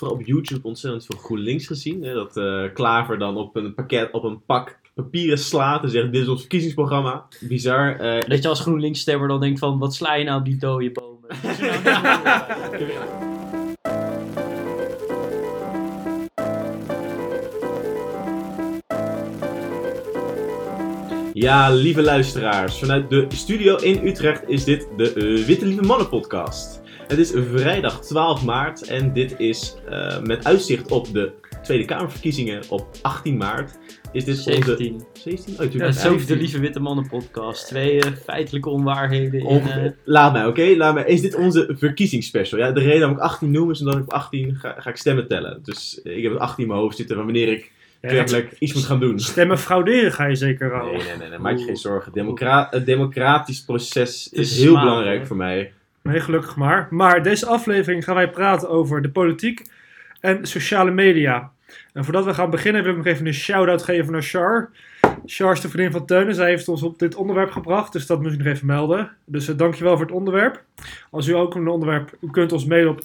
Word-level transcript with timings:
vooral 0.00 0.18
op 0.18 0.26
YouTube 0.26 0.68
ontzettend 0.68 1.04
veel 1.04 1.18
GroenLinks 1.18 1.66
gezien. 1.66 2.02
Hè? 2.02 2.14
Dat 2.14 2.36
eh, 2.36 2.62
Klaver 2.74 3.18
dan 3.18 3.36
op 3.36 3.56
een 3.56 3.74
pakket, 3.74 4.12
op 4.12 4.24
een 4.24 4.44
pak 4.44 4.78
papieren 4.94 5.38
slaat 5.38 5.82
en 5.82 5.90
zegt 5.90 6.12
dit 6.12 6.22
is 6.22 6.28
ons 6.28 6.40
verkiezingsprogramma. 6.40 7.26
Bizar. 7.40 7.96
eh, 8.00 8.28
Dat 8.28 8.42
je 8.42 8.48
als 8.48 8.60
GroenLinks 8.60 9.00
stemmer 9.00 9.28
dan 9.28 9.40
denkt 9.40 9.58
van, 9.58 9.78
wat 9.78 9.94
sla 9.94 10.14
je 10.14 10.24
nou 10.24 10.38
op 10.38 10.44
die 10.44 10.56
dode 10.56 10.90
bomen? 10.92 11.28
Ja, 21.32 21.70
lieve 21.70 22.02
luisteraars, 22.02 22.78
vanuit 22.78 23.10
de 23.10 23.26
studio 23.28 23.76
in 23.76 24.06
Utrecht 24.06 24.42
is 24.48 24.64
dit 24.64 24.88
de 24.96 25.12
eh, 25.12 25.44
Witte 25.46 25.66
Lieve 25.66 25.82
Mannen 25.82 26.08
podcast. 26.08 26.79
Het 27.10 27.18
is 27.18 27.32
vrijdag 27.50 28.00
12 28.00 28.44
maart 28.44 28.82
en 28.82 29.12
dit 29.12 29.34
is 29.38 29.74
eh, 29.88 30.20
met 30.20 30.44
uitzicht 30.44 30.90
op 30.90 31.12
de 31.12 31.32
Tweede 31.62 31.84
Kamerverkiezingen 31.84 32.62
op 32.68 32.86
18 33.02 33.36
maart. 33.36 33.78
Is 34.12 34.24
dit 34.24 34.36
17. 34.36 34.92
onze... 34.94 35.06
17? 35.14 35.66
Oh, 35.66 35.72
Ja, 35.72 35.92
zo 35.92 36.16
de 36.26 36.36
Lieve 36.36 36.60
Witte 36.60 36.80
Mannen 36.80 37.08
podcast. 37.08 37.66
Twee 37.66 38.00
eh, 38.00 38.12
feitelijke 38.24 38.68
onwaarheden 38.68 39.40
in... 39.40 39.60
Eh, 39.68 39.90
Laat 40.04 40.32
mij, 40.32 40.46
oké? 40.46 40.74
Laat 40.76 40.94
mij. 40.94 41.04
Is 41.04 41.20
dit 41.20 41.34
onze 41.34 41.74
verkiezingsspecial? 41.78 42.60
Ja, 42.60 42.72
de 42.72 42.80
reden 42.80 42.98
waarom 42.98 43.16
ik 43.16 43.22
18 43.22 43.50
noem 43.50 43.70
is 43.70 43.80
omdat 43.80 43.94
ik 43.94 44.02
op 44.02 44.12
18 44.12 44.54
ga, 44.54 44.74
ga 44.78 44.90
ik 44.90 44.96
stemmen 44.96 45.28
tellen. 45.28 45.60
Dus 45.62 46.00
ik 46.04 46.22
heb 46.22 46.32
het 46.32 46.40
18 46.40 46.62
in 46.62 46.68
mijn 46.68 46.80
hoofd 46.80 46.96
zitten 46.96 47.16
van 47.16 47.24
wanneer 47.24 47.48
ik 47.48 47.72
Ja, 48.00 48.10
werkelijk 48.10 48.56
iets 48.58 48.74
moet 48.74 48.84
gaan 48.84 49.00
doen. 49.00 49.18
Stemmen 49.18 49.58
frauderen 49.58 50.12
ga 50.12 50.24
je 50.26 50.34
zeker 50.34 50.68
Nee, 50.68 50.76
houden. 50.76 51.04
nee, 51.06 51.16
nee, 51.16 51.28
nee, 51.28 51.38
maak 51.38 51.58
je 51.58 51.64
geen 51.64 51.76
zorgen. 51.76 52.12
Democra 52.12 52.66
het 52.70 52.86
democratisch 52.86 53.64
proces 53.64 54.28
is 54.32 54.50
is 54.52 54.62
heel 54.62 54.78
belangrijk 54.78 55.26
voor 55.26 55.36
mij. 55.36 55.72
Nee, 56.02 56.20
gelukkig 56.20 56.56
maar. 56.56 56.86
Maar 56.90 57.22
deze 57.22 57.46
aflevering 57.46 58.04
gaan 58.04 58.14
wij 58.14 58.30
praten 58.30 58.68
over 58.68 59.02
de 59.02 59.10
politiek 59.10 59.70
en 60.20 60.46
sociale 60.46 60.90
media. 60.90 61.52
En 61.92 62.04
voordat 62.04 62.24
we 62.24 62.34
gaan 62.34 62.50
beginnen 62.50 62.82
wil 62.82 62.90
ik 62.90 62.96
nog 62.96 63.06
even 63.06 63.26
een 63.26 63.34
shout-out 63.34 63.82
geven 63.82 64.12
naar 64.12 64.22
Char. 64.22 64.70
Char 65.24 65.52
is 65.52 65.60
de 65.60 65.68
vriendin 65.68 65.92
van 65.92 66.06
Teun 66.06 66.28
en 66.28 66.34
zij 66.34 66.48
heeft 66.48 66.68
ons 66.68 66.82
op 66.82 66.98
dit 66.98 67.14
onderwerp 67.14 67.50
gebracht. 67.50 67.92
Dus 67.92 68.06
dat 68.06 68.22
moet 68.22 68.32
ik 68.32 68.38
nog 68.38 68.46
even 68.46 68.66
melden. 68.66 69.10
Dus 69.24 69.48
uh, 69.48 69.56
dankjewel 69.56 69.96
voor 69.96 70.06
het 70.06 70.14
onderwerp. 70.14 70.64
Als 71.10 71.28
u 71.28 71.34
ook 71.34 71.54
een 71.54 71.68
onderwerp, 71.68 72.16
u 72.20 72.30
kunt 72.30 72.52
ons 72.52 72.64
mailen 72.64 72.90
op 72.90 73.00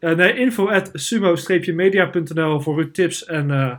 eh, 0.00 0.38
info 0.38 0.68
at 0.68 0.90
sumo-media.nl 0.92 2.60
voor 2.60 2.78
uw 2.78 2.90
tips 2.90 3.24
en 3.24 3.50
eh, 3.50 3.76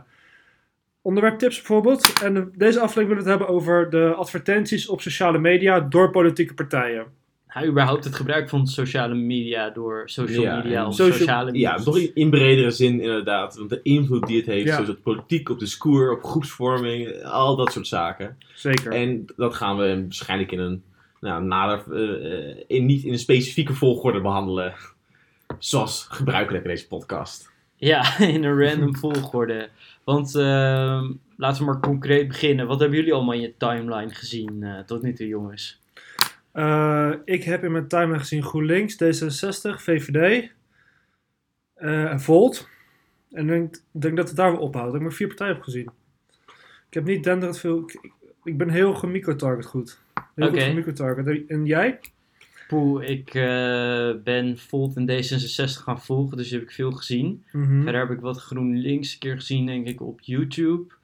onderwerptips 1.02 1.56
bijvoorbeeld. 1.56 2.12
En 2.22 2.52
deze 2.56 2.80
aflevering 2.80 3.08
willen 3.08 3.24
we 3.24 3.30
het 3.30 3.38
hebben 3.38 3.48
over 3.56 3.90
de 3.90 4.14
advertenties 4.14 4.88
op 4.88 5.00
sociale 5.00 5.38
media 5.38 5.80
door 5.80 6.10
politieke 6.10 6.54
partijen. 6.54 7.19
Nou, 7.54 7.66
überhaupt 7.66 8.04
het 8.04 8.14
gebruik 8.14 8.48
van 8.48 8.66
sociale 8.66 9.14
media 9.14 9.70
door 9.70 10.02
social 10.10 10.42
Ja, 10.42 10.56
media 10.56 10.86
of 10.86 10.94
social- 10.94 11.16
sociale 11.18 11.44
Ja, 11.58 11.70
media. 11.70 11.84
toch 11.84 11.98
in, 11.98 12.10
in 12.14 12.30
bredere 12.30 12.70
zin 12.70 13.00
inderdaad. 13.00 13.56
Want 13.56 13.70
de 13.70 13.80
invloed 13.82 14.26
die 14.26 14.36
het 14.36 14.46
heeft, 14.46 14.66
Ja. 14.66 14.74
zoals 14.74 14.90
op 14.90 15.02
politiek, 15.02 15.48
op 15.48 15.58
discours, 15.58 16.10
op 16.16 16.24
groepsvorming, 16.24 17.22
al 17.24 17.56
dat 17.56 17.72
soort 17.72 17.86
zaken. 17.86 18.38
Zeker. 18.54 18.92
En 18.92 19.24
dat 19.36 19.54
gaan 19.54 19.76
we 19.76 20.00
waarschijnlijk 20.02 20.52
in 20.52 20.58
een, 20.58 20.82
nou, 21.20 21.44
nader, 21.44 21.84
eh, 21.94 22.50
eh, 22.50 22.56
in, 22.66 22.86
niet 22.86 23.04
in 23.04 23.12
een 23.12 23.18
specifieke 23.18 23.74
volgorde 23.74 24.20
behandelen. 24.20 24.74
Zoals 25.58 26.06
gebruikelijk 26.10 26.64
in 26.64 26.70
deze 26.70 26.86
podcast. 26.86 27.50
Ja, 27.76 28.18
in 28.18 28.44
een 28.44 28.64
random 28.68 28.96
volgorde. 28.96 29.68
Want 30.04 30.34
ehm, 30.34 31.12
laten 31.36 31.64
we 31.64 31.70
maar 31.70 31.80
concreet 31.80 32.28
beginnen. 32.28 32.66
Wat 32.66 32.80
hebben 32.80 32.98
jullie 32.98 33.14
allemaal 33.14 33.34
in 33.34 33.40
je 33.40 33.54
timeline 33.58 34.14
gezien 34.14 34.62
eh, 34.62 34.78
tot 34.78 35.02
nu 35.02 35.12
toe, 35.12 35.26
jongens? 35.26 35.79
Eh, 36.52 37.12
ik 37.24 37.44
heb 37.44 37.64
in 37.64 37.72
mijn 37.72 37.88
timeline 37.88 38.18
gezien 38.18 38.42
GroenLinks, 38.42 38.94
D66, 38.94 39.82
VVD 39.82 40.50
eh, 41.74 42.10
en 42.10 42.20
Volt. 42.20 42.68
En 43.30 43.42
ik 43.42 43.48
denk, 43.48 43.74
denk 43.90 44.16
dat 44.16 44.28
het 44.28 44.36
daar 44.36 44.52
wel 44.52 44.60
ophoudt. 44.60 44.86
Ik 44.86 44.92
heb 44.92 45.02
maar 45.02 45.12
vier 45.12 45.26
partijen 45.26 45.54
heb 45.54 45.62
gezien. 45.62 45.90
Ik 46.88 46.94
heb 46.94 47.04
niet 47.04 47.24
denderend 47.24 47.58
veel... 47.58 47.90
Ik, 48.44 48.58
ben 48.58 48.68
heel 48.68 48.94
gemicrotarget 48.94 49.66
goed. 49.66 49.98
Heel 50.34 50.46
Oké. 50.46 50.56
goed 50.56 50.68
gemicrotarget. 50.68 51.46
En 51.46 51.66
jij? 51.66 52.00
Poeh, 52.68 53.08
ik 53.08 53.34
eh, 53.34 54.10
ben 54.24 54.58
Volt 54.58 54.96
en 54.96 55.10
D66 55.10 55.82
gaan 55.82 56.00
volgen, 56.00 56.36
dus 56.36 56.50
heb 56.50 56.62
ik 56.62 56.70
veel 56.70 56.92
gezien. 56.92 57.44
Mhm. 57.52 57.82
Verder 57.82 58.00
heb 58.00 58.10
ik 58.10 58.20
wat 58.20 58.38
GroenLinks 58.38 59.12
een 59.12 59.18
keer 59.18 59.34
gezien, 59.34 59.66
denk 59.66 59.86
ik, 59.86 60.00
op 60.00 60.20
YouTube. 60.20 60.94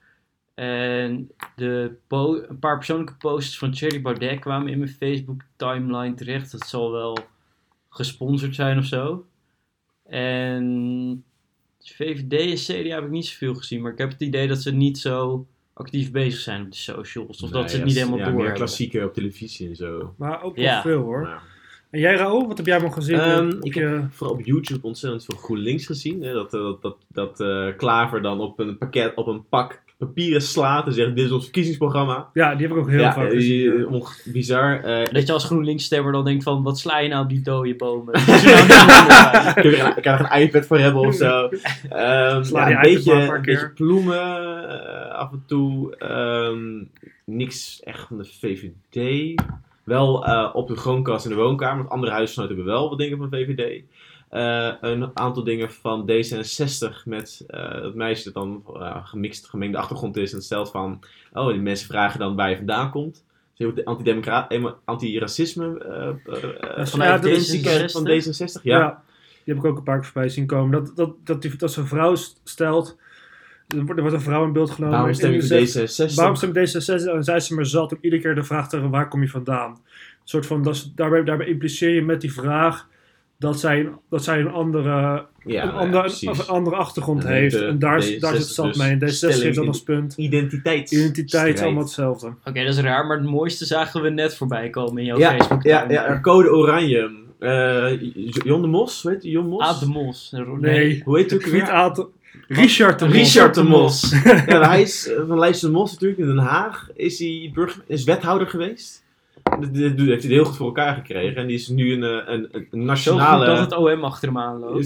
En 0.56 1.31
de 1.56 1.97
po- 2.06 2.44
een 2.49 2.59
paar 2.59 2.77
persoonlijke 2.77 3.15
posts 3.19 3.59
van 3.59 3.71
Thierry 3.72 4.03
Baudet 4.03 4.39
kwamen 4.39 4.69
in 4.72 4.78
mijn 4.78 4.91
Facebook 4.91 5.41
timeline 5.56 6.15
terecht. 6.15 6.53
Dat 6.53 6.67
zal 6.67 6.93
wel 6.93 7.19
gesponsord 7.89 8.55
zijn 8.55 8.78
of 8.78 8.84
zo. 8.84 9.27
En 10.05 11.25
VVD 11.81 12.33
en 12.33 12.55
CDA 12.84 12.94
heb 12.94 13.05
ik 13.05 13.11
niet 13.11 13.27
zoveel 13.27 13.55
gezien, 13.55 13.83
maar 13.83 13.93
ik 13.93 13.99
heb 13.99 14.11
het 14.11 14.21
idee 14.21 14.49
dat 14.49 14.62
ze 14.62 14.72
niet 14.75 14.99
zo 14.99 15.47
actief 15.72 16.11
bezig 16.11 16.41
zijn 16.41 16.62
op 16.65 16.71
de 16.71 16.77
socials. 16.77 17.43
Of 17.43 17.50
dat 17.50 17.71
ze 17.71 17.77
het 17.77 17.84
niet 17.87 17.94
helemaal 17.94 18.19
ja, 18.19 18.25
door 18.25 18.33
meer 18.34 18.43
hebben. 18.44 18.62
klassieke 18.62 19.05
op 19.05 19.15
televisie 19.15 19.69
en 19.69 19.77
zo. 19.77 20.15
Maar 20.19 20.43
ook 20.43 20.56
wel 20.56 20.65
Ja. 20.65 20.81
veel 20.83 21.03
hoor. 21.03 21.23
Ja. 21.23 21.41
En 21.91 22.00
jij 22.00 22.15
Raoul, 22.15 22.47
wat 22.49 22.56
heb 22.56 22.67
jij 22.67 22.75
allemaal 22.75 22.94
gezien? 22.94 23.19
Ehm, 23.19 23.50
op 23.56 23.65
ik 23.65 23.75
je- 23.75 23.81
heb 23.81 24.12
vooral 24.12 24.37
op 24.37 24.44
YouTube 24.44 24.87
ontzettend 24.87 25.25
veel 25.25 25.37
GroenLinks 25.38 25.87
gezien. 25.87 26.23
Hè? 26.23 26.33
Dat, 26.33 26.55
eh, 26.55 26.61
dat, 26.61 26.83
dat, 26.83 26.97
dat 27.09 27.41
eh, 27.41 27.77
Klaver 27.77 28.23
dan 28.23 28.41
op 28.41 28.59
een 28.59 28.78
pakket, 28.78 29.15
op 29.15 29.27
een 29.27 29.49
pak 29.49 29.83
papieren 29.99 30.43
slaat 30.43 30.87
en 30.87 30.93
zegt 30.93 31.17
dit 31.17 31.25
is 31.25 31.31
ons 31.33 31.43
verkiezingsprogramma. 31.45 32.29
Ja, 32.33 32.55
die 32.55 32.67
heb 32.67 32.77
ik 32.77 32.83
ook 32.83 32.91
heel 32.91 33.01
ja, 33.01 33.12
vaak 33.12 33.27
eh, 33.27 33.31
gezien. 33.33 33.79
eh, 33.79 33.93
onge- 33.93 34.23
bizar. 34.25 34.81
Eh, 34.84 35.12
Dat 35.12 35.27
je 35.27 35.33
als 35.33 35.45
GroenLinks 35.45 35.84
stemmer 35.84 36.12
dan 36.12 36.25
denkt 36.25 36.43
van, 36.45 36.62
wat 36.62 36.79
sla 36.79 36.99
je 36.99 37.09
nou 37.09 37.23
op 37.23 37.29
die 37.29 37.43
dode 37.43 37.75
bomen? 37.77 38.15
Er 39.56 39.65
ik, 39.65 39.79
een- 39.79 39.97
ik 39.97 40.03
kan 40.03 40.15
er 40.19 40.29
een 40.33 40.41
iPad 40.43 40.67
voor 40.67 40.79
hebben 40.79 41.03
of 41.03 41.15
zo. 41.15 41.49
Ehm, 41.91 42.43
Sla 42.45 42.69
ja, 42.69 42.81
die 42.83 42.89
een, 42.91 42.95
beetje, 42.95 43.12
een 43.12 43.43
beetje 43.43 43.71
ploemen 43.75 44.19
eh, 44.69 45.15
af 45.15 45.33
en 45.33 45.43
toe. 45.47 45.97
Ehm, 45.97 46.85
niks 47.25 47.81
echt 47.85 48.06
van 48.09 48.19
de 48.19 48.25
VVD. 48.41 49.35
Wel 49.85 50.27
eh, 50.27 50.51
op 50.53 50.69
de 50.69 50.77
groonkast 50.77 51.25
in 51.25 51.31
de 51.31 51.37
woonkamer. 51.37 51.77
Want 51.79 51.91
andere 51.91 52.12
huisgenoten 52.12 52.56
hebben 52.56 52.73
wel 52.75 52.89
wat 52.89 52.99
dingen 52.99 53.19
van 53.19 53.29
VVD. 53.31 53.83
Eh, 54.37 54.73
een 54.81 55.11
aantal 55.15 55.45
dingen 55.45 55.73
van 55.73 56.11
D66 56.11 57.05
met 57.05 57.45
eh 57.47 57.83
dat 57.83 57.95
meisje 57.95 58.25
dat 58.25 58.35
dan 58.35 58.65
eh, 58.75 59.07
gemixt, 59.07 59.49
gemengde 59.49 59.79
achtergrond 59.79 60.17
is. 60.17 60.33
En 60.33 60.43
stelt 60.43 60.71
van, 60.71 61.01
oh, 61.33 61.49
die 61.49 61.61
mensen 61.61 61.87
vragen 61.87 62.19
dan 62.19 62.37
waar 62.37 62.51
je 62.51 62.57
vandaan 62.57 62.91
komt. 62.91 63.25
Dus 63.55 63.73
heel 63.75 64.79
anti-racisme 64.85 65.65
is 66.77 66.91
vanuit 66.91 67.11
ja, 67.11 67.19
dat 67.19 67.25
is 67.25 67.57
D66? 67.57 67.93
van 67.93 68.09
D66. 68.09 68.63
Ja. 68.63 68.79
Ja. 68.79 69.03
die 69.45 69.55
heb 69.55 69.57
ik 69.57 69.71
ook 69.71 69.77
een 69.77 69.83
paar 69.83 69.97
keer 69.97 70.05
voorbij 70.05 70.29
zien 70.29 70.47
komen. 70.47 70.71
Dat, 70.71 70.97
dat, 70.97 71.15
dat, 71.25 71.43
die, 71.43 71.57
dat 71.57 71.73
zo'n 71.73 71.87
vrouw 71.87 72.15
stelt. 72.45 72.97
Er 73.69 73.77
wordt, 73.77 73.91
er 73.91 74.01
wordt 74.01 74.15
een 74.15 74.21
vrouw 74.21 74.45
in 74.45 74.53
beeld 74.53 74.71
genomen. 74.71 74.97
Waarom 74.97 75.15
stem 75.15 75.41
zegt, 75.41 76.11
D66? 76.11 76.15
Waarom 76.15 76.35
stem 76.35 76.57
ik 76.57 76.69
D66? 76.69 77.15
En 77.15 77.25
zij 77.25 77.41
ze 77.41 77.55
maar 77.55 77.67
zat 77.67 77.93
om 77.93 77.99
iedere 78.01 78.23
keer 78.23 78.35
de 78.35 78.45
vraag 78.45 78.69
te 78.69 78.89
waar 78.89 79.09
kom 79.09 79.23
je 79.23 79.29
vandaan? 79.29 79.71
Een 79.71 79.79
soort 80.25 80.47
van, 80.47 80.63
dat 80.63 80.93
daarbij, 80.95 81.25
daarbij 81.25 81.47
impliceer 81.47 81.91
je 81.91 82.03
met 82.03 82.21
die 82.21 82.33
vraag 82.33 82.89
dat 83.39 83.61
zij, 83.61 83.81
een- 83.81 83.93
dat 84.11 84.25
zij 84.25 84.41
een 84.41 84.51
andere, 84.51 84.91
Ja, 84.91 85.25
een, 85.45 85.53
ja, 85.55 85.63
andere, 85.71 86.13
een 86.49 86.67
achtergrond 86.75 87.25
En 87.25 87.31
heeft. 87.33 87.59
de 87.59 87.65
en 87.65 87.79
daar, 87.79 87.97
is- 87.99 88.19
daar 88.19 88.35
zit 88.35 88.43
D66 88.45 88.53
zat 88.55 88.67
dus 88.67 88.77
mee. 88.77 88.91
En 88.91 88.99
D66 88.99 89.09
stelling 89.17 89.43
heeft 89.43 89.55
dan 89.55 89.65
in- 89.65 89.71
als 89.71 89.83
punt. 89.83 90.15
Identiteit. 90.17 90.91
Identiteit 90.93 91.55
is 91.55 91.61
allemaal 91.63 91.83
hetzelfde. 91.83 92.27
Oké, 92.45 92.65
dat 92.65 92.75
is 92.75 92.79
raar, 92.81 93.07
maar 93.07 93.17
het 93.17 93.27
mooiste 93.27 93.65
zagen 93.65 94.03
we 94.03 94.09
net 94.11 94.37
voorbij 94.37 94.71
komen 94.71 94.99
in 94.99 95.05
jouw 95.05 95.19
Ja, 95.19 95.31
Facebook 95.37 95.63
ja, 95.63 95.85
ja, 95.89 96.21
code 96.21 96.51
oranje. 96.51 97.11
Eh, 97.39 98.01
Jon 98.45 98.61
de 98.63 98.69
Mos, 98.69 99.03
weet 99.03 99.23
je, 99.23 99.31
Jon 99.31 99.49
Mos? 99.49 99.63
Aad 99.63 99.81
de 99.81 99.87
Mos. 99.87 100.33
Nee, 100.61 101.03
Hoe 101.05 101.17
heet 101.19 101.31
het 101.31 101.39
ook 101.39 101.45
niet 101.45 101.53
weer? 101.63 101.71
Aad. 101.71 102.07
Richard 102.49 102.99
de 102.99 103.05
Mos. 103.05 103.15
Richard 103.15 103.55
de 103.55 103.63
Mos. 103.63 104.11
ja, 104.47 104.69
hij 104.69 104.83
is 104.83 105.09
eh, 105.11 105.17
van 105.29 105.39
Leijs 105.39 105.61
de 105.61 105.71
Mos 105.71 105.93
natuurlijk 105.93 106.21
in 106.21 106.27
Den 106.27 106.39
Haag. 106.39 106.89
Is 106.95 107.19
hij 107.19 107.51
burger, 107.55 107.83
is 107.87 108.05
wethouder 108.05 108.47
geweest. 108.47 109.05
Dit, 109.61 110.00
heeft 110.00 110.22
hij 110.22 110.33
heel 110.33 110.44
goed 110.44 110.56
voor 110.56 110.67
elkaar 110.67 110.94
gekregen. 110.94 111.37
En 111.37 111.47
die 111.47 111.56
is 111.56 111.69
nu 111.69 111.93
een, 111.93 112.03
eh, 112.03 112.34
een, 112.34 112.67
een 112.71 112.84
nationale... 112.84 113.47
dat 113.47 113.59
het 113.59 113.77
OM 113.77 114.05
achter 114.05 114.28
hem 114.28 114.39
aanloopt. 114.39 114.78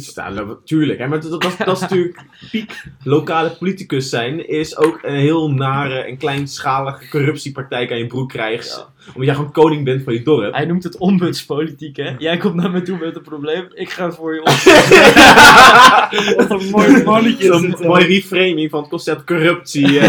Dat- 0.47 0.66
tuurlijk, 0.66 0.98
hè, 0.98 1.06
maar 1.06 1.20
dat, 1.20 1.42
dat, 1.42 1.54
dat 1.64 1.76
is 1.76 1.81
natuurlijk 1.81 2.20
piek 2.50 2.84
lokale 3.05 3.50
politicus 3.50 4.08
zijn, 4.08 4.49
is 4.49 4.76
ook 4.76 4.99
een 5.02 5.14
heel 5.14 5.50
nare 5.50 5.99
en 5.99 6.17
kleinschalige 6.17 7.08
corruptiepraktijk 7.08 7.90
aan 7.90 7.99
je 7.99 8.06
broek 8.06 8.28
krijgt. 8.28 8.88
Omdat 9.06 9.25
jij 9.25 9.35
gewoon 9.35 9.52
koning 9.52 9.85
bent 9.85 10.02
van 10.02 10.12
je 10.12 10.23
dorp. 10.23 10.55
Hij 10.55 10.64
noemt 10.64 10.85
het 10.85 10.97
ombudspolitiek, 10.97 11.97
hè? 11.97 12.14
Jij 12.19 12.37
komt 12.37 12.55
naar 12.55 12.70
me 12.70 12.82
toe 12.82 12.99
met 12.99 13.17
een 13.17 13.23
probleem, 13.23 13.67
ik 13.75 13.91
ga 13.91 14.12
voor 14.12 14.35
je 14.35 14.41
op. 14.41 14.47
Wat 16.49 16.61
een 16.61 16.70
mooi 16.70 17.05
mannetje 17.05 17.47
Zo'n 17.47 17.75
eh. 17.75 17.87
mooie 17.87 18.06
reframing 18.06 18.70
van 18.70 18.81
het 18.81 18.88
concept 18.88 19.25
corruptie. 19.25 19.93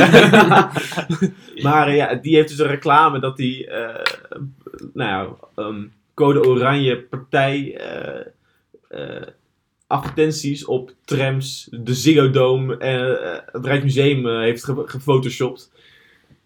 maar 1.68 1.88
eh, 1.88 1.96
ja, 1.96 2.16
die 2.16 2.36
heeft 2.36 2.50
dus 2.50 2.60
een 2.60 2.68
reclame 2.68 3.20
dat 3.20 3.38
hij, 3.38 3.68
eh, 3.70 4.04
nou 4.94 5.10
ja, 5.10 5.28
ehm, 5.64 5.82
Code 6.14 6.48
Oranje 6.48 6.98
partij 6.98 7.78
eh, 8.90 9.22
advertenties 9.88 10.66
op 10.66 10.94
trams, 11.06 11.68
de 11.72 11.94
Ziggo 11.94 12.30
Dome 12.30 12.78
en 12.78 13.18
het 13.52 13.66
Rijksmuseum 13.66 14.28
heeft 14.40 14.64
ge- 14.64 14.84
gefotoshopt. 14.86 15.72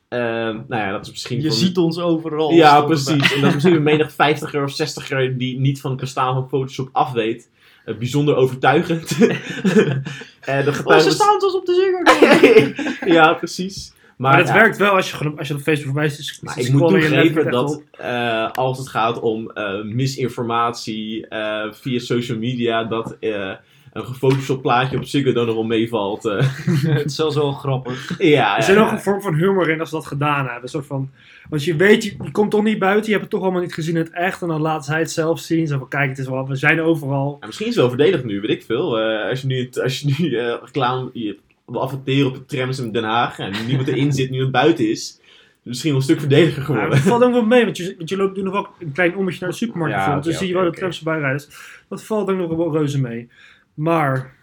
Ehm, 0.08 0.56
nou 0.68 0.82
ja, 0.84 0.92
dat 0.92 1.06
is 1.06 1.12
misschien 1.12 1.42
Je 1.42 1.48
voor- 1.48 1.58
ziet 1.58 1.78
ons 1.78 2.00
overal. 2.00 2.52
Ja, 2.52 2.74
erbij. 2.76 2.88
precies. 2.88 3.34
En 3.34 3.40
dat 3.42 3.48
is 3.48 3.54
misschien 3.54 3.76
een 3.76 3.84
menig 3.94 4.12
50er 4.12 4.64
of 4.64 4.72
60er 4.82 5.38
die 5.38 5.60
niet 5.60 5.82
van 5.82 5.92
het 5.92 6.00
bestaan 6.00 6.34
van 6.34 6.48
Photoshop 6.48 6.90
af 6.92 7.12
weet. 7.12 7.50
eh, 7.86 7.96
bijzonder 7.96 8.36
overtuigend. 8.36 9.18
en 9.20 10.64
de 10.64 10.70
Oh, 10.70 10.74
ze 10.74 10.74
getuigen... 10.74 11.12
staan 11.12 11.40
zoals 11.40 11.56
op 11.56 11.66
de 11.66 11.74
Ziggo 11.74 13.14
ja, 13.14 13.34
precies. 13.34 13.94
Maar, 14.18 14.32
Maar 14.32 14.40
het 14.40 14.48
ja, 14.48 14.54
werkt 14.54 14.78
wel 14.78 14.92
als 14.92 15.12
je, 15.12 15.34
als 15.38 15.48
je 15.48 15.54
op 15.54 15.60
Facebook 15.62 15.86
voorbij 15.94 16.10
zit. 16.10 16.38
maar 16.42 16.60
ik 16.60 16.72
moet 16.72 16.88
toegeven 16.88 17.52
dat 17.52 17.82
eh, 17.92 18.52
als 18.52 18.78
het 18.78 18.88
gaat 18.90 19.20
om 19.20 19.52
eh, 19.52 19.82
misinformatie 19.84 21.28
eh, 21.28 21.72
via 21.72 22.00
social 22.00 22.38
media, 22.38 22.84
dat 22.84 23.18
eh, 23.20 23.52
een 23.96 24.06
gefotoshopt 24.06 24.62
plaatje 24.62 24.98
op 24.98 25.04
Ziggo 25.04 25.32
dan 25.34 25.46
nog 25.46 25.56
wel 25.56 25.64
meevalt. 25.64 26.26
eh. 26.26 26.38
het 27.00 27.12
is 27.12 27.18
wel 27.18 27.32
zo 27.32 27.52
grappig. 27.52 28.16
ja, 28.22 28.58
Er 28.58 28.64
zit 28.64 28.76
ja, 28.76 28.82
nog 28.82 28.92
een 28.92 29.00
vorm 29.02 29.22
van 29.22 29.34
humor 29.36 29.70
in 29.70 29.80
als 29.80 29.90
ze 29.90 29.96
dat 29.96 30.06
gedaan 30.06 30.44
hebben. 30.46 30.62
Een 30.64 30.70
soort 30.70 30.86
van, 30.86 31.10
want 31.50 31.64
je 31.64 31.76
weet, 31.76 32.04
je, 32.04 32.16
je 32.24 32.32
komt 32.32 32.52
toch 32.52 32.64
niet 32.64 32.80
buiten, 32.80 33.06
je 33.06 33.12
hebt 33.12 33.22
het 33.22 33.30
toch 33.32 33.42
allemaal 33.42 33.62
niet 33.62 33.74
gezien 33.74 33.96
in 33.96 34.02
het 34.02 34.12
echt. 34.14 34.42
En 34.42 34.48
dan 34.48 34.62
laten 34.62 34.84
zij 34.84 35.00
het 35.00 35.12
zelf 35.12 35.40
zien. 35.40 35.68
Zo 35.68 35.78
van, 35.78 35.88
kijk, 35.88 36.10
het 36.10 36.18
is 36.18 36.28
wel, 36.28 36.48
we 36.48 36.56
zijn 36.56 36.82
overal. 36.82 37.38
Ja, 37.40 37.46
misschien 37.46 37.68
is 37.68 37.76
het 37.76 37.82
wel 37.86 37.94
verdedigd 37.96 38.24
nu, 38.26 38.42
weet 38.42 38.50
ik 38.50 38.64
veel. 38.64 39.00
Eh, 39.00 39.30
als 39.30 39.42
je 39.42 39.48
nu, 39.48 39.70
als 39.84 40.00
je 40.00 40.16
nu 40.18 40.36
eh, 40.38 40.56
reclame 40.64 41.10
je 41.14 41.38
wil 41.66 41.82
adverteren 41.82 42.28
op 42.28 42.34
de 42.36 42.46
trams 42.46 42.80
in 42.80 42.92
Den 42.92 43.04
Haag 43.04 43.40
en 43.40 43.52
niemand 43.68 43.88
erin 43.88 44.14
zit, 44.14 44.30
nu 44.30 44.40
het 44.42 44.52
buiten 44.52 44.90
is, 44.90 45.20
misschien 45.62 45.90
wel 45.92 46.00
een 46.00 46.06
stuk 46.06 46.20
verdediger 46.20 46.60
Ja, 46.60 46.66
geworden. 46.66 46.90
dat 46.90 47.00
valt 47.00 47.24
ook 47.24 47.32
wel 47.32 47.46
mee, 47.46 47.64
want 47.64 47.78
je, 47.78 47.94
want 47.98 48.10
je 48.10 48.18
loopt 48.18 48.36
nu 48.38 48.44
nog 48.44 48.54
wel 48.54 48.68
een 48.80 48.92
klein 48.92 49.16
ommetje 49.16 49.40
naar 49.42 49.50
de 49.50 49.56
supermarkt. 49.56 49.94
Ja, 49.94 49.98
bijvoorbeeld. 49.98 50.26
oké, 50.26 50.38
dus 50.38 50.40
zie 50.40 50.48
je 50.48 50.54
wel 50.54 50.64
de 50.64 50.70
oké. 50.70 50.78
trams 50.80 50.98
voorbij 51.00 51.20
rijden. 51.20 51.38
Dus 51.38 51.82
Dat 51.90 52.04
valt 52.04 52.30
ook 52.30 52.38
nog 52.38 52.56
wel 52.56 52.72
reuze 52.74 53.02
mee. 53.02 53.30
Maar, 53.76 54.36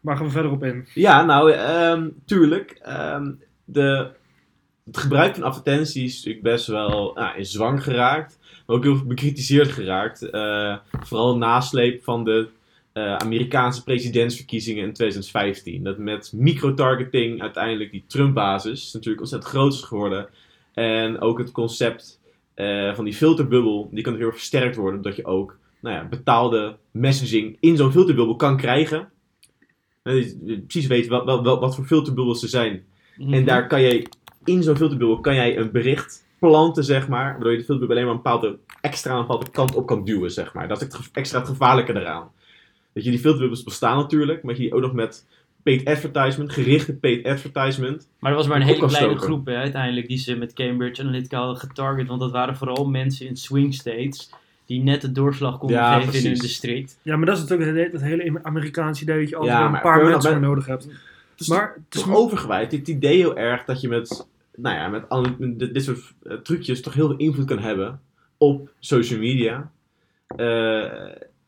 waar 0.00 0.16
gaan 0.16 0.26
we 0.26 0.32
verder 0.32 0.50
op 0.50 0.64
in? 0.64 0.86
Ja, 0.94 1.24
nou, 1.24 1.52
ehm, 1.52 2.08
tuurlijk. 2.24 2.70
ehm, 2.82 3.32
de, 3.64 4.10
het 4.84 4.96
gebruik 4.96 5.34
van 5.34 5.44
advertenties 5.44 6.04
is 6.04 6.16
natuurlijk 6.16 6.44
best 6.44 6.66
wel 6.66 7.12
nou, 7.14 7.36
in 7.36 7.46
zwang 7.46 7.82
geraakt. 7.82 8.38
Maar 8.66 8.76
ook 8.76 8.82
heel 8.82 9.04
bekritiseerd 9.06 9.72
geraakt. 9.72 10.30
Eh, 10.30 10.76
vooral 10.90 11.36
nasleep 11.36 12.04
van 12.04 12.24
de 12.24 12.48
eh, 12.92 13.16
Amerikaanse 13.16 13.82
presidentsverkiezingen 13.84 14.84
in 14.84 14.92
2015. 14.92 15.84
Dat 15.84 15.98
met 15.98 16.32
microtargeting 16.34 17.40
uiteindelijk 17.40 17.90
die 17.90 18.04
Trump-basis 18.06 18.92
natuurlijk 18.92 19.20
ontzettend 19.20 19.52
groot 19.52 19.72
is 19.72 19.82
geworden. 19.82 20.28
En 20.72 21.20
ook 21.20 21.38
het 21.38 21.52
concept 21.52 22.20
eh, 22.54 22.94
van 22.94 23.04
die 23.04 23.14
filterbubbel, 23.14 23.88
die 23.92 24.02
kan 24.02 24.16
heel 24.16 24.32
versterkt 24.32 24.76
worden. 24.76 25.02
Doordat 25.02 25.16
je 25.20 25.24
ook 25.26 25.56
nou 25.84 25.96
ja, 25.96 26.08
betaalde 26.08 26.76
messaging 26.90 27.56
in 27.60 27.76
zo'n 27.76 27.92
filterbubbel 27.92 28.36
kan 28.36 28.56
krijgen. 28.56 29.08
Dat 30.02 30.14
je 30.14 30.42
je 30.44 30.60
precies 30.60 30.86
weet 30.86 31.06
wat, 31.06 31.24
wat, 31.24 31.60
wat, 31.60 31.74
voor 31.74 31.84
filterbubbels 31.84 32.42
er 32.42 32.48
zijn. 32.48 32.84
Mhm. 33.16 33.32
En 33.32 33.44
daar 33.44 33.66
kan 33.66 33.82
jij, 33.82 34.06
in 34.44 34.62
zo'n 34.62 34.76
filterbubbel, 34.76 35.20
kan 35.20 35.34
jij 35.34 35.58
een 35.58 35.70
bericht 35.70 36.26
planten, 36.38 36.84
zeg 36.84 37.08
maar. 37.08 37.32
Waardoor 37.32 37.50
je 37.50 37.58
de 37.58 37.64
filterbubbel 37.64 37.96
alleen 37.96 38.08
maar 38.08 38.16
een 38.16 38.22
bepaalde, 38.22 38.58
extra 38.80 39.14
een 39.14 39.20
bepaalde 39.20 39.50
kant 39.50 39.74
op 39.74 39.86
kan 39.86 40.04
duwen, 40.04 40.30
zeg 40.30 40.54
maar. 40.54 40.68
Dat 40.68 40.82
is 40.82 40.92
het 40.92 41.10
extra 41.12 41.38
het 41.38 41.48
gevaarlijke 41.48 41.94
eraan. 41.94 42.30
Dat 42.92 43.04
je 43.04 43.10
die 43.10 43.18
filterbubbels 43.18 43.62
bestaan 43.62 43.96
natuurlijk, 43.96 44.42
maar 44.42 44.52
dat 44.52 44.62
je 44.62 44.68
die 44.68 44.76
ook 44.76 44.82
nog 44.82 44.92
met 44.92 45.26
paid 45.62 45.84
advertisement, 45.84 46.52
gerichte 46.52 46.96
paid 46.96 47.26
advertisement. 47.26 48.08
Maar 48.18 48.30
dat 48.30 48.40
was 48.40 48.48
maar 48.48 48.60
een 48.60 48.66
hele 48.66 48.86
kleine 48.86 48.96
stoken. 48.96 49.26
groep 49.26 49.46
hè, 49.46 49.56
uiteindelijk 49.56 50.08
die 50.08 50.18
ze 50.18 50.36
met 50.36 50.52
Cambridge 50.52 51.02
Analytica 51.02 51.38
hadden 51.38 51.56
getarget. 51.56 52.08
Want 52.08 52.20
dat 52.20 52.30
waren 52.30 52.56
vooral 52.56 52.86
mensen 52.86 53.26
in 53.26 53.36
swing 53.36 53.74
states 53.74 54.30
die 54.66 54.82
net 54.82 55.00
de 55.00 55.12
doorslag 55.12 55.58
konden 55.58 55.76
Ja, 55.76 56.00
geven 56.00 56.18
in 56.18 56.24
hun 56.30 56.38
district. 56.38 56.98
Ja, 57.02 57.16
maar 57.16 57.26
dat 57.26 57.36
is 57.36 57.42
natuurlijk 57.42 57.78
het, 57.78 57.92
het 57.92 58.02
hele 58.02 58.40
Amerikaanse 58.42 59.02
idee 59.02 59.18
dat 59.20 59.28
je 59.28 59.36
altijd 59.36 59.56
Ja, 59.56 59.74
een 59.74 59.80
paar 59.80 60.04
mensen 60.04 60.30
voor 60.32 60.40
nodig 60.40 60.66
hebt. 60.66 60.84
Het 60.84 61.40
is 61.40 61.48
Maar 61.48 61.72
het 61.84 61.94
is 61.94 62.02
toch 62.02 62.14
overgewijd. 62.14 62.72
Het 62.72 62.88
idee 62.88 63.16
heel 63.16 63.36
erg 63.36 63.64
dat 63.64 63.80
je 63.80 63.88
met, 63.88 64.26
nou 64.56 64.76
ja, 64.76 64.88
met 64.88 65.08
al, 65.08 65.26
dit 65.38 65.74
dit 65.74 65.84
soort 65.84 66.14
eh, 66.22 66.36
trucjes 66.36 66.80
toch 66.80 66.94
heel 66.94 67.06
veel 67.08 67.16
invloed 67.16 67.46
kan 67.46 67.58
hebben 67.58 68.00
op 68.38 68.70
social 68.78 69.18
media. 69.18 69.70
Eh, 70.36 70.82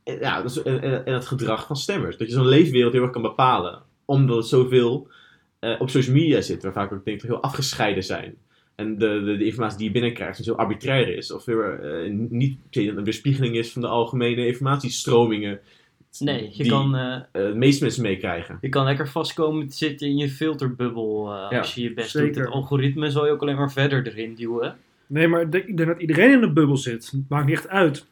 en, 0.05 0.19
ja, 0.21 0.43
dus, 0.43 0.63
en, 0.63 0.83
en- 0.83 1.07
en 1.07 1.15
het 1.15 1.27
gedrag 1.27 1.67
van 1.67 1.77
stemmers. 1.77 2.17
Dat 2.17 2.27
je 2.29 2.33
zo'n 2.35 2.47
leefwereld 2.49 2.93
heel 2.93 3.03
erg 3.03 3.11
kan 3.13 3.23
bepalen. 3.23 3.83
Omdat 4.05 4.37
het 4.37 4.47
zoveel 4.47 5.09
eh, 5.59 5.81
op 5.81 5.91
social 5.91 6.15
media 6.17 6.41
zit. 6.41 6.63
Waar 6.63 6.73
vaak 6.73 6.93
ook 6.93 7.05
denk 7.05 7.17
ik 7.17 7.23
toch 7.23 7.31
heel 7.31 7.43
afgescheiden 7.43 8.05
zijn. 8.05 8.37
En 8.77 8.99
de, 8.99 9.23
de, 9.25 9.37
de 9.37 9.45
informatie 9.45 9.79
die 9.79 9.87
je 9.87 9.93
binnenkrijgt 9.93 10.37
dus 10.37 10.47
heel 10.47 10.57
arbitrair 10.59 11.17
is. 11.17 11.33
Of 11.33 11.45
heel, 11.45 11.63
eh, 11.63 12.11
niet 12.13 12.59
een 12.71 13.05
weerspiegeling 13.05 13.57
is 13.57 13.73
van 13.73 13.83
de 13.83 13.89
algemene 13.89 14.47
informatiestromingen. 14.47 15.61
Nee, 16.19 16.49
je 16.53 16.63
die 16.63 16.71
kan, 16.73 16.93
de 17.33 17.53
meeste 17.55 17.83
mensen 17.85 18.03
meekrijgen. 18.03 18.59
je 18.61 18.69
kan 18.69 18.85
lekker 18.85 19.09
vastkomen 19.09 19.69
te 19.69 19.77
zitten 19.77 20.07
in 20.09 20.17
je 20.17 20.29
filterbubbel 20.29 21.33
eh, 21.33 21.47
Ja, 21.51 21.59
als 21.59 21.75
je 21.75 21.83
je 21.83 21.95
best 21.95 22.11
zeker. 22.11 22.33
doet. 22.33 22.45
Het 22.45 22.53
algoritme 22.53 23.11
zal 23.11 23.27
je 23.27 23.33
ook 23.33 23.41
alleen 23.43 23.57
maar 23.57 23.73
verder 23.73 24.07
erin 24.07 24.35
duwen. 24.35 24.77
Nee, 25.07 25.29
maar 25.29 25.41
ik 25.41 25.53
denk- 25.53 25.77
dat 25.79 26.01
iedereen 26.01 26.33
in 26.33 26.43
een 26.43 26.55
bubbel 26.55 26.77
zit. 26.77 27.11
Het 27.11 27.29
maakt 27.29 27.47
niet 27.47 27.55
echt 27.55 27.69
uit. 27.69 28.07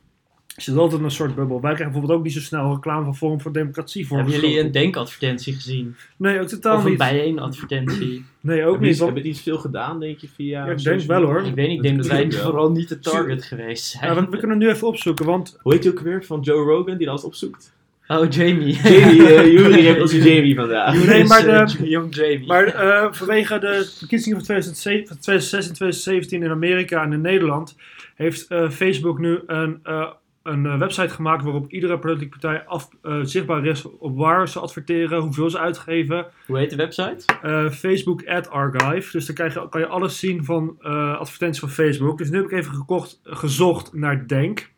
Je 0.57 0.63
zit 0.63 0.77
altijd 0.77 1.03
een 1.03 1.11
soort 1.11 1.35
bubbel. 1.35 1.61
Wij 1.61 1.75
krijgen 1.75 1.85
bijvoorbeeld 1.85 2.19
ook 2.19 2.25
niet 2.25 2.33
zo 2.35 2.41
snel 2.41 2.73
reclame 2.75 3.05
van 3.05 3.17
Forum 3.17 3.41
voor 3.41 3.53
Democratie 3.53 4.07
voor. 4.07 4.17
Hebben 4.17 4.35
jullie 4.41 4.61
een 4.61 4.73
denkadvertentie 4.73 5.55
gezien? 5.55 5.97
Nee, 6.17 6.41
ook 6.41 6.47
totaal 6.49 6.77
Of 6.77 6.83
een 6.85 6.89
niet. 6.89 6.99
bijeenadvertentie? 6.99 8.25
Nee, 8.41 8.65
ook 8.67 8.81
je, 8.81 8.87
niet. 8.87 8.99
want- 8.99 9.15
heb 9.15 9.23
je 9.25 9.31
iets 9.31 9.41
veel 9.43 9.59
gedaan, 9.59 10.01
denk 10.01 10.19
je, 10.19 10.29
via... 10.35 10.67
Ja, 10.67 10.73
ik 10.73 10.83
denk 10.83 11.01
wel, 11.01 11.23
hoor. 11.23 11.45
ik 11.45 11.55
weet 11.55 11.69
niet, 11.69 11.77
ik 11.77 11.83
denk 11.83 11.97
dat 11.97 12.07
wij 12.07 12.29
wel. 12.31 12.41
vooral 12.41 12.71
niet 12.71 12.89
de 12.89 12.99
target 12.99 13.45
geweest 13.45 13.85
zijn. 13.85 14.07
Ja, 14.09 14.15
want 14.15 14.31
we 14.31 14.37
kunnen 14.37 14.59
nu 14.59 14.69
even 14.69 14.87
opzoeken, 14.89 15.27
want 15.27 15.59
Hoe 15.63 15.73
heet 15.73 15.83
die 15.83 15.91
ook 15.91 16.01
weer 16.01 16.25
van 16.25 16.41
Joe 16.41 16.65
Rogan, 16.65 16.97
die 16.97 17.07
dat 17.07 17.25
opzoekt? 17.25 17.73
Oh, 18.09 18.31
Jamie. 18.31 18.75
Jamie, 18.83 19.27
eh 19.27 19.53
Jury 19.53 19.81
heeft 19.81 20.01
als 20.01 20.13
Jamie 20.13 20.55
vandaag. 20.55 21.07
Nee, 21.07 21.25
maar 21.25 21.43
de- 21.77 21.89
Young 21.89 22.15
Jamie. 22.15 22.47
Maar 22.47 22.67
eh, 22.67 23.13
vanwege 23.13 23.59
de 23.59 23.93
verkiezingen 23.99 24.37
van 24.37 24.45
2007, 24.47 25.07
van 25.07 25.19
2006 25.19 25.69
en 25.69 25.75
2017 25.75 26.43
in 26.43 26.51
Amerika 26.51 27.03
en 27.05 27.13
in 27.13 27.21
Nederland 27.21 27.77
heeft 28.15 28.47
eh, 28.49 28.71
Facebook 28.71 29.19
nu 29.19 29.39
een, 29.47 29.79
eh, 29.83 30.11
een 30.45 30.67
eh, 30.67 30.79
website 30.79 31.09
gemaakt 31.15 31.43
waarop 31.43 31.73
iedere 31.73 31.99
politieke 31.99 32.39
partij 32.39 32.65
af, 32.67 32.89
eh, 33.03 33.19
zichtbaar 33.23 33.67
is 33.67 33.85
op 33.99 34.17
waar 34.17 34.49
ze 34.49 34.59
adverteren, 34.59 35.21
hoeveel 35.21 35.51
ze 35.51 35.59
uitgeven. 35.59 36.27
Hoe 36.47 36.59
heet 36.59 36.71
de 36.71 36.77
website? 36.77 37.25
Eh, 37.43 37.71
Facebook 37.71 38.27
Ad 38.27 38.51
Archive. 38.51 39.13
Dus 39.13 39.27
dan 39.27 39.35
krijg 39.35 39.55
je, 39.55 39.69
kan 39.69 39.81
je 39.81 39.87
alles 39.87 40.19
zien 40.19 40.45
van 40.45 40.77
advertenties 41.19 41.61
van 41.61 41.71
Facebook. 41.71 42.19
Dus 42.19 42.31
nu 42.31 42.37
heb 42.37 42.47
ik 42.47 42.53
even 42.53 42.75
gekocht, 42.75 43.21
gezocht 43.25 43.93
naar 43.93 44.27
Denk. 44.27 44.73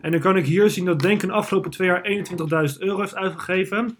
En 0.00 0.10
dan 0.10 0.20
kan 0.20 0.36
ik 0.36 0.46
hier 0.46 0.70
zien 0.70 0.84
dat 0.84 1.00
Denk 1.00 1.22
in 1.22 1.28
de 1.28 1.34
afgelopen 1.34 1.70
twee 1.70 1.88
jaar 1.88 2.02
21.000 2.72 2.78
euro 2.78 3.00
heeft 3.00 3.16
uitgegeven 3.16 3.96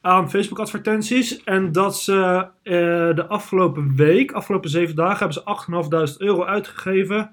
aan 0.00 0.30
Facebook 0.30 0.58
advertenties. 0.58 1.44
En 1.44 1.72
dat 1.72 1.98
ze 1.98 2.46
de 3.14 3.26
afgelopen 3.28 3.96
week, 3.96 4.32
afgelopen 4.32 4.70
zeven 4.70 4.94
dagen, 4.94 5.18
hebben 5.18 5.34
ze 5.34 6.12
8.500 6.12 6.16
euro 6.18 6.44
uitgegeven 6.44 7.30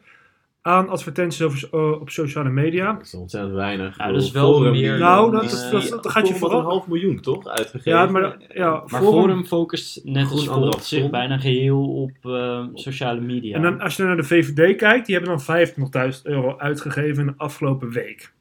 aan 0.69 0.89
advertenties 0.89 1.41
over, 1.41 1.67
eh, 1.71 1.91
op 2.01 2.09
sociale 2.09 2.49
media. 2.49 2.93
Dat 2.93 3.05
is 3.05 3.13
ontzettend 3.13 3.53
weinig. 3.53 3.97
Ja, 3.97 4.11
dat 4.11 4.21
is 4.21 4.31
wel 4.31 4.53
Forum, 4.53 4.71
meer 4.71 4.97
Nou, 4.99 5.31
dat 5.31 5.43
is- 5.43 5.61
die- 5.69 5.71
dat- 5.71 5.89
dat 6.03 6.11
gaat 6.11 6.27
je 6.27 6.33
Forum 6.33 6.37
vooral- 6.39 6.59
een 6.59 6.65
half 6.65 6.87
miljoen, 6.87 7.19
toch? 7.19 7.47
Uitgegeven. 7.47 7.91
Ja, 7.91 8.05
maar 8.05 8.37
ja, 8.53 8.69
Maar 8.69 9.01
Forum- 9.01 9.05
Forum 9.21 9.45
focust 9.45 10.01
net 10.03 10.31
als 10.31 10.49
anderhalf 10.49 10.83
zich 10.83 11.09
bijna 11.09 11.37
geheel 11.37 11.87
op 11.95 12.11
eh, 12.31 12.63
sociale 12.73 13.21
media. 13.21 13.55
En 13.55 13.61
dan, 13.61 13.79
als 13.81 13.95
je 13.95 14.03
naar 14.03 14.15
de 14.15 14.23
VVD 14.23 14.75
kijkt, 14.75 15.05
die 15.05 15.15
hebben 15.15 15.33
dan 15.35 15.41
25.000 15.41 16.25
euro 16.25 16.57
uitgegeven 16.57 17.19
in 17.21 17.25
de 17.27 17.33
afgelopen 17.37 17.91
week. 17.91 18.33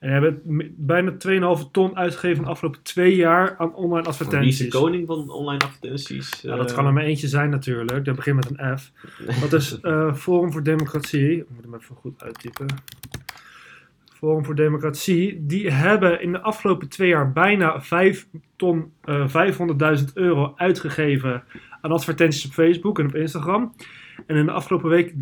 En 0.00 0.12
hebben 0.12 0.42
bijna 0.76 1.12
2,5 1.56 1.70
ton 1.70 1.96
uitgegeven 1.96 2.44
de 2.44 2.50
afgelopen 2.50 2.82
twee 2.82 3.16
jaar 3.16 3.56
aan 3.58 3.74
online 3.74 4.02
Wie 4.02 4.10
is 4.10 4.18
de 4.18 4.24
advertenties. 4.24 4.68
koning 4.68 5.06
van 5.06 5.30
online 5.30 5.64
advertenties? 5.64 6.40
Ja, 6.40 6.56
dat 6.56 6.72
kan 6.72 6.86
er 6.86 6.92
maar 6.92 7.02
eentje 7.02 7.28
zijn 7.28 7.50
natuurlijk. 7.50 8.04
Dat 8.04 8.16
begint 8.16 8.36
met 8.36 8.50
een 8.50 8.78
F. 8.78 8.92
Dat 9.50 9.52
is 9.52 9.80
eh, 9.80 10.14
Forum 10.14 10.52
voor 10.52 10.62
Democratie. 10.62 11.36
Ik 11.36 11.46
moet 11.48 11.64
hem 11.64 11.74
even 11.74 11.96
goed 11.96 12.22
uittypen. 12.22 12.66
Forum 14.12 14.44
voor 14.44 14.54
Democratie. 14.54 15.46
Die 15.46 15.70
hebben 15.70 16.22
in 16.22 16.32
de 16.32 16.40
afgelopen 16.40 16.88
twee 16.88 17.08
jaar 17.08 17.32
bijna 17.32 17.80
5 17.80 18.28
ton, 18.56 18.92
eh 19.04 19.98
500.000 19.98 20.04
euro 20.14 20.52
uitgegeven 20.56 21.42
aan 21.80 21.92
advertenties 21.92 22.46
op 22.46 22.52
Facebook 22.52 22.98
en 22.98 23.06
op 23.06 23.14
Instagram. 23.14 23.74
En 24.26 24.36
in 24.36 24.46
de 24.46 24.52
afgelopen 24.52 24.88
week 24.90 25.12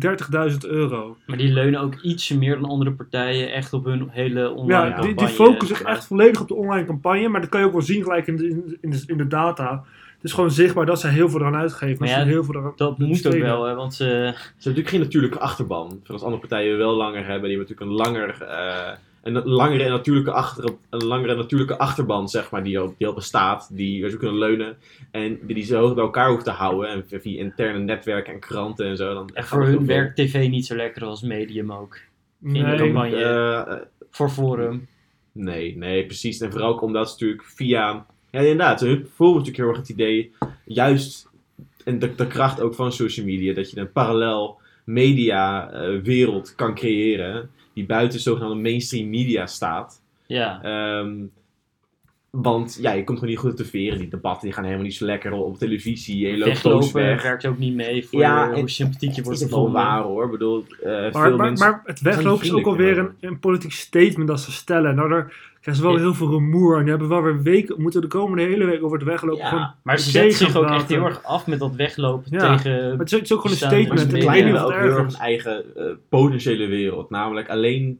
30.000 0.51 0.57
euro. 0.59 1.17
Maar 1.25 1.37
die 1.37 1.53
leunen 1.53 1.79
ook 1.79 1.95
ietsje 2.01 2.37
meer 2.37 2.55
dan 2.59 2.69
andere 2.69 2.91
partijen 2.91 3.51
echt 3.53 3.73
op 3.73 3.85
hun 3.85 4.09
hele 4.11 4.49
online 4.51 4.73
Ja, 4.73 4.85
die, 4.85 4.93
campagne. 4.93 5.15
die 5.15 5.35
focussen 5.35 5.77
zich 5.77 5.85
echt 5.85 6.05
volledig 6.05 6.41
op 6.41 6.47
de 6.47 6.55
online 6.55 6.85
campagne. 6.85 7.27
Maar 7.27 7.41
dat 7.41 7.49
kan 7.49 7.59
je 7.59 7.65
ook 7.65 7.71
wel 7.71 7.81
zien 7.81 8.03
gelijk 8.03 8.27
in 8.27 8.35
de, 8.37 8.77
in 8.81 8.89
de, 8.91 9.03
in 9.07 9.17
de 9.17 9.27
data. 9.27 9.83
Het 10.15 10.23
is 10.27 10.33
gewoon 10.33 10.51
zichtbaar 10.51 10.85
dat 10.85 10.99
ze 10.99 11.07
heel 11.07 11.29
veel 11.29 11.39
eraan 11.39 11.55
uitgeven. 11.55 12.07
Ja, 12.07 12.21
ze 12.21 12.27
heel 12.27 12.43
veel 12.43 12.55
eraan 12.55 12.73
Dat 12.75 12.97
moet 12.97 13.27
ook 13.27 13.33
wel, 13.33 13.63
hè, 13.63 13.75
want 13.75 13.93
ze... 13.93 14.03
Ze 14.03 14.11
hebben 14.13 14.33
natuurlijk 14.59 14.89
geen 14.89 14.99
natuurlijke 14.99 15.39
achterban. 15.39 15.99
Zoals 16.03 16.21
andere 16.21 16.39
partijen 16.41 16.77
wel 16.77 16.95
langer 16.95 17.25
hebben. 17.25 17.49
Die 17.49 17.57
hebben 17.57 17.75
natuurlijk 17.75 18.07
een 18.07 18.13
langer... 18.13 18.41
eh, 18.41 18.93
een 19.23 19.43
langere 19.43 19.83
en 19.83 19.89
natuurlijke, 19.89 20.31
achter, 20.31 20.73
een 20.89 21.05
langere 21.05 21.35
natuurlijke 21.35 21.77
achterban, 21.77 22.29
zeg 22.29 22.51
maar, 22.51 22.63
die 22.63 22.79
al, 22.79 22.95
die 22.97 23.07
al 23.07 23.13
bestaat, 23.13 23.69
die 23.71 24.01
waar 24.01 24.09
ze 24.09 24.17
kunnen 24.17 24.37
leunen 24.37 24.77
en 25.11 25.39
die, 25.41 25.55
die 25.55 25.65
zo 25.65 25.79
hoog 25.79 25.93
bij 25.93 26.03
elkaar 26.03 26.29
hoeft 26.29 26.43
te 26.43 26.51
houden. 26.51 26.89
En 26.89 27.21
via 27.21 27.39
interne 27.39 27.79
netwerken 27.79 28.33
en 28.33 28.39
kranten 28.39 28.85
en 28.85 28.97
zo. 28.97 29.13
Dan 29.13 29.29
voor 29.33 29.65
hun 29.65 29.85
werkt 29.85 30.15
tv 30.15 30.49
niet 30.49 30.65
zo 30.65 30.75
lekker 30.75 31.05
als 31.05 31.21
medium 31.21 31.71
ook. 31.71 31.99
in 32.43 32.53
de 32.53 32.59
Nee, 32.59 32.77
campagne. 32.77 33.15
Eh, 33.23 33.75
Voor 34.09 34.29
Forum. 34.29 34.87
Nee, 35.31 35.77
nee, 35.77 36.05
precies. 36.05 36.39
En 36.39 36.51
vooral 36.51 36.69
ook 36.69 36.81
omdat 36.81 37.07
ze 37.07 37.13
natuurlijk 37.13 37.43
via... 37.43 38.05
Ja, 38.31 38.39
inderdaad. 38.39 38.79
Hun 38.79 39.07
vormen 39.15 39.37
natuurlijk 39.37 39.57
heel 39.57 39.67
erg 39.67 39.77
het 39.77 39.89
idee, 39.89 40.33
juist, 40.65 41.29
en 41.83 41.99
de, 41.99 42.15
de 42.15 42.27
kracht 42.27 42.61
ook 42.61 42.75
van 42.75 42.91
social 42.91 43.25
media, 43.25 43.53
dat 43.53 43.71
je 43.71 43.79
een 43.79 43.91
parallel 43.91 44.59
media 44.89 45.71
eh, 45.71 46.01
wereld 46.01 46.55
kan 46.55 46.75
creëren, 46.75 47.49
die 47.73 47.85
buiten 47.85 48.19
zogenaamde 48.19 48.61
mainstream 48.61 49.09
media 49.09 49.45
staat. 49.45 50.01
Ja. 50.27 50.63
Ehm, 50.63 51.25
Want 52.31 52.77
ja, 52.81 52.91
je 52.91 53.03
komt 53.03 53.17
gewoon 53.17 53.33
niet 53.33 53.43
goed 53.43 53.57
te 53.57 53.65
veren. 53.65 53.97
Die 53.99 54.07
debatten 54.07 54.43
die 54.43 54.53
gaan 54.53 54.63
helemaal 54.63 54.85
niet 54.85 54.95
zo 54.95 55.05
lekker 55.05 55.31
op 55.31 55.57
televisie. 55.57 56.25
En 56.25 56.31
je 56.31 56.37
loopt 56.37 56.51
Weglopen 56.51 56.93
weg. 56.93 57.23
werkt 57.23 57.45
ook 57.45 57.57
niet 57.57 57.75
mee 57.75 58.05
voor 58.07 58.19
Ja, 58.19 58.53
hoe 58.53 58.69
sympathiek 58.69 59.09
je 59.09 59.15
Het 59.15 59.25
wordt 59.25 59.41
is 59.41 59.49
wel 59.49 59.71
waar 59.71 60.01
hoor. 60.01 60.25
Ik 60.25 60.31
bedoel, 60.31 60.65
eh, 60.83 60.91
Maar, 60.91 61.11
veel 61.11 61.21
maar, 61.21 61.35
mensen... 61.35 61.69
maar 61.69 61.81
het 61.85 62.01
weglopen 62.01 62.45
is 62.45 62.51
ook 62.53 62.65
alweer 62.65 62.97
een, 62.97 63.09
een 63.19 63.39
politiek 63.39 63.71
statement 63.71 64.27
dat 64.27 64.39
ze 64.39 64.51
stellen. 64.51 64.95
Nou, 64.95 65.09
daar 65.09 65.25
krijgen 65.61 65.83
ze 65.83 65.89
wel 65.89 65.97
Ja. 65.97 66.03
heel 66.03 66.13
veel 66.13 66.29
rumoer. 66.29 66.73
En 66.75 66.81
die 66.81 66.89
hebben 66.89 67.07
wel 67.09 67.21
weer 67.21 67.41
weken, 67.41 67.81
moeten 67.81 68.01
de 68.01 68.07
komende 68.07 68.43
hele 68.43 68.65
week 68.65 68.83
over 68.83 68.97
het 68.97 69.07
weglopen. 69.07 69.37
Ja. 69.43 69.49
Gewoon, 69.49 69.71
Maar 69.83 69.99
ze 69.99 70.09
zetten 70.09 70.37
zich 70.37 70.55
ook 70.55 70.69
echt 70.69 70.89
heel 70.89 71.05
erg 71.05 71.23
af 71.23 71.47
met 71.47 71.59
dat 71.59 71.75
weglopen 71.75 72.31
Ja. 72.31 72.55
tegen... 72.55 72.89
maar 72.89 72.97
het, 72.97 73.11
is, 73.11 73.11
het 73.11 73.23
is 73.23 73.33
ook 73.33 73.41
gewoon 73.41 73.51
een 73.51 73.57
ze 73.61 73.65
statement. 73.65 73.99
en 73.99 74.05
ik 74.05 74.11
weet 74.11 74.23
media 74.25 74.45
niet 74.45 74.55
verkleinen 74.57 74.65
of 74.65 74.71
ook 74.73 74.79
heel 74.79 74.97
erg 74.97 75.11
hun 75.11 75.21
eigen 75.21 75.75
eh, 75.75 75.83
potentiële 76.09 76.65
wereld. 76.67 77.09
Namelijk 77.09 77.49
alleen 77.49 77.99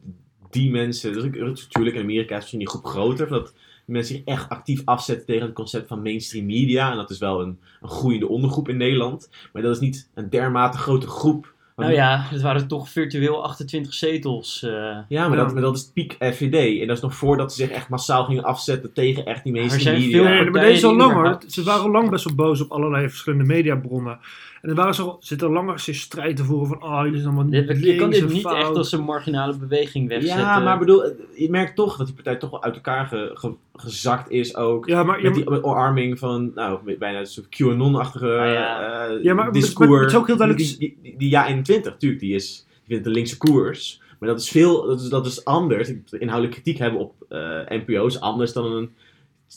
die 0.50 0.72
mensen. 0.72 1.14
Dus 1.14 1.24
ik, 1.24 1.40
natuurlijk 1.40 1.96
in 1.96 2.02
Amerika 2.02 2.32
is 2.34 2.40
misschien 2.40 2.60
die 2.60 2.70
groep 2.70 2.86
groter. 2.86 3.28
Dat 3.28 3.54
mensen 3.92 4.16
zich 4.16 4.24
echt 4.26 4.50
actief 4.50 4.82
afzetten 4.86 5.26
tegen 5.26 5.46
het 5.46 5.54
concept 5.56 5.88
van 5.88 6.02
mainstream 6.02 6.46
media. 6.46 6.92
En 6.92 6.98
dat 6.98 7.10
is 7.10 7.18
wel 7.18 7.42
een, 7.42 7.60
een 7.82 7.90
groeiende 7.90 8.28
ondergroep 8.28 8.70
in 8.70 8.78
Nederland. 8.78 9.30
Maar 9.54 9.62
dat 9.62 9.74
is 9.76 9.80
niet 9.82 10.10
een 10.14 10.30
dermate 10.30 10.78
grote 10.78 11.08
groep. 11.08 11.54
Want- 11.76 11.92
Nou 11.92 12.02
ja, 12.04 12.26
het 12.30 12.42
waren 12.42 12.68
toch 12.68 12.90
virtueel 12.90 13.44
28 13.44 13.94
zetels. 13.94 14.64
eh. 14.64 14.72
Ja, 15.10 15.28
maar, 15.28 15.38
Ja. 15.38 15.44
Dat, 15.44 15.54
maar 15.54 15.62
dat 15.62 15.76
is 15.76 15.92
piek 15.94 16.16
FVD. 16.20 16.82
En 16.82 16.88
dat 16.88 16.96
is 16.98 17.04
nog 17.04 17.16
voordat 17.16 17.54
ze 17.54 17.62
zich 17.66 17.70
echt 17.76 17.90
massaal 17.90 18.24
gingen 18.26 18.44
afzetten 18.44 18.94
tegen 18.94 19.26
echt 19.26 19.44
die 19.44 19.54
mainstream 19.54 20.00
media. 20.00 20.18
veel- 20.18 20.24
Nee, 20.30 20.42
nee, 20.42 20.50
maar 20.50 20.62
deze 20.62 20.74
is 20.74 20.84
al 20.84 20.96
langer. 20.96 21.38
Ze 21.48 21.64
waren 21.64 21.84
al 21.84 21.92
lang 21.92 22.10
best 22.10 22.24
wel 22.26 22.36
boos 22.36 22.62
op 22.62 22.72
allerlei 22.72 23.10
verschillende 23.10 23.46
mediabronnen. 23.46 24.20
En 24.62 24.70
er 24.70 24.76
waren 24.76 24.96
ze 24.96 25.02
al, 25.02 25.18
zitten 25.20 25.52
langer 25.52 25.80
ze 25.80 25.94
strijd 25.94 26.36
te 26.36 26.44
voeren 26.44 26.68
van, 26.68 26.84
oh, 26.84 27.02
jullie 27.04 27.22
zijn 27.22 27.36
allemaal 27.36 27.54
Je 27.54 27.60
je 27.60 27.66
kan 27.96 28.10
links 28.10 28.20
dit 28.20 28.34
niet 28.34 28.42
fout. 28.42 28.58
echt 28.58 28.76
als 28.76 28.92
een 28.92 29.02
marginale 29.04 29.58
beweging 29.58 30.08
wegzetten. 30.08 30.40
Ja, 30.46 30.60
maar 30.60 30.74
ik 30.74 30.80
bedoel, 30.80 31.04
je 31.36 31.50
merkt 31.50 31.76
toch 31.76 31.98
dat 31.98 32.06
die 32.06 32.16
partij 32.16 32.36
toch 32.36 32.50
wel 32.50 32.64
uit 32.64 32.76
elkaar 32.76 33.06
ge- 33.06 33.32
ge- 33.34 33.54
gezakt 33.74 34.30
is 34.30 34.56
ook. 34.56 34.88
Ja, 34.88 35.04
maar, 35.04 35.22
Met 35.22 35.34
die 35.34 35.64
omarming 35.64 36.20
van, 36.20 36.52
nou, 36.56 36.96
bijna 36.98 37.20
een 37.20 37.26
soort 37.26 37.48
QAnon-achtige 37.50 38.38
Ah, 38.38 38.52
ja. 38.54 39.08
eh, 39.08 39.24
Ja, 39.24 39.34
maar 39.34 39.52
discours. 39.52 39.90
maar 39.90 40.00
het 40.02 40.10
is 40.12 40.18
ook 40.18 40.28
heel 40.28 40.38
duidelijk- 40.38 40.68
Die, 40.68 40.78
die, 40.80 40.98
die, 41.02 41.18
die 41.18 41.30
ja 41.30 41.48
21, 41.48 41.92
natuurlijk, 41.92 42.22
die, 42.22 42.36
is, 42.36 42.66
die 42.70 42.88
vindt 42.88 43.04
de 43.04 43.10
linkse 43.10 43.38
koers. 43.38 44.02
Maar 44.20 44.30
dat 44.30 44.40
is 44.40 44.50
veel, 44.50 44.86
dat 44.88 45.02
is, 45.02 45.10
dat 45.10 45.26
is 45.26 45.46
anders. 45.46 45.90
Inhoudelijke 46.12 46.62
kritiek 46.62 46.78
hebben 46.78 47.00
op 47.00 47.14
eh, 47.30 47.40
NPO's 47.68 48.20
anders 48.20 48.54
dan 48.54 48.72
een, 48.72 48.90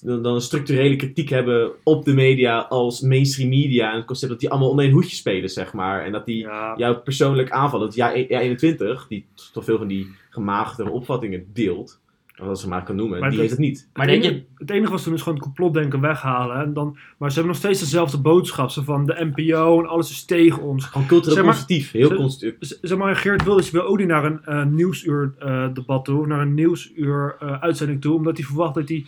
dan, 0.00 0.22
dan 0.22 0.34
een 0.34 0.40
structurele 0.40 0.96
kritiek 0.96 1.28
hebben 1.28 1.70
op 1.82 2.04
de 2.04 2.14
media 2.14 2.58
als 2.58 3.00
mainstream 3.00 3.48
media. 3.48 3.90
En 3.90 3.96
het 3.96 4.06
concept 4.06 4.30
dat 4.30 4.40
die 4.40 4.50
allemaal 4.50 4.68
onder 4.70 4.84
één 4.84 4.94
hoedje 4.94 5.16
spelen, 5.16 5.48
zeg 5.48 5.72
maar. 5.72 6.04
En 6.04 6.12
dat 6.12 6.26
die 6.26 6.36
ja, 6.36 6.74
jou 6.76 6.96
persoonlijk 6.96 7.50
aanvallen. 7.50 7.86
Dat 7.86 7.94
ja 7.94 8.12
21, 8.12 9.06
die 9.08 9.26
toch 9.52 9.64
veel 9.64 9.78
van 9.78 9.86
die 9.86 10.10
gemaagde 10.30 10.90
opvattingen 10.90 11.46
deelt, 11.52 12.00
als 12.38 12.60
ze 12.60 12.68
maar 12.68 12.84
kan 12.84 12.96
noemen, 12.96 13.20
Maar 13.20 13.30
die 13.30 13.38
heeft 13.38 13.50
het 13.50 13.58
niet. 13.58 13.88
Maar 13.92 14.06
het, 14.08 14.22
denk 14.22 14.32
enige, 14.32 14.46
het 14.56 14.70
enige 14.70 14.92
was 14.92 15.02
toen 15.02 15.14
is 15.14 15.22
gewoon 15.22 15.34
het 15.34 15.46
complotdenken 15.46 16.00
weghalen. 16.00 16.56
En 16.56 16.72
dan, 16.72 16.96
maar 17.18 17.28
ze 17.28 17.34
hebben 17.34 17.52
nog 17.52 17.62
steeds 17.62 17.80
dezelfde 17.80 18.18
boodschap. 18.18 18.70
Zo 18.70 18.82
van 18.82 19.06
de 19.06 19.30
NPO 19.34 19.80
en 19.80 19.86
alles 19.88 20.10
is 20.10 20.24
tegen 20.24 20.62
ons. 20.62 20.84
Gewoon 20.84 21.06
cultureel 21.06 21.36
Zeg 21.36 21.44
maar- 21.44 21.54
constructief, 21.54 21.90
heel 21.92 22.14
constructief. 22.14 22.78
Zeg 22.80 22.98
maar, 22.98 23.16
Geert 23.16 23.44
Wilders 23.44 23.70
wil 23.70 23.82
ook 23.82 23.98
niet 23.98 24.06
naar 24.06 24.24
een 24.24 24.44
eh, 24.44 24.64
nieuwsuur 24.64 25.34
eh, 25.38 25.74
debat 25.74 26.04
toe. 26.04 26.26
Naar 26.26 26.40
een 26.40 26.54
nieuwsuur 26.54 27.36
eh, 27.40 27.62
uitzending 27.62 28.00
toe. 28.00 28.14
Omdat 28.14 28.36
hij 28.36 28.46
verwacht 28.46 28.74
dat 28.74 28.88
hij 28.88 29.04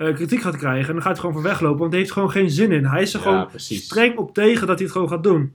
eh, 0.00 0.14
kritiek 0.14 0.40
gaat 0.40 0.56
krijgen. 0.56 0.88
En 0.88 0.92
dan 0.94 1.02
gaat 1.02 1.12
hij 1.12 1.20
gewoon 1.20 1.34
van 1.34 1.42
weglopen. 1.42 1.78
Want 1.78 1.90
hij 1.90 2.00
heeft 2.00 2.12
gewoon 2.12 2.30
geen 2.30 2.50
zin 2.50 2.72
in. 2.72 2.84
Hij 2.84 3.02
is 3.02 3.14
er 3.14 3.20
Ja, 3.20 3.26
gewoon 3.26 3.46
precies. 3.46 3.84
streng 3.84 4.16
op 4.16 4.34
tegen 4.34 4.66
dat 4.66 4.76
hij 4.76 4.84
het 4.84 4.92
gewoon 4.92 5.08
gaat 5.08 5.22
doen. 5.22 5.52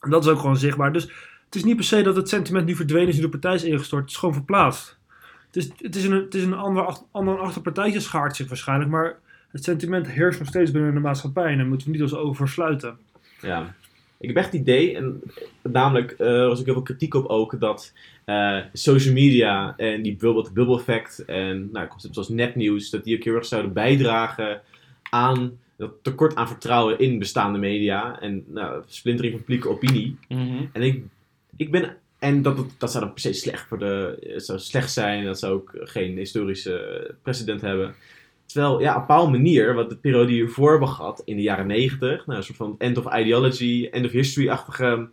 En 0.00 0.10
dat 0.10 0.24
is 0.24 0.30
ook 0.30 0.38
gewoon 0.38 0.56
zichtbaar. 0.56 0.92
Dus 0.92 1.02
het 1.44 1.54
is 1.54 1.64
niet 1.64 1.76
per 1.76 1.84
se 1.84 2.02
dat 2.02 2.16
het 2.16 2.28
sentiment 2.28 2.66
nu 2.66 2.74
verdwenen 2.76 3.08
is, 3.08 3.14
nu 3.16 3.20
de 3.20 3.28
partij 3.28 3.54
is 3.54 3.64
ingestort. 3.64 4.02
Het 4.02 4.10
is 4.10 4.16
gewoon 4.16 4.34
verplaatst. 4.34 4.98
Het 5.46 5.56
is, 5.56 5.70
het 5.78 5.96
is 5.96 6.04
een, 6.04 6.12
het 6.12 6.34
is 6.34 6.44
een 6.44 6.54
ander, 6.54 6.96
ander 7.10 7.38
achterpartijtje 7.38 8.00
schaart 8.00 8.36
zich 8.36 8.48
waarschijnlijk. 8.48 8.90
Maar 8.90 9.18
het 9.50 9.64
sentiment 9.64 10.06
heerst 10.08 10.38
nog 10.38 10.48
steeds 10.48 10.70
binnen 10.70 10.94
de 10.94 11.00
maatschappij. 11.00 11.52
En 11.52 11.56
daar 11.58 11.66
moeten 11.66 11.86
we 11.86 11.92
niet 11.92 12.02
als 12.02 12.14
over 12.14 12.48
sluiten. 12.48 12.98
Ja. 13.40 13.74
Ik 14.20 14.28
heb 14.28 14.36
echt 14.36 14.52
het 14.52 14.60
idee, 14.60 14.96
en 14.96 15.22
namelijk 15.62 16.10
eh, 16.10 16.26
er 16.26 16.48
was 16.48 16.58
ook 16.58 16.64
heel 16.64 16.74
veel 16.74 16.82
kritiek 16.82 17.14
op 17.14 17.26
ook, 17.26 17.60
dat 17.60 17.92
eh, 18.24 18.58
social 18.72 19.14
media 19.14 19.74
en 19.76 20.02
die 20.02 20.16
het 20.20 20.52
bubble 20.52 20.76
effect 20.78 21.24
en 21.24 21.68
nou, 21.72 21.86
concepten 21.86 22.14
zoals 22.14 22.28
nepnieuws, 22.28 22.90
dat 22.90 23.04
die 23.04 23.16
ook 23.16 23.24
heel 23.24 23.34
erg 23.34 23.46
zouden 23.46 23.72
bijdragen 23.72 24.60
aan 25.10 25.58
dat 25.80 25.92
tekort 26.02 26.34
aan 26.34 26.48
vertrouwen 26.48 26.98
in 26.98 27.18
bestaande 27.18 27.58
media 27.58 28.20
en 28.20 28.44
nou, 28.46 28.82
splintering 28.86 29.32
van 29.32 29.42
publieke 29.44 29.68
opinie. 29.68 30.16
Mhm. 30.28 30.64
En 30.72 30.82
ik, 30.82 31.02
ik 31.56 31.70
ben. 31.70 31.96
En 32.18 32.42
dat, 32.42 32.56
dat, 32.56 32.66
dat 32.78 32.90
zou 32.90 33.04
dan 33.04 33.12
per 33.12 33.22
se 33.22 33.32
slecht 33.32 33.68
voor 33.68 33.78
de. 33.78 34.18
Het 34.20 34.44
zou 34.44 34.58
slecht 34.58 34.92
zijn. 34.92 35.24
Dat 35.24 35.38
zou 35.38 35.54
ook 35.54 35.70
geen 35.74 36.16
historische 36.16 37.14
precedent 37.22 37.60
hebben. 37.60 37.94
Terwijl, 38.52 38.80
ja, 38.80 38.90
op 38.90 38.94
een 38.94 39.06
bepaalde 39.06 39.30
manier, 39.30 39.74
wat 39.74 39.88
de 39.90 39.96
periode 39.96 40.26
die 40.26 40.34
hiervoor 40.36 40.70
hebben 40.70 40.88
gehad 40.88 41.22
in 41.24 41.36
de 41.36 41.42
jaren 41.42 41.66
negentig, 41.66 42.26
nou, 42.26 42.38
een 42.38 42.44
soort 42.44 42.56
van 42.56 42.74
end 42.78 42.98
of 42.98 43.14
ideology, 43.14 43.88
end 43.90 44.04
of 44.06 44.10
history-achtige 44.10 45.08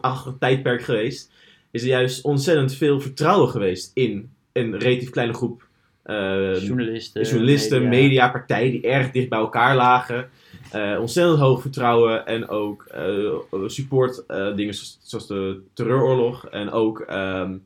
achtige 0.00 0.38
tijdperk 0.38 0.82
geweest, 0.82 1.32
is 1.70 1.82
er 1.82 1.88
juist 1.88 2.24
ontzettend 2.24 2.74
veel 2.74 3.00
vertrouwen 3.00 3.48
geweest 3.48 3.90
in 3.94 4.30
een 4.52 4.78
relatief 4.78 5.10
kleine 5.10 5.34
groep 5.34 5.66
eh, 6.02 6.62
Journalisten, 6.62 7.22
journalisten, 7.22 7.82
media. 7.82 8.00
media, 8.00 8.28
partijen 8.30 8.70
die 8.70 8.82
erg 8.82 9.10
dicht 9.10 9.28
bij 9.28 9.38
elkaar 9.38 9.76
lagen. 9.76 10.28
Eh, 10.70 10.96
ontzettend 11.00 11.38
hoog 11.38 11.60
vertrouwen 11.60 12.26
en 12.26 12.48
ook 12.48 12.84
eh, 12.84 13.32
support 13.66 14.24
dingen 14.56 14.74
zoals, 15.02 15.26
de 15.26 15.60
terreuroorlog 15.72 16.46
en 16.46 16.70
ook 16.70 17.00
ehm, 17.00 17.56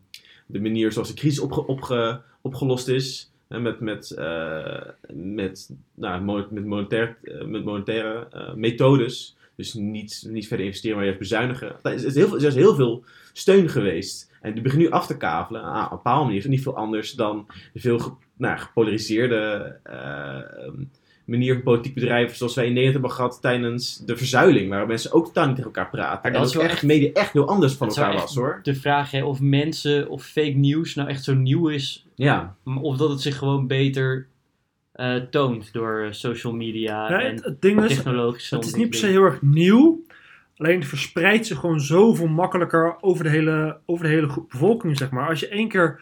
de 0.47 0.61
manier 0.61 0.93
zoals 0.93 1.09
de 1.09 1.15
crisis 1.15 1.39
opge- 1.39 1.67
opge- 1.67 2.21
opgelost 2.41 2.89
is. 2.89 3.31
Met, 3.49 3.81
met, 3.81 4.11
eh, 4.11 4.83
met, 5.13 5.71
nou, 5.95 6.47
met, 6.51 6.65
monetair, 6.67 7.17
eh, 7.23 7.45
met 7.45 7.65
monetaire 7.65 8.27
eh, 8.33 8.55
methodes. 8.55 9.37
Dus 9.57 9.75
niet, 9.75 10.25
niet 10.29 10.47
verder 10.49 10.67
investeren, 10.67 10.97
maar 10.97 11.05
juist 11.05 11.21
bezuinigen. 11.21 11.77
Er 11.83 11.93
is, 11.93 12.15
heel, 12.15 12.29
veel- 12.29 12.39
er 12.39 12.47
is 12.47 12.55
heel 12.55 12.75
veel 12.75 13.05
steun 13.33 13.69
geweest. 13.69 14.31
En 14.41 14.53
die 14.53 14.63
begint 14.63 14.83
nu 14.83 14.91
af 14.91 15.07
te 15.07 15.17
kavelen. 15.17 15.63
Ah, 15.63 15.85
op 15.85 15.91
een 15.91 15.97
bepaalde 15.97 16.25
manier 16.25 16.49
niet 16.49 16.63
veel 16.63 16.77
anders 16.77 17.13
dan 17.13 17.47
de 17.73 17.81
veel 17.81 18.19
nou, 18.37 18.59
gepolariseerde 18.59 19.77
eh, 19.83 20.65
ehm, 20.65 20.83
manier 21.29 21.55
van 21.55 21.63
politiek 21.63 21.95
bedrijven 21.95 22.37
zoals 22.37 22.55
wij 22.55 22.65
in 22.65 22.73
Nederland 22.73 22.95
hebben 22.95 23.17
gehad 23.17 23.39
tijdens 23.41 24.03
de 24.07 24.17
verzuiling, 24.17 24.71
waar 24.71 24.87
mensen 24.87 25.13
ook 25.13 25.27
totaal 25.27 25.47
niet 25.47 25.57
tegen 25.57 25.73
elkaar 25.73 25.91
praten. 25.91 26.19
Maar 26.23 26.33
en 26.33 26.33
dat 26.33 26.53
dat 26.53 26.63
is 26.63 26.69
echt 26.71 26.83
media 26.83 27.11
echt 27.13 27.33
heel 27.33 27.49
anders 27.49 27.75
van 27.75 27.89
elkaar 27.89 28.13
was 28.13 28.35
hoor. 28.35 28.61
De 28.63 28.75
vraag 28.75 29.11
hè, 29.11 29.25
of 29.25 29.41
mensen 29.41 30.09
of 30.09 30.25
fake 30.25 30.57
news 30.57 30.95
nou 30.95 31.09
echt 31.09 31.25
zo 31.25 31.35
nieuw 31.35 31.69
is, 31.69 32.07
Ja, 32.15 32.57
of 32.83 32.97
dat 32.97 33.11
het 33.11 33.21
zich 33.21 33.37
gewoon 33.37 33.67
beter 33.67 34.29
eh, 34.93 35.15
toont 35.15 35.73
door 35.73 36.03
eh, 36.03 36.13
social 36.13 36.53
media 36.53 37.09
Ja, 37.09 37.21
en 37.21 37.35
het, 37.35 37.45
het 37.45 37.63
ding 37.63 37.85
is, 37.85 37.95
technologische 37.95 38.55
het 38.55 38.65
is 38.65 38.75
niet 38.75 38.91
per 38.91 38.99
se 38.99 39.07
heel 39.07 39.23
erg 39.23 39.43
nieuw. 39.43 40.07
Alleen 40.57 40.79
het 40.79 40.89
verspreidt 40.89 41.47
zich 41.47 41.59
gewoon 41.59 41.81
zoveel 41.81 42.27
makkelijker 42.27 42.97
over 43.01 43.25
de 43.25 43.31
hele, 43.31 43.79
over 43.87 44.05
de 44.05 44.11
hele 44.11 44.45
bevolking, 44.49 44.97
zeg 44.97 45.11
maar. 45.11 45.29
Als 45.29 45.41
je 45.41 45.49
één 45.49 45.69
keer, 45.69 46.01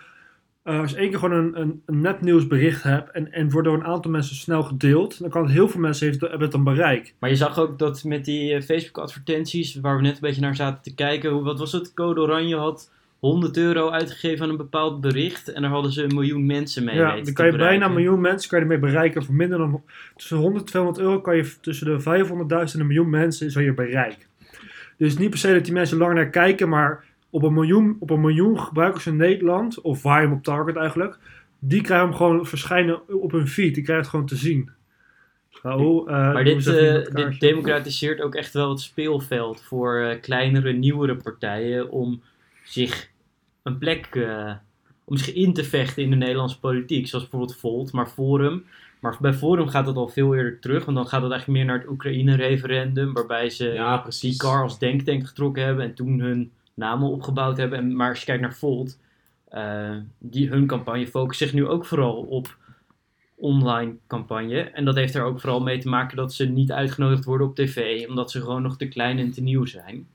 eh, 0.66 0.80
als 0.80 0.90
je 0.90 0.96
één 0.96 1.10
keer 1.10 1.18
gewoon 1.18 1.38
een, 1.38 1.60
een, 1.60 1.82
een 1.86 2.00
nepnieuwsbericht 2.00 2.82
hebt 2.82 3.10
en, 3.10 3.32
en 3.32 3.50
wordt 3.50 3.66
door 3.68 3.76
een 3.76 3.84
aantal 3.84 4.10
mensen 4.10 4.36
snel 4.36 4.62
gedeeld, 4.62 5.20
dan 5.20 5.30
kan 5.30 5.42
het 5.42 5.52
heel 5.52 5.68
veel 5.68 5.80
mensen 5.80 6.06
heeft, 6.06 6.20
hebben 6.20 6.40
het 6.40 6.54
een 6.54 6.64
bereik. 6.64 7.14
Maar 7.18 7.30
je 7.30 7.36
zag 7.36 7.58
ook 7.58 7.78
dat 7.78 8.04
met 8.04 8.24
die 8.24 8.52
eh, 8.54 8.62
Facebook-advertenties, 8.62 9.74
waar 9.80 9.96
we 9.96 10.02
net 10.02 10.14
een 10.14 10.20
beetje 10.20 10.40
naar 10.40 10.56
zaten 10.56 10.82
te 10.82 10.94
kijken, 10.94 11.30
hoe- 11.30 11.42
wat 11.42 11.58
was 11.58 11.72
het? 11.72 11.94
Code 11.94 12.20
Oranje 12.20 12.56
had 12.56 12.90
100 13.18 13.56
euro 13.56 13.90
uitgegeven 13.90 14.44
aan 14.44 14.50
een 14.50 14.56
bepaald 14.56 15.00
bericht 15.00 15.52
en 15.52 15.62
daar 15.62 15.70
hadden 15.70 15.92
ze 15.92 16.02
een 16.02 16.14
miljoen 16.14 16.46
mensen 16.46 16.84
mee. 16.84 16.94
ja, 16.96 17.14
dan 17.20 17.32
kan 17.32 17.46
je 17.46 17.56
bijna 17.56 17.86
een 17.86 17.92
miljoen 17.94 18.20
mensen 18.20 18.48
kan 18.50 18.58
je 18.58 18.64
ermee 18.64 18.78
bereiken. 18.90 19.24
Voor 19.24 19.34
minder 19.34 19.58
dan 19.58 19.82
tussen 20.16 20.36
100 20.36 20.64
en 20.64 20.70
200 20.70 21.04
euro 21.04 21.20
kan 21.20 21.36
je 21.36 21.52
tussen 21.60 21.86
de 21.86 22.00
500.000 22.00 22.74
en 22.74 22.80
een 22.80 22.86
miljoen 22.86 23.10
mensen 23.10 23.54
al 23.54 23.62
je 23.62 23.74
bereik. 23.74 24.26
Dus 24.98 25.18
niet 25.18 25.30
per 25.30 25.38
se 25.38 25.52
dat 25.52 25.64
die 25.64 25.72
mensen 25.72 25.98
lang 25.98 26.14
naar 26.14 26.28
kijken, 26.30 26.68
maar 26.68 27.04
op 27.36 27.42
een 27.42 27.52
miljoen, 27.52 27.96
op 28.00 28.10
een 28.10 28.20
miljoen 28.20 28.60
gebruikers 28.60 29.06
in 29.06 29.16
Nederland, 29.16 29.80
of 29.80 30.02
waar 30.02 30.20
je 30.20 30.26
hem 30.28 30.36
op 30.36 30.42
target 30.42 30.76
eigenlijk, 30.76 31.18
die 31.58 31.80
krijgen 31.80 32.06
hem 32.06 32.16
gewoon 32.16 32.46
verschijnen 32.46 33.20
op 33.22 33.32
hun 33.32 33.48
feed. 33.48 33.74
Die 33.74 33.82
krijgen 33.82 34.04
het 34.04 34.08
gewoon 34.08 34.26
te 34.26 34.36
zien. 34.36 34.70
Eh, 36.06 36.32
Maar 36.32 36.44
dit, 36.44 36.66
eh, 36.66 37.14
dit 37.14 37.40
democratiseert 37.40 38.20
ook 38.20 38.34
echt 38.34 38.52
wel 38.52 38.70
het 38.70 38.80
speelveld 38.80 39.62
voor 39.62 40.00
eh, 40.00 40.20
kleinere, 40.20 40.72
nieuwere 40.72 41.16
partijen 41.16 41.90
om 41.90 42.22
zich 42.64 43.08
een 43.62 43.78
plek, 43.78 44.06
eh, 44.12 44.52
om 45.04 45.16
zich 45.16 45.34
in 45.34 45.52
te 45.52 45.64
vechten 45.64 46.02
in 46.02 46.10
de 46.10 46.16
Nederlandse 46.16 46.60
politiek. 46.60 47.06
Zoals 47.08 47.28
bijvoorbeeld 47.28 47.58
Volt, 47.60 47.92
maar 47.92 48.06
Forum. 48.06 48.64
Maar 49.00 49.16
bij 49.20 49.32
Forum 49.34 49.68
gaat 49.68 49.86
dat 49.86 49.96
al 49.96 50.08
veel 50.08 50.34
eerder 50.34 50.60
terug, 50.60 50.84
want 50.84 50.96
dan 50.96 51.06
gaat 51.06 51.22
het 51.22 51.30
eigenlijk 51.30 51.60
meer 51.60 51.68
naar 51.70 51.78
het 51.82 51.90
Oekraïne-referendum, 51.90 53.12
waarbij 53.12 53.50
ze 53.50 53.64
ja 53.68 53.92
die 53.92 54.02
precies. 54.02 54.36
car 54.36 54.62
als 54.62 54.78
denktank 54.78 55.26
getrokken 55.26 55.64
hebben 55.64 55.84
en 55.84 55.94
toen 55.94 56.20
hun 56.20 56.50
namen 56.76 57.08
opgebouwd 57.08 57.56
hebben. 57.56 57.78
En, 57.78 57.96
maar 57.96 58.08
als 58.08 58.18
je 58.18 58.24
kijkt 58.24 58.42
naar 58.42 58.54
Volt, 58.54 58.98
eh, 59.48 59.96
die, 60.18 60.48
hun 60.48 60.66
campagne 60.66 61.06
focust 61.06 61.38
zich 61.38 61.52
nu 61.52 61.66
ook 61.66 61.86
vooral 61.86 62.14
op 62.16 62.56
online 63.34 63.94
campagne. 64.06 64.60
En 64.60 64.84
dat 64.84 64.94
heeft 64.94 65.14
er 65.14 65.22
ook 65.22 65.40
vooral 65.40 65.60
mee 65.60 65.78
te 65.78 65.88
maken 65.88 66.16
dat 66.16 66.34
ze 66.34 66.44
niet 66.48 66.72
uitgenodigd 66.72 67.24
worden 67.24 67.46
op 67.46 67.54
tv, 67.54 68.08
omdat 68.08 68.30
ze 68.30 68.40
gewoon 68.40 68.62
nog 68.62 68.76
te 68.76 68.88
klein 68.88 69.18
en 69.18 69.30
te 69.30 69.42
nieuw 69.42 69.64
zijn. 69.64 70.06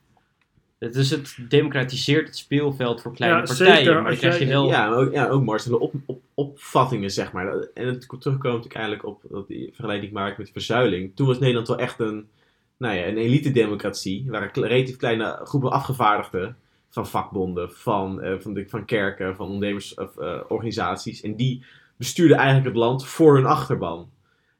Het, 0.79 0.95
is 0.95 1.09
het 1.09 1.37
democratiseert 1.49 2.27
het 2.27 2.37
speelveld 2.37 3.01
voor 3.01 3.13
kleine 3.13 3.37
Ja, 3.39 3.43
partijen. 3.45 3.75
zeker. 3.75 3.93
Maar 3.93 4.01
dan 4.01 4.11
Als 4.11 4.19
krijg 4.19 4.33
je 4.39 4.45
jij- 4.45 4.53
wel... 4.53 4.67
Ja, 4.67 4.89
maar 4.89 4.97
ook, 4.97 5.13
ja, 5.13 5.27
ook 5.27 5.43
Marcel, 5.43 5.77
op, 5.77 5.93
op, 6.05 6.21
opvattingen, 6.33 7.11
zeg 7.11 7.31
maar. 7.31 7.53
En 7.73 7.87
het 7.87 8.05
komt 8.05 8.21
terugkomt 8.21 8.53
natuurlijk 8.53 8.73
eigenlijk 8.75 9.05
op 9.05 9.21
dat 9.29 9.47
die 9.47 9.65
vergelijking 9.65 9.99
die 9.99 10.09
ik 10.19 10.25
maak 10.25 10.37
met 10.37 10.51
verzuiling. 10.51 11.11
Toen 11.15 11.27
was 11.27 11.39
Nederland 11.39 11.67
wel 11.67 11.77
echt 11.77 11.99
een, 11.99 12.29
nou 12.81 12.95
ja, 12.95 13.07
een 13.07 13.17
elite-democratie. 13.17 14.25
Waren 14.27 14.51
kle- 14.51 14.67
relatief 14.67 14.95
kleine 14.95 15.39
groepen 15.43 15.71
afgevaardigden 15.71 16.55
van 16.89 17.07
vakbonden, 17.07 17.71
van, 17.71 18.21
eh, 18.21 18.39
van, 18.39 18.53
de, 18.53 18.65
van 18.69 18.85
kerken, 18.85 19.35
van 19.35 19.47
ondernemersorganisaties. 19.47 21.21
en 21.21 21.35
die 21.35 21.63
bestuurden 21.97 22.37
eigenlijk 22.37 22.67
het 22.67 22.75
land 22.77 23.05
voor 23.05 23.35
hun 23.35 23.45
achterban. 23.45 24.09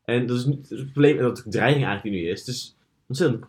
En 0.06 0.26
dat 0.26 0.38
is 0.38 0.44
het 0.46 0.92
probleem, 0.92 1.18
en 1.18 1.24
dat 1.24 1.36
de 1.38 1.50
dreiging 1.50 1.86
eigenlijk 1.86 2.16
die 2.16 2.26
nu 2.26 2.30
is. 2.32 2.40
Het 2.40 2.48
is 2.48 2.76
ontzettend 3.08 3.46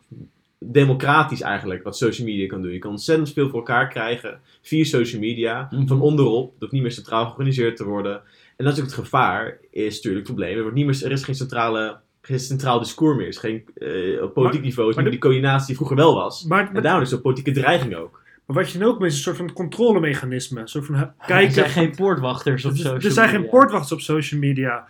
democratisch 0.58 1.40
eigenlijk 1.40 1.82
wat 1.82 1.96
social 1.96 2.26
media 2.26 2.46
kan 2.46 2.62
doen. 2.62 2.72
Je 2.72 2.78
kan 2.78 2.90
ontzettend 2.90 3.32
veel 3.32 3.48
voor 3.48 3.58
elkaar 3.58 3.88
krijgen 3.88 4.40
via 4.62 4.84
social 4.84 5.20
media, 5.20 5.68
Mhm. 5.70 5.86
van 5.86 6.00
onderop. 6.00 6.50
Dat 6.50 6.60
hoeft 6.60 6.72
niet 6.72 6.82
meer 6.82 6.92
centraal 6.92 7.24
georganiseerd 7.24 7.76
te 7.76 7.84
worden. 7.84 8.22
En 8.56 8.64
dat 8.64 8.72
is 8.72 8.78
ook 8.80 8.86
het 8.86 8.94
gevaar, 8.94 9.58
is 9.70 9.94
natuurlijk 9.94 10.26
het 10.26 10.34
probleem. 10.34 10.56
Er, 10.56 10.62
wordt 10.62 10.76
niet 10.76 10.86
meer, 10.86 11.04
er 11.04 11.10
is 11.12 11.24
geen, 11.24 11.34
centrale, 11.34 11.98
geen 12.22 12.38
centraal 12.40 12.78
discours 12.78 13.14
meer. 13.16 13.22
Er 13.24 13.30
is 13.30 13.38
geen, 13.38 13.64
eh, 13.74 14.22
op 14.22 14.34
politiek 14.34 14.58
Maar- 14.60 14.68
niveau 14.68 14.88
is 14.88 14.94
maar 14.94 15.04
niet 15.04 15.12
die 15.12 15.22
coördinatie 15.22 15.66
die 15.66 15.76
vroeger 15.76 15.96
wel 15.96 16.14
was. 16.14 16.44
Maar, 16.44 16.66
En 16.66 16.72
maar, 16.72 16.82
daarom 16.82 17.02
is 17.02 17.12
een 17.12 17.20
politieke 17.20 17.60
dreiging 17.60 17.94
ook. 17.94 18.20
maar 18.46 18.56
wat 18.56 18.70
je 18.70 18.78
nu 18.78 18.86
ook 18.86 18.98
mee 18.98 19.08
is 19.08 19.14
een 19.16 19.22
soort 19.22 19.36
van 19.36 19.52
controlemechanisme. 19.52 20.60
Een 20.60 20.68
soort 20.68 20.86
van 20.86 20.94
hè, 20.94 21.02
er 21.02 21.12
kijken. 21.26 21.52
zijn 21.52 21.68
geen 21.70 21.94
poortwachters 21.94 22.64
op 22.64 22.70
er, 22.70 22.76
social 22.76 22.94
er 23.00 23.10
zijn 23.10 23.28
geen 23.28 23.36
media. 23.40 23.50
poortwachters 23.50 23.92
op 23.92 24.00
social 24.00 24.40
media. 24.40 24.86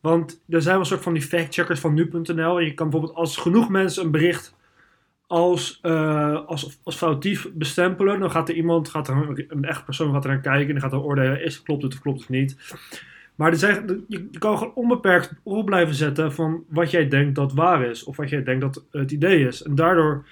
Want 0.00 0.40
er 0.48 0.62
zijn 0.62 0.72
wel 0.72 0.80
een 0.82 0.86
soort 0.90 1.02
van 1.02 1.12
die 1.12 1.22
factcheckers 1.22 1.80
van 1.80 1.94
nu.nl. 1.94 2.58
En 2.58 2.64
je 2.64 2.74
kan 2.74 2.90
bijvoorbeeld 2.90 3.18
als 3.18 3.36
genoeg 3.36 3.68
mensen 3.68 4.04
een 4.04 4.10
bericht 4.10 4.54
als, 5.26 5.78
eh, 5.82 6.46
als, 6.46 6.78
als 6.82 6.96
foutief 6.96 7.48
bestempelen. 7.52 8.20
Dan 8.20 8.30
gaat 8.30 8.48
er 8.48 8.54
iemand, 8.54 8.88
gaat 8.88 9.08
er 9.08 9.14
een, 9.16 9.44
een 9.48 9.64
echt 9.64 9.84
persoon 9.84 10.12
gaat 10.12 10.24
er 10.24 10.30
aan 10.30 10.40
kijken. 10.40 10.66
En 10.66 10.72
die 10.72 10.80
gaat 10.82 10.90
dan 10.90 11.02
oordelen, 11.02 11.44
is, 11.44 11.62
klopt 11.62 11.82
het 11.82 11.92
of 11.94 12.00
klopt 12.00 12.20
het 12.20 12.28
niet. 12.28 12.56
Maar 13.36 13.50
er 13.50 13.56
zijn, 13.58 14.04
je, 14.08 14.28
je 14.30 14.38
kan 14.38 14.58
gewoon 14.58 14.74
onbeperkt 14.74 15.32
op 15.42 15.66
blijven 15.66 15.94
zetten 15.94 16.32
van 16.32 16.64
wat 16.68 16.90
jij 16.90 17.08
denkt 17.08 17.34
dat 17.34 17.52
waar 17.52 17.84
is. 17.84 18.04
Of 18.04 18.16
wat 18.16 18.28
jij 18.30 18.42
denkt 18.42 18.60
dat 18.60 18.84
het 18.90 19.10
idee 19.10 19.46
is. 19.46 19.62
En 19.62 19.74
daardoor 19.74 20.26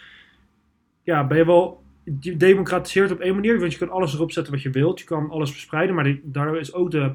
ja, 1.03 1.27
ben 1.27 1.39
je 1.39 1.47
wel... 1.47 1.83
Je 2.21 2.37
democratiseert 2.37 3.11
op 3.11 3.21
één 3.21 3.35
manier. 3.35 3.61
Want 3.61 3.73
je 3.73 3.79
kan 3.79 3.91
alles 3.91 4.15
erop 4.15 4.33
zetten 4.33 4.53
wat 4.53 4.63
je 4.63 4.71
wilt. 4.71 4.99
Je 4.99 5.05
kan 5.07 5.31
alles 5.31 5.51
verspreiden. 5.51 5.95
Maar 5.95 6.05
die- 6.05 6.21
daardoor 6.25 6.59
is 6.59 6.73
ook 6.75 6.91
de... 6.91 7.13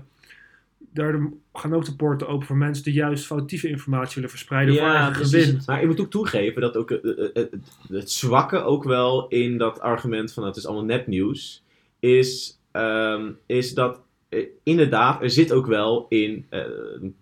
Daardoor 0.93 1.31
gaan 1.53 1.73
ook 1.73 1.85
de 1.85 1.95
poorten 1.95 2.27
open 2.27 2.47
voor 2.47 2.57
mensen 2.57 2.83
die 2.83 2.93
juist 2.93 3.25
foutieve 3.25 3.67
informatie 3.69 4.13
willen 4.15 4.29
verspreiden 4.29 4.75
voor 4.75 4.87
eigen 4.87 5.11
precies. 5.11 5.45
gewin. 5.45 5.61
Maar 5.65 5.81
ik 5.81 5.87
moet 5.87 5.99
ook 5.99 6.09
toegeven 6.11 6.61
dat 6.61 6.77
ook 6.77 6.91
eh, 6.91 7.19
eh, 7.19 7.29
het, 7.33 7.55
het 7.89 8.11
zwakke 8.11 8.57
ook 8.61 8.83
wel 8.83 9.27
in 9.27 9.57
dat 9.57 9.79
argument 9.79 10.33
van 10.33 10.45
het 10.45 10.55
is 10.55 10.65
allemaal 10.65 10.85
nepnieuws, 10.85 11.63
is, 11.99 12.59
ehm, 12.71 13.31
is 13.45 13.73
dat 13.73 13.95
eh, 13.95 14.01
inderdaad, 14.63 15.21
er 15.21 15.29
zit 15.29 15.51
ook 15.51 15.65
wel 15.65 16.05
in 16.09 16.45
eh, 16.49 16.59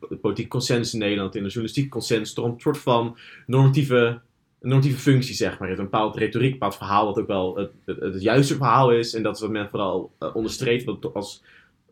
de 0.09 0.17
politieke 0.21 0.49
consensus 0.49 0.93
in 0.93 0.99
Nederland, 0.99 1.35
in 1.35 1.41
de 1.41 1.47
journalistieke 1.47 1.89
consensus, 1.89 2.33
toch 2.33 2.45
een 2.45 2.59
soort 2.59 2.77
van 2.77 3.17
normatieve, 3.45 4.19
normative 4.61 4.99
functie, 4.99 5.35
zeg 5.35 5.49
maar. 5.59 5.69
Je 5.69 5.75
hebt 5.75 5.79
een 5.79 5.91
bepaald 5.91 6.15
retoriek, 6.15 6.51
een 6.51 6.59
bepaald 6.59 6.77
verhaal, 6.77 7.05
dat 7.05 7.19
ook 7.19 7.27
wel 7.27 7.55
het, 7.55 7.71
het, 7.85 7.99
het 7.99 8.21
juiste 8.21 8.55
verhaal 8.55 8.91
is. 8.91 9.13
En 9.13 9.23
dat 9.23 9.35
is 9.35 9.41
wat 9.41 9.49
men 9.49 9.69
vooral 9.69 10.11
uh, 10.19 10.35
onderstreept, 10.35 10.83
wat 10.83 11.13
als 11.13 11.43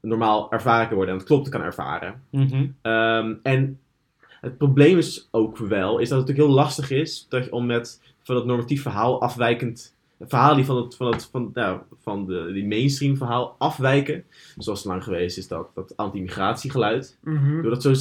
normaal 0.01 0.51
ervaren 0.51 0.87
kan 0.87 0.95
worden 0.95 1.13
en 1.13 1.19
het 1.19 1.29
klopt 1.29 1.49
kan 1.49 1.61
ervaren. 1.61 2.21
Mhm. 2.29 2.67
Um, 2.81 3.39
en 3.43 3.79
het 4.41 4.57
probleem 4.57 4.97
is 4.97 5.27
ook 5.31 5.57
wel, 5.57 5.99
is 5.99 6.09
dat 6.09 6.17
het 6.17 6.27
natuurlijk 6.27 6.47
heel 6.47 6.63
lastig 6.63 6.91
is 6.91 7.25
dat 7.29 7.45
je 7.45 7.51
om 7.51 7.65
met 7.65 8.01
van 8.23 8.35
het 8.35 8.45
normatief 8.45 8.81
verhaal 8.81 9.21
afwijkend, 9.21 9.94
het 10.17 10.29
verhaal 10.29 10.55
die 10.55 10.65
van 10.65 10.77
het, 10.77 10.95
van 10.95 11.07
het, 11.11 11.27
van, 11.31 11.51
nou, 11.53 11.79
van 12.01 12.25
de, 12.25 12.51
die 12.53 12.65
mainstream 12.65 13.17
verhaal 13.17 13.55
afwijken, 13.57 14.23
zoals 14.57 14.79
het 14.79 14.87
lang 14.87 15.03
geweest 15.03 15.37
is 15.37 15.47
dat, 15.47 15.67
dat 15.73 15.97
anti-migratiegeluid, 15.97 17.17
Mhm. 17.23 17.61
door 17.61 17.71
dat 17.71 17.81
zo 17.81 17.93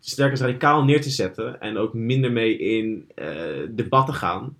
sterk 0.00 0.30
als 0.30 0.40
radicaal 0.40 0.84
neer 0.84 1.00
te 1.00 1.10
zetten 1.10 1.60
en 1.60 1.76
ook 1.76 1.94
minder 1.94 2.32
mee 2.32 2.58
in 2.58 3.10
uh, 3.16 3.26
debatten 3.70 4.14
gaan, 4.14 4.56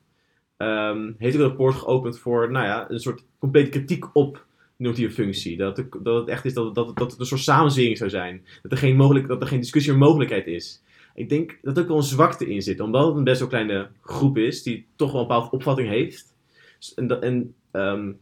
um, 0.57 1.15
heeft 1.19 1.35
ook 1.37 1.43
een 1.43 1.49
rapport 1.49 1.75
geopend 1.75 2.19
voor, 2.19 2.51
nou 2.51 2.67
ja, 2.67 2.91
een 2.91 3.01
soort 3.01 3.25
complete 3.39 3.71
kritiek 3.71 4.05
op 4.13 4.47
normatieve 4.77 5.15
functie. 5.15 5.57
Dat 5.57 5.77
het, 5.77 5.97
dat 6.03 6.21
het 6.21 6.29
echt 6.29 6.45
is 6.45 6.55
dat, 6.55 6.75
dat, 6.75 6.97
dat 6.97 7.11
het 7.11 7.21
een 7.21 7.27
soort 7.27 7.41
samenzwering 7.41 7.97
zou 7.99 8.11
zijn. 8.11 8.45
Dat 8.63 8.73
er 8.73 8.79
geen, 8.79 8.97
mogelijk, 8.97 9.29
dat 9.29 9.41
er 9.41 9.49
geen 9.49 9.61
discussie 9.61 9.93
of 9.93 9.99
mogelijkheid 9.99 10.47
is. 10.47 10.83
Ik 11.15 11.29
denk 11.29 11.59
dat 11.63 11.77
er 11.77 11.83
ook 11.83 11.89
wel 11.89 11.97
een 11.97 12.03
zwakte 12.03 12.49
in 12.49 12.63
zit. 12.63 12.81
Omdat 12.81 13.07
het 13.07 13.17
een 13.17 13.25
best 13.25 13.39
wel 13.39 13.49
kleine 13.49 13.89
groep 14.03 14.39
is 14.39 14.63
die 14.63 14.87
toch 14.97 15.13
wel 15.13 15.21
een 15.21 15.27
bepaalde 15.27 15.51
opvatting 15.51 15.89
heeft. 15.89 16.35
En, 16.95 17.07
dat, 17.07 17.23
en 17.23 17.55
um, 17.73 18.21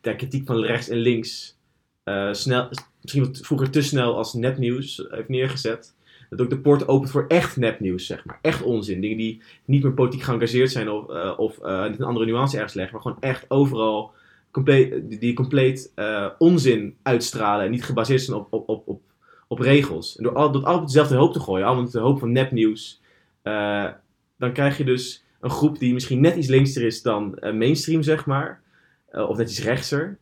de 0.00 0.16
kritiek 0.16 0.46
van 0.46 0.64
rechts 0.64 0.88
en 0.88 0.96
links 0.96 1.58
uh, 2.04 2.32
snel, 2.32 2.68
misschien 3.00 3.24
wat 3.24 3.38
vroeger 3.42 3.70
te 3.70 3.82
snel 3.82 4.16
als 4.16 4.34
nepnieuws 4.34 5.06
heeft 5.08 5.28
neergezet. 5.28 5.94
Dat 6.30 6.40
ook 6.40 6.50
de 6.50 6.58
poort 6.58 6.88
opent 6.88 7.10
voor 7.10 7.24
echt 7.28 7.56
nepnieuws, 7.56 8.06
zeg 8.06 8.24
maar. 8.24 8.38
Echt 8.42 8.62
onzin. 8.62 9.00
Dingen 9.00 9.16
die 9.16 9.42
niet 9.64 9.82
meer 9.82 9.92
politiek 9.92 10.22
geëngageerd 10.22 10.70
zijn 10.70 10.90
of, 10.90 11.10
uh, 11.10 11.32
of 11.36 11.58
uh, 11.58 11.84
een 11.84 12.04
andere 12.04 12.26
nuance 12.26 12.56
ergens 12.56 12.74
leggen. 12.74 12.94
Maar 12.94 13.02
gewoon 13.02 13.20
echt 13.20 13.44
overal 13.48 14.12
compleet, 14.50 15.20
die, 15.20 15.34
compleet 15.34 15.92
onzin 16.38 16.96
uitstralen 17.02 17.64
en 17.64 17.70
niet 17.70 17.84
gebaseerd 17.84 18.22
zijn 18.22 18.36
op, 18.36 18.52
op, 18.52 18.68
op, 18.68 18.88
op, 18.88 19.02
op 19.48 19.58
regels. 19.58 20.16
En 20.16 20.22
door, 20.22 20.34
al, 20.34 20.52
door 20.52 20.64
altijd 20.64 20.86
dezelfde 20.86 21.16
hoop 21.16 21.32
te 21.32 21.40
gooien, 21.40 21.66
allemaal 21.66 21.90
de 21.90 21.98
hoop 21.98 22.18
van 22.18 22.32
nepnieuws, 22.32 23.00
dan 24.38 24.52
krijg 24.52 24.78
je 24.78 24.84
dus 24.84 25.24
een 25.46 25.52
groep 25.52 25.78
die 25.78 25.92
misschien 25.92 26.20
net 26.20 26.36
iets 26.36 26.48
linkser 26.48 26.82
is 26.82 27.02
dan 27.02 27.38
uh, 27.40 27.52
mainstream, 27.52 28.02
zeg 28.02 28.26
maar, 28.26 28.60
uh, 29.12 29.28
of 29.28 29.36
net 29.36 29.50
iets 29.50 29.62
rechtser, 29.62 30.18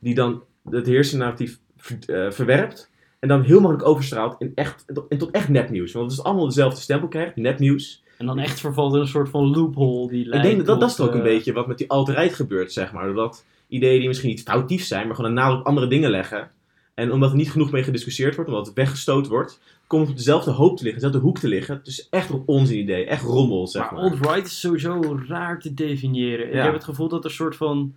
die 0.00 0.14
dan 0.14 0.42
het 0.70 0.86
heersennarratief 0.86 1.58
ver, 1.76 2.32
verwerpt 2.32 2.90
en 3.18 3.28
dan 3.28 3.42
heel 3.42 3.60
makkelijk 3.60 3.88
overstraalt 3.88 4.36
in, 4.38 4.52
echt, 4.54 4.84
in, 4.86 4.94
tot, 4.94 5.04
in 5.08 5.18
tot 5.18 5.30
echt 5.30 5.48
nepnieuws. 5.48 5.92
Want 5.92 6.10
het 6.10 6.18
is 6.18 6.24
allemaal 6.24 6.46
dezelfde 6.46 6.80
stempel 6.80 7.08
krijgt, 7.08 7.36
nepnieuws. 7.36 8.04
En 8.18 8.26
dan 8.26 8.38
echt 8.38 8.60
vervalt 8.60 8.94
in 8.94 9.00
een 9.00 9.06
soort 9.06 9.28
van 9.28 9.50
loophole 9.50 10.08
die 10.08 10.24
Ik 10.24 10.42
denk 10.42 10.56
dat 10.56 10.66
dat, 10.66 10.80
dat 10.80 10.90
is 10.90 11.00
op, 11.00 11.08
ook 11.08 11.14
een 11.14 11.22
beetje 11.22 11.52
wat 11.52 11.66
met 11.66 11.78
die 11.78 11.90
alt-right 11.90 12.34
gebeurt, 12.34 12.72
zeg 12.72 12.92
maar. 12.92 13.12
Dat 13.12 13.44
ideeën 13.68 13.98
die 13.98 14.08
misschien 14.08 14.30
niet 14.30 14.42
foutief 14.42 14.84
zijn, 14.84 15.06
maar 15.06 15.16
gewoon 15.16 15.30
een 15.30 15.36
nadruk 15.36 15.60
op 15.60 15.66
andere 15.66 15.86
dingen 15.86 16.10
leggen. 16.10 16.50
En 16.94 17.12
omdat 17.12 17.30
er 17.30 17.36
niet 17.36 17.50
genoeg 17.50 17.70
mee 17.70 17.82
gediscussieerd 17.82 18.34
wordt, 18.34 18.50
omdat 18.50 18.66
het 18.66 18.74
weggestoot 18.74 19.26
wordt, 19.26 19.60
komt 19.86 20.08
op 20.08 20.16
dezelfde 20.16 20.50
hoop 20.50 20.76
te 20.76 20.82
liggen, 20.82 21.02
dezelfde 21.02 21.26
hoek 21.26 21.38
te 21.38 21.48
liggen. 21.48 21.80
Dus 21.82 22.08
echt 22.08 22.30
op 22.30 22.48
onzin 22.48 22.78
idee, 22.78 23.04
echt 23.04 23.22
rommel, 23.22 23.66
zeg 23.66 23.82
maar. 23.82 23.92
Maar 23.92 24.02
alt-right 24.02 24.46
is 24.46 24.60
sowieso 24.60 25.18
raar 25.28 25.60
te 25.60 25.74
definiëren. 25.74 26.46
Ja. 26.46 26.58
Ik 26.58 26.62
heb 26.62 26.72
het 26.72 26.84
gevoel 26.84 27.08
dat 27.08 27.24
er 27.24 27.30
een 27.30 27.36
soort 27.36 27.56
van, 27.56 27.94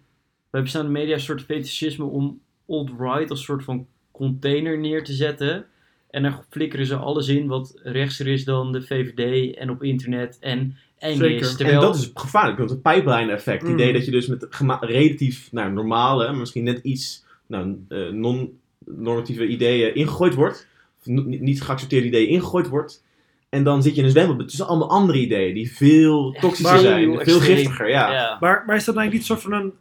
bij 0.49 0.61
bestaande 0.61 0.91
media, 0.91 1.13
een 1.13 1.19
soort 1.19 1.41
fetischisme 1.41 2.05
om 2.05 2.39
alt-right 2.67 3.29
als 3.29 3.43
soort 3.43 3.63
van 3.63 3.87
container 4.11 4.77
neer 4.79 5.03
te 5.03 5.13
zetten. 5.13 5.65
En 6.09 6.23
dan 6.23 6.43
flikkeren 6.49 6.85
ze 6.85 6.95
alles 6.95 7.27
in 7.27 7.47
wat 7.47 7.79
rechtser 7.83 8.27
is 8.27 8.45
dan 8.45 8.71
de 8.71 8.81
VVD 8.81 9.55
en 9.55 9.69
op 9.69 9.83
internet 9.83 10.37
en 10.39 10.75
eng 10.97 11.17
Zeker. 11.17 11.39
is. 11.39 11.55
Terwijl... 11.55 11.81
En 11.81 11.85
dat 11.85 11.95
is 11.95 12.11
gevaarlijk, 12.13 12.57
want 12.57 12.69
het 12.69 12.81
pipeline 12.81 13.31
effect. 13.31 13.61
Het 13.61 13.71
Mm. 13.71 13.77
idee 13.77 13.93
dat 13.93 14.05
je 14.05 14.11
dus 14.11 14.27
met 14.27 14.47
relatief 14.79 15.51
nou, 15.51 15.71
normale, 15.71 16.25
maar 16.25 16.35
misschien 16.35 16.63
net 16.63 16.79
iets 16.83 17.25
nou, 17.47 17.75
uh, 17.89 18.09
non-normatieve 18.09 19.47
ideeën 19.47 19.95
ingegooid 19.95 20.33
wordt. 20.33 20.67
Niet 21.03 21.61
geaccepteerde 21.61 22.07
ideeën 22.07 22.29
ingegooid 22.29 22.67
wordt. 22.67 23.03
En 23.49 23.63
dan 23.63 23.83
zit 23.83 23.93
je 23.93 23.99
in 23.99 24.05
een 24.05 24.11
zwembad 24.11 24.47
tussen 24.47 24.67
allemaal 24.67 24.89
andere 24.89 25.19
ideeën 25.19 25.53
die 25.53 25.71
veel 25.71 26.31
toxischer 26.31 26.75
maar- 26.75 26.79
zijn, 26.79 27.09
heel 27.09 27.19
veel 27.19 27.39
giftiger. 27.39 27.89
Ja. 27.89 28.11
Ja. 28.11 28.37
Maar, 28.39 28.63
maar 28.67 28.75
is 28.75 28.85
dat 28.85 28.95
nou 28.95 29.07
niet 29.07 29.17
een 29.17 29.25
soort 29.25 29.41
van 29.41 29.53
een, 29.53 29.73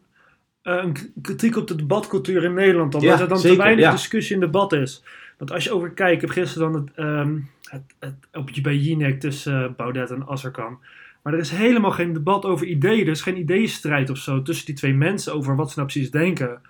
eh, 0.63 0.75
een 0.83 0.97
kritiek 1.23 1.57
op 1.57 1.67
de 1.67 1.75
debatcultuur 1.75 2.45
in 2.45 2.55
Nederland 2.55 2.93
dan? 2.93 3.01
Ja, 3.01 3.11
dat 3.11 3.21
er 3.21 3.29
dan 3.29 3.39
zeker, 3.39 3.57
te 3.57 3.63
weinig 3.63 3.85
ja. 3.85 3.91
discussie 3.91 4.35
in 4.35 4.41
debat 4.41 4.73
is. 4.73 5.03
Want 5.39 5.53
als 5.53 5.65
je 5.65 5.73
over 5.73 5.91
kijkt, 5.91 6.15
ik 6.15 6.21
heb 6.21 6.31
gisteren 6.31 6.73
dan 6.73 6.81
het, 6.81 6.95
ehm 6.95 7.37
het, 7.71 7.83
het 7.99 8.15
opje 8.33 8.61
bij 8.61 8.77
Jinek 8.77 9.21
tussen 9.21 9.63
uh, 9.63 9.77
Baudet 9.77 10.11
en 10.11 10.29
Azarkan. 10.29 10.79
Maar 11.23 11.33
er 11.33 11.39
is 11.39 11.51
helemaal 11.51 11.91
geen 11.91 12.13
debat 12.13 12.45
over 12.45 12.67
ideeën. 12.67 13.05
Er 13.05 13.13
is 13.13 13.21
geen 13.21 13.39
ideeënstrijd 13.39 14.11
of 14.11 14.19
zo 14.19 14.43
tussen 14.43 14.67
die 14.67 14.75
twee 14.75 14.95
mensen 14.95 15.35
over 15.35 15.57
wat 15.57 15.71
ze 15.71 15.79
nou 15.79 15.91
precies 15.91 16.11
denken. 16.11 16.61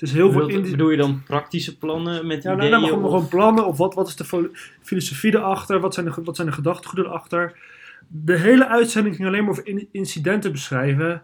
Het 0.00 0.08
is 0.08 0.14
heel 0.14 0.32
veel... 0.32 0.46
Bedoel, 0.46 0.90
je 0.90 0.96
dan 0.96 1.22
praktische 1.22 1.78
plannen 1.78 2.26
met 2.26 2.42
Ja, 2.42 2.54
nou, 2.54 2.56
ideeën? 2.56 2.70
nou, 2.70 2.80
maar 2.82 2.90
gewoon, 2.90 3.04
of- 3.04 3.10
gewoon 3.10 3.28
plannen 3.28 3.66
of 3.66 3.76
wat, 3.76 3.94
wat 3.94 4.08
is 4.08 4.16
de 4.16 4.50
filosofie 4.82 5.34
erachter, 5.34 5.80
wat 5.80 5.94
zijn 5.94 6.06
de, 6.06 6.12
wat 6.24 6.36
zijn 6.36 6.48
de 6.48 6.52
gedachtegoeden 6.54 7.06
erachter. 7.06 7.58
De 8.08 8.36
hele 8.36 8.68
uitzending 8.68 9.16
ging 9.16 9.28
alleen 9.28 9.40
maar 9.42 9.50
over 9.50 9.66
in- 9.66 9.88
incidenten 9.92 10.52
beschrijven 10.52 11.22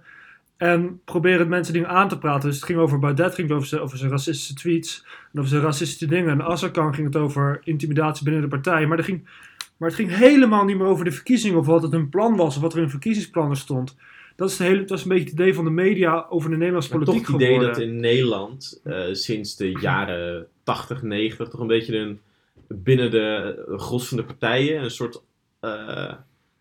en 0.56 1.00
proberen 1.04 1.48
mensen 1.48 1.72
dingen 1.72 1.88
aan 1.88 2.08
te 2.08 2.18
praten. 2.18 2.48
Dus 2.48 2.56
het 2.56 2.64
ging 2.64 2.78
over 2.78 2.98
Baudet, 2.98 3.34
ging 3.34 3.48
het 3.48 3.56
over 3.56 3.68
zijn, 3.68 3.80
over 3.80 3.98
zijn 3.98 4.10
racistische 4.10 4.54
tweets 4.54 5.04
en 5.32 5.38
over 5.38 5.50
zijn 5.50 5.62
racistische 5.62 6.06
dingen. 6.06 6.30
En 6.30 6.42
Azarkan 6.46 6.94
ging 6.94 7.06
het 7.06 7.16
over 7.16 7.60
intimidatie 7.64 8.24
binnen 8.24 8.42
de 8.42 8.48
partij. 8.48 8.86
Maar, 8.86 8.98
er 8.98 9.04
ging, 9.04 9.28
maar 9.76 9.88
het 9.88 9.98
ging 9.98 10.10
helemaal 10.16 10.64
niet 10.64 10.76
meer 10.78 10.86
over 10.86 11.04
de 11.04 11.12
verkiezingen 11.12 11.58
of 11.58 11.66
wat 11.66 11.82
het 11.82 11.92
hun 11.92 12.08
plan 12.08 12.36
was 12.36 12.56
of 12.56 12.62
wat 12.62 12.74
er 12.74 12.82
in 12.82 12.90
verkiezingsplannen 12.90 13.56
stond. 13.56 13.96
Dat 14.36 14.50
is, 14.50 14.56
de 14.56 14.64
hele, 14.64 14.84
dat 14.84 14.98
is 14.98 15.02
een 15.04 15.08
beetje 15.08 15.24
het 15.24 15.32
idee 15.32 15.54
van 15.54 15.64
de 15.64 15.70
media 15.70 16.26
over 16.28 16.50
de 16.50 16.56
Nederlandse 16.56 16.90
Maar 16.96 17.04
politiek 17.04 17.24
toch 17.26 17.32
het 17.32 17.42
idee 17.42 17.54
geworden. 17.54 17.80
dat 17.80 17.88
in 17.88 18.00
Nederland 18.00 18.80
uh, 18.84 19.04
sinds 19.12 19.56
de 19.56 19.70
jaren 19.80 20.46
80, 20.62 21.02
90 21.02 21.48
toch 21.48 21.60
een 21.60 21.66
beetje 21.66 21.96
een, 21.96 22.20
binnen 22.68 23.10
de 23.10 23.54
gros 23.76 24.08
van 24.08 24.16
de 24.16 24.24
partijen 24.24 24.82
een 24.82 24.90
soort, 24.90 25.22
uh, 25.60 26.12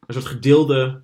een 0.07 0.13
soort 0.13 0.25
gedeelde 0.25 1.01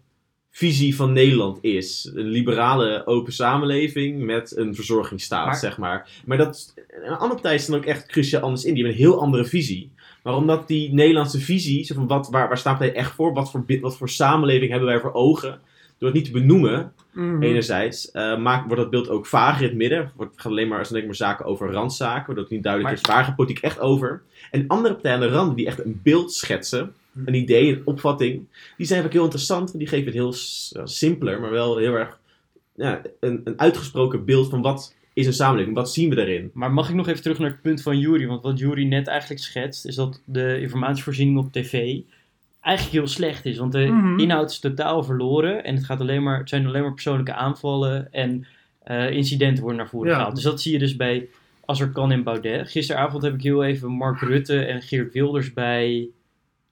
visie 0.50 0.96
van 0.96 1.14
Nederland 1.14 1.58
is. 1.62 2.12
Een 2.16 2.28
liberale 2.28 3.06
open 3.06 3.34
samenleving 3.34 4.24
met 4.24 4.58
een 4.58 4.76
verzorgingsstaat, 4.76 5.46
Maar- 5.46 5.56
zeg 5.56 5.78
maar. 5.78 6.10
Maar 6.26 6.38
dat, 6.38 6.74
een 7.04 7.10
andere 7.12 7.34
partij 7.34 7.56
is 7.56 7.66
dan 7.66 7.78
ook 7.78 7.86
echt 7.86 8.06
cruciaal 8.06 8.42
anders 8.42 8.66
in. 8.66 8.74
Die 8.74 8.84
hebben 8.84 9.02
een 9.02 9.06
heel 9.08 9.22
andere 9.22 9.46
visie. 9.46 9.92
Maar 10.24 10.36
omdat 10.36 10.68
die 10.68 10.94
Nederlandse 10.94 11.40
visie, 11.40 11.84
zo 11.84 11.96
van 11.96 12.08
wat, 12.08 12.30
waar, 12.30 12.48
waar 12.48 12.58
staat 12.58 12.80
hij 12.80 12.94
echt 12.94 13.12
voor? 13.12 13.34
Wat 13.34 13.52
voor, 13.52 13.64
wat 13.82 13.98
voor 13.98 14.10
samenleving 14.10 14.72
hebben 14.72 14.90
wij 14.90 15.00
voor 15.00 15.14
ogen? 15.14 15.60
Door 16.02 16.10
het 16.10 16.20
niet 16.20 16.26
te 16.34 16.40
benoemen, 16.40 16.94
Mhm. 17.14 17.42
enerzijds, 17.44 18.12
eh, 18.12 18.38
maakt, 18.38 18.66
wordt 18.68 18.82
dat 18.82 18.90
beeld 18.90 19.10
ook 19.10 19.26
vager 19.26 19.62
in 19.62 19.68
het 19.68 19.78
midden. 19.78 20.12
Wordt, 20.16 20.34
gaat 20.42 20.52
alleen 20.52 20.68
maar, 20.68 20.80
als 20.80 20.92
alleen 20.92 21.06
maar 21.06 21.16
zaken 21.16 21.46
over 21.46 21.72
randzaken, 21.72 22.26
waardoor 22.26 22.44
het 22.44 22.54
niet 22.54 22.64
duidelijk 22.64 22.94
Maar- 22.96 23.04
is 23.04 23.14
waar 23.16 23.24
gaat 23.26 23.36
politiek 23.36 23.64
echt 23.64 23.80
over. 23.80 24.22
En 24.52 24.68
andere 24.68 24.94
partijen 24.94 25.18
aan 25.22 25.28
de 25.28 25.34
rand 25.34 25.56
die 25.56 25.66
echt 25.66 25.86
een 25.86 26.00
beeld 26.04 26.34
schetsen, 26.34 26.94
Hm. 27.12 27.20
een 27.26 27.34
idee, 27.34 27.72
een 27.76 27.82
opvatting, 27.86 28.44
die 28.78 28.86
zijn 28.88 29.06
ook 29.06 29.12
heel 29.12 29.24
interessant. 29.24 29.66
Want 29.68 29.78
die 29.80 29.88
geven 29.88 30.06
het 30.06 30.14
heel 30.14 30.34
simpeler, 30.88 31.40
maar 31.42 31.52
wel 31.52 31.78
heel 31.78 31.94
erg 31.94 32.20
ja, 32.76 33.02
een, 33.20 33.42
een 33.44 33.60
uitgesproken 33.60 34.26
beeld 34.26 34.50
van 34.50 34.62
wat 34.62 34.96
is 35.14 35.26
een 35.26 35.34
samenleving, 35.34 35.76
wat 35.76 35.94
zien 35.94 36.10
we 36.10 36.16
daarin. 36.16 36.52
Maar 36.54 36.72
mag 36.74 36.90
ik 36.90 36.96
nog 36.96 37.08
even 37.08 37.22
terug 37.22 37.40
naar 37.40 37.50
het 37.50 37.62
punt 37.62 37.82
van 37.82 38.00
Jury? 38.00 38.28
Want 38.28 38.44
wat 38.44 38.60
Jury 38.60 38.84
net 38.84 39.08
eigenlijk 39.08 39.42
schetst, 39.42 39.86
is 39.86 39.96
dat 39.96 40.22
de 40.26 40.60
informatievoorziening 40.62 41.38
op 41.38 41.52
tv 41.52 42.00
eigenlijk 42.62 42.96
heel 42.98 43.08
slecht 43.08 43.46
is. 43.46 43.58
Want 43.58 43.72
de 43.72 43.86
Mhm. 43.86 44.20
inhoud 44.20 44.52
is 44.52 44.60
totaal 44.60 45.04
verloren 45.04 45.64
en 45.64 45.76
het, 45.76 45.84
gaat 45.86 46.00
alleen 46.02 46.24
maar, 46.24 46.38
het 46.40 46.50
zijn 46.50 46.66
alleen 46.68 46.82
maar 46.82 46.94
persoonlijke 46.94 47.34
aanvallen 47.34 48.14
en 48.14 48.46
eh, 48.84 49.10
incidenten 49.12 49.64
worden 49.64 49.80
naar 49.82 49.90
voren 49.90 50.10
Ja. 50.10 50.16
gehaald. 50.16 50.36
Dus 50.36 50.44
dat 50.44 50.62
zie 50.62 50.72
je 50.74 50.80
dus 50.80 50.96
bij 50.96 51.28
Als 51.66 51.80
er 51.80 51.90
kan 51.90 52.12
in 52.12 52.24
Baudet. 52.24 52.70
Gisteravond 52.70 53.24
heb 53.24 53.34
ik 53.34 53.42
heel 53.42 53.64
even 53.64 53.90
Mark 53.90 54.20
Rutte 54.20 54.66
en 54.66 54.82
Geert 54.82 55.14
Wilders 55.14 55.54
bij 55.54 56.10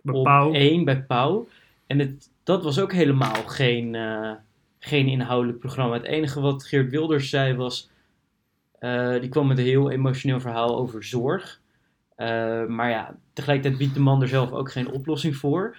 Bij 0.02 0.16
op 0.16 0.24
Pauw. 0.24 0.54
één 0.54 0.84
bij 0.86 1.02
Pauw. 1.04 1.48
En 1.88 2.00
het, 2.00 2.30
dat 2.44 2.64
was 2.64 2.80
ook 2.80 2.94
helemaal 2.94 3.44
geen, 3.46 3.96
eh, 3.96 4.32
geen 4.80 5.08
inhoudelijk 5.08 5.60
programma. 5.60 5.94
Het 5.94 6.04
enige 6.06 6.40
wat 6.42 6.64
Geert 6.64 6.90
Wilders 6.90 7.30
zei 7.30 7.54
was... 7.56 7.90
eh, 8.80 9.20
die 9.20 9.30
kwam 9.30 9.48
met 9.48 9.58
een 9.58 9.64
heel 9.66 9.92
emotioneel 9.92 10.40
verhaal 10.40 10.78
over 10.78 11.04
zorg. 11.04 11.59
Eh, 12.20 12.66
maar 12.66 12.90
ja, 12.90 13.16
tegelijkertijd 13.34 13.80
biedt 13.80 13.94
de 13.94 14.00
man 14.00 14.22
er 14.22 14.28
zelf 14.28 14.52
ook 14.52 14.72
geen 14.72 14.92
oplossing 14.92 15.36
voor. 15.36 15.78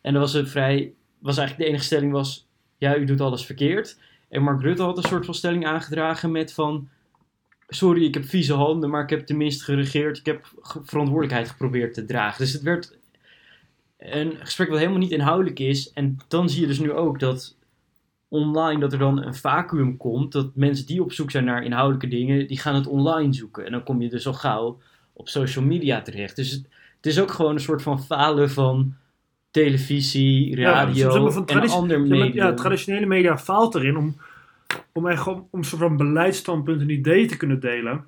En 0.00 0.12
dat 0.12 0.22
was 0.22 0.34
een 0.34 0.46
vrij... 0.46 0.92
Was 1.18 1.36
eigenlijk 1.36 1.66
de 1.66 1.72
enige 1.72 1.84
stelling 1.84 2.12
was... 2.12 2.48
Ja, 2.78 2.96
u 2.96 3.04
doet 3.04 3.20
alles 3.20 3.44
verkeerd. 3.44 3.98
En 4.28 4.42
Mark 4.42 4.62
Rutte 4.62 4.82
had 4.82 4.96
een 4.96 5.02
soort 5.02 5.24
van 5.24 5.34
stelling 5.34 5.66
aangedragen 5.66 6.30
met 6.30 6.52
van... 6.52 6.88
Sorry, 7.68 8.04
ik 8.04 8.14
heb 8.14 8.24
vieze 8.24 8.54
handen, 8.54 8.90
maar 8.90 9.02
ik 9.02 9.10
heb 9.10 9.26
tenminste 9.26 9.64
geregeerd. 9.64 10.18
Ik 10.18 10.26
heb 10.26 10.52
verantwoordelijkheid 10.62 11.48
geprobeerd 11.48 11.94
te 11.94 12.04
dragen. 12.04 12.38
Dus 12.38 12.52
het 12.52 12.62
werd 12.62 12.98
een 13.98 14.32
gesprek 14.38 14.68
wat 14.68 14.78
helemaal 14.78 14.98
niet 14.98 15.10
inhoudelijk 15.10 15.58
is. 15.58 15.92
En 15.92 16.16
dan 16.28 16.48
zie 16.48 16.60
je 16.60 16.66
dus 16.66 16.78
nu 16.78 16.92
ook 16.92 17.20
dat 17.20 17.56
online 18.28 18.80
dat 18.80 18.92
er 18.92 18.98
dan 18.98 19.22
een 19.22 19.34
vacuüm 19.34 19.96
komt. 19.96 20.32
Dat 20.32 20.54
mensen 20.54 20.86
die 20.86 21.02
op 21.02 21.12
zoek 21.12 21.30
zijn 21.30 21.44
naar 21.44 21.64
inhoudelijke 21.64 22.08
dingen, 22.08 22.46
die 22.46 22.58
gaan 22.58 22.74
het 22.74 22.86
online 22.86 23.34
zoeken. 23.34 23.64
En 23.66 23.72
dan 23.72 23.84
kom 23.84 24.02
je 24.02 24.08
dus 24.08 24.26
al 24.26 24.34
gauw 24.34 24.80
op 25.14 25.28
social 25.28 25.64
media 25.64 26.02
terecht. 26.02 26.36
Dus 26.36 26.50
het, 26.50 26.68
het 26.96 27.06
is 27.06 27.20
ook 27.20 27.30
gewoon 27.30 27.52
een 27.52 27.60
soort 27.60 27.82
van 27.82 28.04
falen 28.04 28.50
van 28.50 28.94
televisie, 29.50 30.56
radio 30.56 31.30
van 31.30 31.46
en 31.46 31.68
ander 31.68 32.00
media. 32.00 32.44
ja, 32.46 32.54
traditionele 32.54 33.06
media 33.06 33.38
faalt 33.38 33.74
erin 33.74 33.96
om, 33.96 34.16
om, 34.92 35.08
echt 35.08 35.26
om 35.50 35.62
soort 35.62 35.82
van 35.82 35.96
beleidsstandpunt 35.96 36.80
een 36.80 36.90
idee 36.90 37.26
te 37.26 37.36
kunnen 37.36 37.60
delen. 37.60 38.04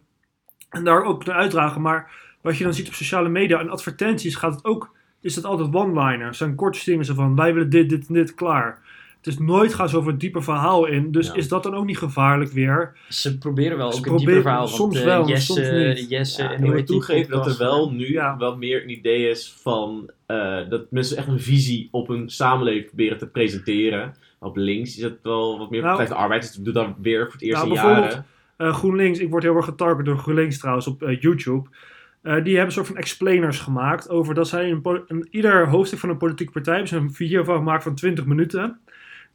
En 0.71 0.85
daar 0.85 1.05
ook 1.05 1.25
te 1.25 1.33
uitdragen. 1.33 1.83
Maar 1.83 2.11
wat 2.41 2.57
je 2.57 2.65
dan 2.65 2.75
ziet 2.75 2.89
op 2.89 2.95
sociale 2.95 3.29
media 3.29 3.61
en 3.61 3.71
advertenties 3.71 4.35
gaat 4.35 4.55
het 4.55 4.65
ook, 4.65 4.95
is 5.21 5.37
het 5.37 5.45
altijd 5.45 5.75
one-liner. 5.75 6.27
Het 6.27 6.37
zijn 6.37 6.55
korte 6.55 6.85
dingen 6.85 7.07
van 7.07 7.37
wij 7.37 7.55
willen 7.55 7.71
dit, 7.71 7.89
dit 7.89 8.09
en 8.09 8.15
dit, 8.15 8.35
klaar. 8.35 8.79
Het 9.27 9.35
is 9.35 9.47
nooit 9.47 9.75
gaan 9.75 9.89
ze 9.89 9.97
over 9.97 10.11
het 10.11 10.21
diepe 10.21 10.43
verhaal 10.43 10.87
in. 10.87 11.11
Dus 11.13 11.27
Ja. 11.27 11.35
is 11.35 11.49
dat 11.49 11.63
dan 11.63 11.75
ook 11.75 11.85
niet 11.85 11.99
gevaarlijk 11.99 12.51
weer? 12.51 12.93
Ze 13.09 13.39
proberen 13.39 13.77
wel 13.77 13.93
Ze 13.93 13.99
ook 13.99 14.07
een 14.07 14.17
dieper 14.17 14.41
verhaal. 14.43 14.67
soms 14.69 14.79
want, 14.95 14.97
eh, 14.97 15.05
wel, 15.17 15.29
Jesse, 15.29 15.53
soms 15.53 15.71
niet. 15.71 16.11
Jesse 16.11 16.43
Ja, 16.43 16.53
en 16.53 16.65
ik 16.65 16.73
moet 16.75 16.87
toegeven 16.87 17.31
dat 17.31 17.47
er 17.47 17.59
wel 17.59 17.91
nu 17.93 18.13
Ja. 18.13 18.37
wat 18.37 18.59
meer 18.59 18.83
een 18.83 18.91
idee 18.91 19.29
is 19.29 19.57
van 19.63 20.11
eh, 20.27 20.57
dat 20.69 20.91
mensen 20.91 21.17
echt 21.17 21.27
een 21.29 21.41
visie 21.41 21.89
op 21.91 22.09
een 22.09 22.31
samenleving 22.31 22.87
proberen 22.87 23.19
te 23.19 23.27
presenteren. 23.27 24.15
Op 24.39 24.57
links 24.57 24.97
is 24.97 25.03
het 25.03 25.19
wel 25.23 25.59
wat 25.59 25.71
meer 25.71 25.83
Nou, 25.83 26.07
de 26.07 26.15
Arbeid. 26.15 26.43
Dus 26.43 26.57
we 26.57 26.63
doen 26.63 26.75
dat 26.75 26.89
weer 27.03 27.23
voor 27.25 27.33
het 27.33 27.43
eerst 27.43 27.57
nou, 27.57 27.67
in 27.69 27.73
bijvoorbeeld- 27.75 28.11
jaren. 28.13 28.27
Eh, 28.57 28.75
GroenLinks, 28.75 29.19
ik 29.19 29.31
word 29.31 29.43
heel 29.43 29.57
erg 29.57 29.65
getarget 29.65 30.05
door 30.05 30.19
GroenLinks 30.19 30.59
trouwens 30.59 30.87
op 30.87 31.01
YouTube. 31.21 31.69
Die 32.23 32.33
hebben 32.33 32.65
een 32.65 32.73
soort 32.73 32.87
van 32.87 32.97
explainers 32.97 33.59
gemaakt 33.59 34.09
over 34.11 34.35
dat 34.35 34.49
zij 34.49 34.71
een, 34.71 34.81
een, 35.07 35.29
ieder 35.31 35.69
hoofdstuk 35.69 35.99
van 35.99 36.09
een 36.09 36.17
politieke 36.17 36.53
partij 36.53 36.73
hebben 36.75 36.91
ze 36.93 36.97
een 36.97 37.13
video 37.13 37.45
van 37.45 37.57
gemaakt 37.57 37.83
van 37.83 37.95
20 37.95 38.25
minuten. 38.27 38.79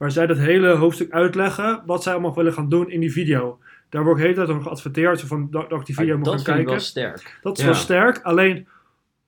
Waar 0.01 0.11
zij 0.11 0.27
dat 0.27 0.37
hele 0.37 0.69
hoofdstuk 0.69 1.11
uitleggen 1.11 1.81
wat 1.85 2.03
zij 2.03 2.13
allemaal 2.13 2.35
willen 2.35 2.53
gaan 2.53 2.69
doen 2.69 2.89
in 2.91 2.99
die 2.99 3.11
video. 3.11 3.59
Daar 3.89 4.03
wordt 4.03 4.17
de 4.19 4.23
hele 4.25 4.35
tijd 4.37 4.49
over 4.49 4.61
geadverteerd 4.61 5.19
zo 5.19 5.27
van 5.27 5.47
dat, 5.51 5.69
dat 5.69 5.79
ik 5.79 5.85
die 5.85 5.95
video 5.95 6.11
Ah, 6.11 6.17
moet 6.17 6.25
dat 6.25 6.35
gaan 6.35 6.43
vind 6.45 6.59
ik 6.59 6.65
kijken. 6.65 6.71
wel 7.03 7.13
sterk. 7.15 7.39
Dat 7.41 7.57
is 7.57 7.63
Ja. 7.63 7.69
wel 7.69 7.79
sterk. 7.79 8.19
Alleen 8.21 8.67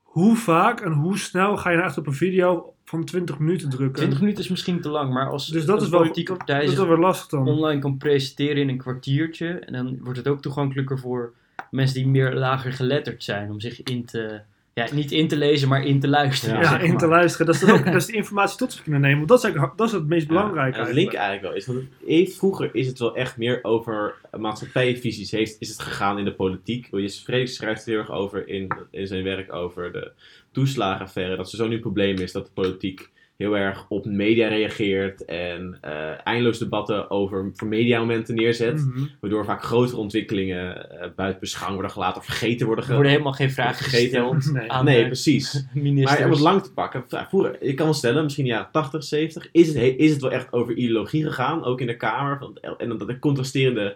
hoe 0.04 0.36
vaak 0.36 0.82
en 0.82 0.92
hoe 0.92 1.18
snel 1.18 1.58
ga 1.58 1.70
je 1.70 1.76
nou 1.76 1.88
echt 1.88 1.98
op 1.98 2.08
een 2.08 2.14
video 2.14 2.74
van 2.86 3.04
20 3.06 3.40
minuten 3.40 3.70
drukken? 3.70 3.96
20 3.96 4.20
minuten 4.20 4.44
is 4.44 4.50
misschien 4.50 4.82
te 4.82 4.90
lang, 4.90 5.14
maar 5.14 5.30
als 5.30 5.48
Dus 5.48 5.66
dat 5.66 5.78
een 5.78 5.84
is 5.84 5.90
wel- 5.90 6.00
politieke 6.00 6.34
partij 6.36 6.60
dat 6.62 6.70
is 6.72 6.78
wel 6.78 6.98
lastig 6.98 7.28
dan. 7.28 7.48
online 7.48 7.82
kan 7.82 7.98
presenteren 7.98 8.58
in 8.62 8.70
een 8.70 8.78
kwartiertje, 8.78 9.48
en 9.48 9.74
dan 9.74 9.98
wordt 10.02 10.18
het 10.18 10.28
ook 10.28 10.42
toegankelijker 10.42 11.00
voor 11.00 11.34
mensen 11.72 11.96
die 11.96 12.08
meer 12.08 12.34
lager 12.34 12.72
geletterd 12.74 13.24
zijn, 13.24 13.50
om 13.52 13.60
zich 13.60 13.84
in 13.84 14.06
te, 14.06 14.42
ja, 14.74 14.88
niet 14.94 15.12
in 15.12 15.28
te 15.28 15.36
lezen, 15.38 15.68
maar 15.68 15.84
in 15.86 16.00
te 16.00 16.08
luisteren. 16.08 16.56
Ja, 16.56 16.62
Ja, 16.62 16.70
zeg 16.70 16.82
in 16.82 16.98
te 16.98 17.08
luisteren. 17.08 17.46
Dat 17.46 17.56
is, 17.56 17.64
ook, 17.70 17.86
dat 17.86 17.96
is 17.96 18.06
de 18.12 18.14
informatie 18.14 18.58
tot 18.58 18.72
zich 18.74 18.84
kunnen 18.84 19.02
nemen. 19.02 19.18
Want 19.18 19.30
dat 19.30 19.38
is, 19.38 19.44
eigenlijk, 19.44 19.78
dat 19.78 19.88
is 19.88 19.94
het 19.94 20.08
meest 20.08 20.28
belangrijke. 20.28 20.78
Ja, 20.78 20.84
en 20.84 20.88
het 20.88 20.96
eigenlijk. 20.96 21.12
link 21.12 21.14
eigenlijk 21.24 21.44
wel 21.44 21.54
is. 21.56 21.66
Want 21.66 21.80
het- 22.28 22.36
vroeger 22.38 22.70
is 22.76 22.88
het 22.88 23.00
wel 23.00 23.16
echt 23.16 23.38
meer 23.38 23.60
over 23.62 24.16
maatschappijvisies. 24.38 25.32
Heeft, 25.32 25.56
is 25.60 25.70
het 25.70 25.80
gegaan 25.82 26.20
in 26.20 26.26
de 26.26 26.34
politiek. 26.34 26.88
Je 26.92 27.10
Frederik 27.10 27.50
schrijft 27.50 27.86
er 27.86 27.90
heel 27.92 28.00
erg 28.00 28.12
over 28.12 28.48
in, 28.48 28.72
in 28.92 29.08
zijn 29.08 29.24
werk 29.24 29.54
over 29.54 29.92
de 29.92 30.12
toeslagenaffaire. 30.52 31.36
Dat 31.36 31.52
er 31.52 31.58
zo 31.58 31.68
nu 31.68 31.76
een 31.76 31.82
probleem 31.82 32.18
is 32.18 32.32
dat 32.32 32.46
de 32.46 32.52
politiek 32.54 33.10
heel 33.44 33.58
erg 33.58 33.86
op 33.90 34.06
media 34.06 34.48
reageert. 34.48 35.26
En 35.26 35.78
eh 35.82 36.12
eindeloos 36.28 36.58
debatten 36.60 37.10
over 37.10 37.50
voor 37.54 37.68
mediamomenten 37.68 38.36
neerzet. 38.36 38.86
Mhm. 38.86 39.06
Waardoor 39.20 39.46
vaak 39.46 39.64
grotere 39.64 39.98
ontwikkelingen 39.98 40.90
eh, 41.02 41.10
buiten 41.16 41.40
beschouwing 41.40 41.80
worden 41.80 41.96
gelaten. 41.96 42.18
Of 42.22 42.26
vergeten 42.26 42.66
worden 42.66 42.86
Er 42.86 42.94
worden 42.94 43.12
helemaal 43.12 43.34
geen 43.34 43.52
vragen 43.52 43.86
gesteld 43.86 44.52
Nee. 44.54 44.72
aan 44.72 44.86
Nee, 44.86 45.00
de 45.02 45.06
precies. 45.06 45.66
ministers. 45.74 46.18
Maar 46.20 46.26
om 46.28 46.32
het 46.34 46.42
lang 46.42 46.64
te 46.64 46.74
pakken, 46.74 47.04
vroeger, 47.10 47.62
ik 47.62 47.76
kan 47.76 47.86
wel 47.86 47.94
stellen, 47.96 48.24
misschien 48.24 48.46
in 48.46 48.50
de 48.52 48.56
jaren 48.58 48.72
80, 48.72 49.04
70, 49.04 49.50
is 49.52 49.68
het, 49.68 49.76
he- 49.78 49.84
is 49.98 50.12
het 50.12 50.22
wel 50.22 50.32
echt 50.32 50.54
over 50.54 50.74
ideologie 50.74 51.24
gegaan, 51.24 51.64
ook 51.64 51.82
in 51.82 51.88
de 51.88 51.98
Kamer. 51.98 52.38
Van, 52.38 52.58
en 52.78 52.90
dat 52.90 53.10
er 53.10 53.20
contrasterende 53.20 53.96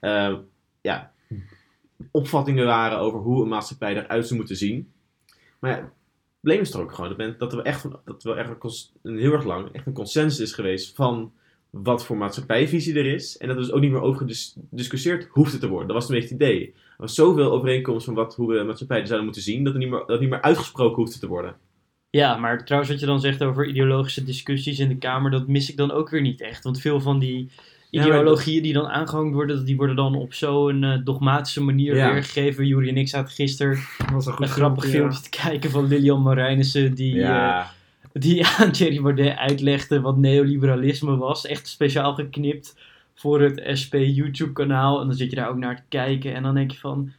eh, 0.00 0.34
ja, 0.80 1.12
opvattingen 2.10 2.66
waren 2.66 2.98
over 2.98 3.18
hoe 3.18 3.42
een 3.42 3.48
maatschappij 3.48 3.96
eruit 3.96 4.24
zou 4.26 4.38
moeten 4.38 4.56
zien. 4.56 4.92
Maar 5.58 5.70
ja, 5.70 5.92
het 6.44 6.52
probleem 6.52 6.60
is 6.60 6.74
er 6.74 6.80
ook 6.80 7.16
gewoon 7.16 7.34
dat, 7.38 7.52
wel 7.52 7.64
echt, 7.64 7.86
dat 8.04 8.22
wel 8.22 8.36
echt 8.36 8.92
een, 9.02 9.18
heel 9.18 9.32
erg 9.32 9.44
lang 9.44 9.72
echt 9.72 9.86
een 9.86 9.92
consensus 9.92 10.40
is 10.40 10.52
geweest 10.52 10.94
van 10.94 11.32
wat 11.70 12.04
voor 12.04 12.16
maatschappijvisie 12.16 12.98
er 12.98 13.06
is. 13.06 13.36
En 13.36 13.48
dat 13.48 13.56
dus 13.56 13.72
ook 13.72 13.80
niet 13.80 13.90
meer 13.90 14.00
over 14.00 14.26
gediscussieerd 14.26 15.28
hoefde 15.30 15.58
te 15.58 15.68
worden. 15.68 15.88
Dat 15.88 15.96
was 15.96 16.08
een 16.08 16.14
beetje 16.14 16.34
het 16.34 16.42
idee. 16.42 16.66
Er 16.66 16.94
was 16.96 17.14
zoveel 17.14 17.52
overeenkomst 17.52 18.04
van 18.04 18.14
wat, 18.14 18.34
hoe 18.34 18.52
we 18.52 18.62
maatschappij 18.62 18.98
zouden 19.06 19.24
moeten 19.24 19.42
zien, 19.42 19.64
dat 19.64 19.72
er 19.72 19.78
niet 19.78 19.90
meer, 19.90 19.98
dat 19.98 20.08
het 20.08 20.20
niet 20.20 20.30
meer 20.30 20.42
uitgesproken 20.42 21.02
hoefde 21.02 21.18
te 21.18 21.26
worden. 21.26 21.56
Ja, 22.10 22.36
maar 22.36 22.64
trouwens 22.64 22.92
wat 22.92 23.00
je 23.00 23.06
dan 23.06 23.20
zegt 23.20 23.42
over 23.42 23.66
ideologische 23.66 24.24
discussies 24.24 24.78
in 24.78 24.88
de 24.88 24.98
Kamer, 24.98 25.30
dat 25.30 25.48
mis 25.48 25.70
ik 25.70 25.76
dan 25.76 25.90
ook 25.90 26.10
weer 26.10 26.20
niet 26.20 26.40
echt. 26.40 26.64
Want 26.64 26.80
veel 26.80 27.00
van 27.00 27.18
die 27.18 27.50
ideologieën 28.00 28.62
die 28.62 28.72
dan 28.72 28.86
aangehangen 28.86 29.32
worden, 29.32 29.64
die 29.64 29.76
worden 29.76 29.96
dan 29.96 30.14
op 30.16 30.34
zo'n 30.34 30.84
eh, 30.84 30.98
dogmatische 31.04 31.62
manier 31.62 31.96
Ja. 31.96 32.12
weergegeven. 32.12 32.66
Jury 32.66 32.88
en 32.88 32.96
ik 32.96 33.08
zaten 33.08 33.34
gisteren 33.34 33.70
een 33.72 34.22
goed 34.22 34.40
een 34.40 34.48
grappig 34.48 34.84
filmpje, 34.86 35.20
te 35.20 35.28
kijken 35.30 35.70
van 35.70 35.86
Lilian 35.86 36.22
Marijnissen, 36.22 36.94
die, 36.94 37.22
eh, 37.22 37.66
die 38.12 38.46
aan 38.58 38.72
Thierry 38.72 39.00
Baudet 39.02 39.36
uitlegde 39.36 40.00
wat 40.00 40.16
neoliberalisme 40.16 41.16
was. 41.16 41.46
Echt 41.46 41.68
speciaal 41.68 42.14
geknipt 42.14 42.76
voor 43.14 43.40
het 43.40 43.78
SP 43.80 43.94
YouTube 43.94 44.52
kanaal. 44.52 45.00
En 45.00 45.06
dan 45.06 45.16
zit 45.16 45.30
je 45.30 45.36
daar 45.36 45.48
ook 45.48 45.56
naar 45.58 45.76
te 45.76 45.82
kijken 45.88 46.34
en 46.34 46.42
dan 46.42 46.54
denk 46.54 46.70
je 46.70 46.78
van, 46.78 47.12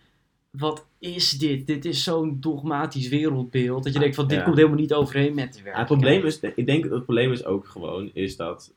wat 0.52 0.86
is 1.00 1.32
dit? 1.32 1.68
Dit 1.68 1.86
is 1.86 2.04
zo'n 2.04 2.38
dogmatisch 2.40 3.08
wereldbeeld. 3.10 3.84
Dat 3.84 3.94
je 3.94 4.00
denkt 4.00 4.16
van, 4.16 4.28
dit 4.28 4.38
Ja. 4.38 4.44
komt 4.44 4.56
helemaal 4.56 4.78
niet 4.80 4.94
overeen 4.94 5.34
met 5.36 5.54
de 5.54 5.60
Ja, 5.60 5.64
werkelijkheid. 5.64 5.78
het 5.78 5.88
probleem 5.88 6.52
is, 6.52 6.56
ik 6.56 6.66
denk 6.66 6.84
dat 6.84 6.92
het 6.92 7.04
probleem 7.04 7.32
is 7.32 7.46
ook 7.46 7.68
gewoon, 7.68 8.10
is 8.14 8.36
dat 8.36 8.74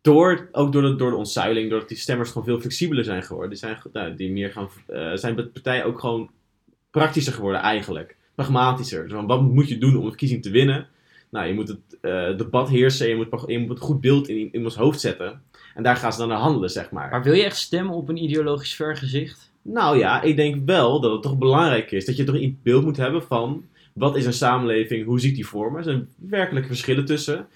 door, 0.00 0.48
ook 0.52 0.72
door 0.72 0.82
de, 0.82 0.96
door 0.96 1.10
de 1.10 1.16
ontzuiling, 1.16 1.70
doordat 1.70 1.88
die 1.88 1.98
stemmers 1.98 2.30
gewoon 2.30 2.46
veel 2.46 2.60
flexibeler 2.60 3.04
zijn 3.04 3.22
geworden, 3.22 3.50
die, 3.50 3.58
zijn, 3.58 3.78
nou, 3.92 4.14
die 4.14 4.30
meer 4.30 4.50
gaan, 4.50 4.68
eh, 4.86 5.12
zijn 5.14 5.36
de 5.36 5.46
partijen 5.46 5.84
ook 5.84 6.00
gewoon 6.00 6.30
praktischer 6.90 7.32
geworden 7.32 7.60
eigenlijk. 7.60 8.16
Pragmatischer. 8.34 9.02
Dus 9.02 9.12
van, 9.12 9.26
wat 9.26 9.42
moet 9.42 9.68
je 9.68 9.78
doen 9.78 9.96
om 9.96 10.02
een 10.02 10.08
verkiezing 10.08 10.42
te 10.42 10.50
winnen? 10.50 10.88
Nou, 11.30 11.46
je 11.46 11.54
moet 11.54 11.68
het 11.68 11.98
eh, 12.00 12.36
debat 12.36 12.68
heersen, 12.68 13.08
je 13.08 13.16
moet, 13.16 13.44
je 13.46 13.58
moet 13.58 13.70
een 13.70 13.82
goed 13.82 14.00
beeld 14.00 14.28
in 14.28 14.48
iemands 14.52 14.76
hoofd 14.76 15.00
zetten. 15.00 15.42
En 15.74 15.82
daar 15.82 15.96
gaan 15.96 16.12
ze 16.12 16.18
dan 16.18 16.28
naar 16.28 16.38
handelen, 16.38 16.70
zeg 16.70 16.90
maar. 16.90 17.10
Maar 17.10 17.22
wil 17.22 17.34
je 17.34 17.44
echt 17.44 17.56
stemmen 17.56 17.94
op 17.94 18.08
een 18.08 18.22
ideologisch 18.22 18.74
vergezicht? 18.74 19.52
Nou 19.62 19.98
ja, 19.98 20.22
ik 20.22 20.36
denk 20.36 20.66
wel 20.66 21.00
dat 21.00 21.12
het 21.12 21.22
toch 21.22 21.38
belangrijk 21.38 21.90
is 21.90 22.04
dat 22.04 22.16
je 22.16 22.24
toch 22.24 22.34
een 22.34 22.58
beeld 22.62 22.84
moet 22.84 22.96
hebben 22.96 23.22
van 23.22 23.64
wat 23.92 24.16
is 24.16 24.26
een 24.26 24.32
samenleving, 24.32 25.06
hoe 25.06 25.20
ziet 25.20 25.34
die 25.34 25.46
vormen. 25.46 25.78
Er 25.78 25.84
zijn 25.84 26.08
werkelijke 26.16 26.68
verschillen 26.68 27.04
tussen. 27.04 27.46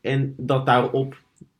En 0.00 0.34
dat 0.36 0.66
daarop, 0.66 1.16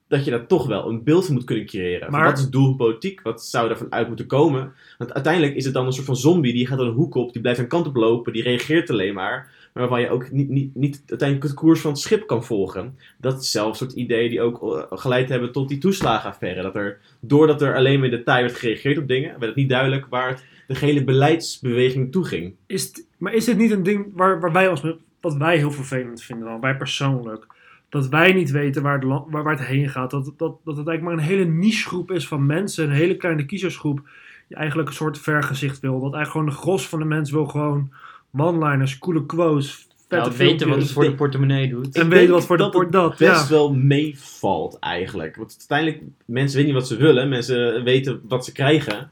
dat 0.09 0.25
je 0.25 0.31
daar 0.31 0.47
toch 0.47 0.67
wel 0.67 0.89
een 0.89 1.05
beeld 1.05 1.25
van 1.25 1.35
moet 1.35 1.45
kunnen 1.45 1.67
creëren. 1.67 2.11
Maar- 2.11 2.25
wat 2.25 2.37
is 2.37 2.43
het 2.43 2.53
doel 2.53 2.65
van 2.65 2.77
politiek? 2.77 3.21
Wat 3.23 3.45
zou 3.45 3.69
daarvan 3.69 3.93
uit 3.93 4.09
moeten 4.09 4.27
komen? 4.27 4.73
Want 4.99 5.15
uiteindelijk 5.15 5.55
is 5.55 5.65
het 5.65 5.75
dan 5.75 5.87
een 5.87 5.93
soort 5.93 6.07
van 6.07 6.17
zombie, 6.17 6.53
die 6.53 6.67
gaat 6.67 6.79
dan 6.79 6.87
een 6.87 6.93
hoek 6.93 7.15
op, 7.15 7.33
die 7.33 7.43
blijft 7.43 7.61
een 7.61 7.69
kant 7.69 7.87
op 7.87 7.97
lopen, 7.97 8.33
die 8.33 8.43
reageert 8.43 8.91
alleen 8.91 9.15
maar. 9.15 9.55
Maar 9.73 9.89
waarvan 9.89 10.01
je 10.01 10.11
ook 10.11 10.31
niet, 10.31 10.49
niet, 10.49 10.75
niet 10.75 11.03
uiteindelijk 11.07 11.49
het 11.49 11.59
koers 11.59 11.81
van 11.81 11.91
het 11.91 12.01
schip 12.01 12.27
kan 12.27 12.45
volgen. 12.45 12.99
Dat 13.17 13.41
is 13.41 13.51
zelfs 13.51 13.79
soort 13.79 13.93
ideeën 13.93 14.31
die 14.31 14.41
ook 14.41 14.63
eh, 14.63 14.99
geleid 14.99 15.29
hebben 15.29 15.53
tot 15.53 15.69
die 15.69 15.79
toeslagenaffaire. 15.79 16.63
Dat 16.63 16.77
er, 16.77 16.99
doordat 17.21 17.63
er 17.63 17.77
alleen 17.77 17.99
maar 17.99 18.09
in 18.09 18.17
detail 18.17 18.43
werd 18.43 18.57
gereageerd 18.57 18.99
op 18.99 19.09
dingen, 19.09 19.31
werd 19.31 19.43
het 19.43 19.55
niet 19.55 19.69
duidelijk 19.69 20.07
waar 20.07 20.29
het, 20.29 20.45
de 20.67 20.75
gehele 20.75 21.05
beleidsbeweging 21.05 22.13
toe 22.13 22.25
ging. 22.25 22.55
Is 22.67 23.05
maar 23.19 23.35
is 23.35 23.45
dit 23.45 23.57
niet 23.57 23.71
een 23.71 23.83
ding 23.83 24.07
waar, 24.15 24.41
waar 24.41 24.53
wij 24.53 24.69
als, 24.69 24.83
wat 25.21 25.37
wij 25.37 25.57
heel 25.57 25.71
vervelend 25.71 26.23
vinden 26.23 26.49
dan, 26.49 26.61
wij 26.61 26.77
persoonlijk? 26.77 27.47
Dat 27.89 28.09
wij 28.09 28.33
niet 28.33 28.51
weten 28.51 28.83
waar, 28.83 28.95
het 28.95 29.05
land- 29.05 29.31
waar, 29.31 29.43
waar 29.43 29.57
het 29.59 29.67
heen 29.67 29.89
gaat. 29.89 30.11
Dat, 30.11 30.25
dat, 30.25 30.57
dat 30.65 30.77
het 30.77 30.89
eigenlijk 30.89 31.03
maar 31.03 31.13
een 31.13 31.31
hele 31.31 31.45
nichegroep 31.51 32.11
is 32.11 32.29
van 32.29 32.47
mensen, 32.47 32.85
een 32.85 32.91
hele 32.97 33.17
kleine 33.17 33.47
kiezersgroep, 33.47 34.01
die 34.49 34.57
eigenlijk 34.57 34.89
een 34.89 34.95
soort 34.95 35.19
vergezicht 35.19 35.81
wil. 35.81 35.93
Dat 36.01 36.15
eigenlijk 36.15 36.31
gewoon 36.31 36.47
de 36.47 36.53
gros 36.53 36.89
van 36.89 36.99
de 36.99 37.05
mensen 37.05 37.35
wil 37.35 37.47
gewoon 37.47 37.91
one-liners, 38.37 38.99
coole 38.99 39.27
quotes, 39.27 39.87
vette 40.09 40.29
Nou, 40.29 40.37
weten 40.37 40.69
wat 40.69 40.79
het 40.79 40.91
voor 40.93 41.05
de 41.05 41.15
portemonnee 41.15 41.69
doet. 41.69 41.97
En 41.97 42.03
Ik 42.05 42.09
weten 42.13 42.33
wat 42.33 42.47
voor 42.47 42.57
de 42.57 42.63
dat 42.63 42.73
het 42.73 42.83
port 42.83 42.93
dat. 42.93 43.19
best 43.19 43.49
Ja. 43.49 43.55
wel 43.55 43.75
meevalt 43.75 44.79
eigenlijk. 44.79 45.37
Want 45.37 45.57
uiteindelijk, 45.59 46.03
mensen 46.25 46.57
weten 46.57 46.73
niet 46.75 46.81
wat 46.83 46.89
ze 46.91 46.97
willen. 46.97 47.29
Mensen 47.29 47.85
weten 47.85 48.21
wat 48.29 48.45
ze 48.45 48.53
krijgen. 48.53 49.11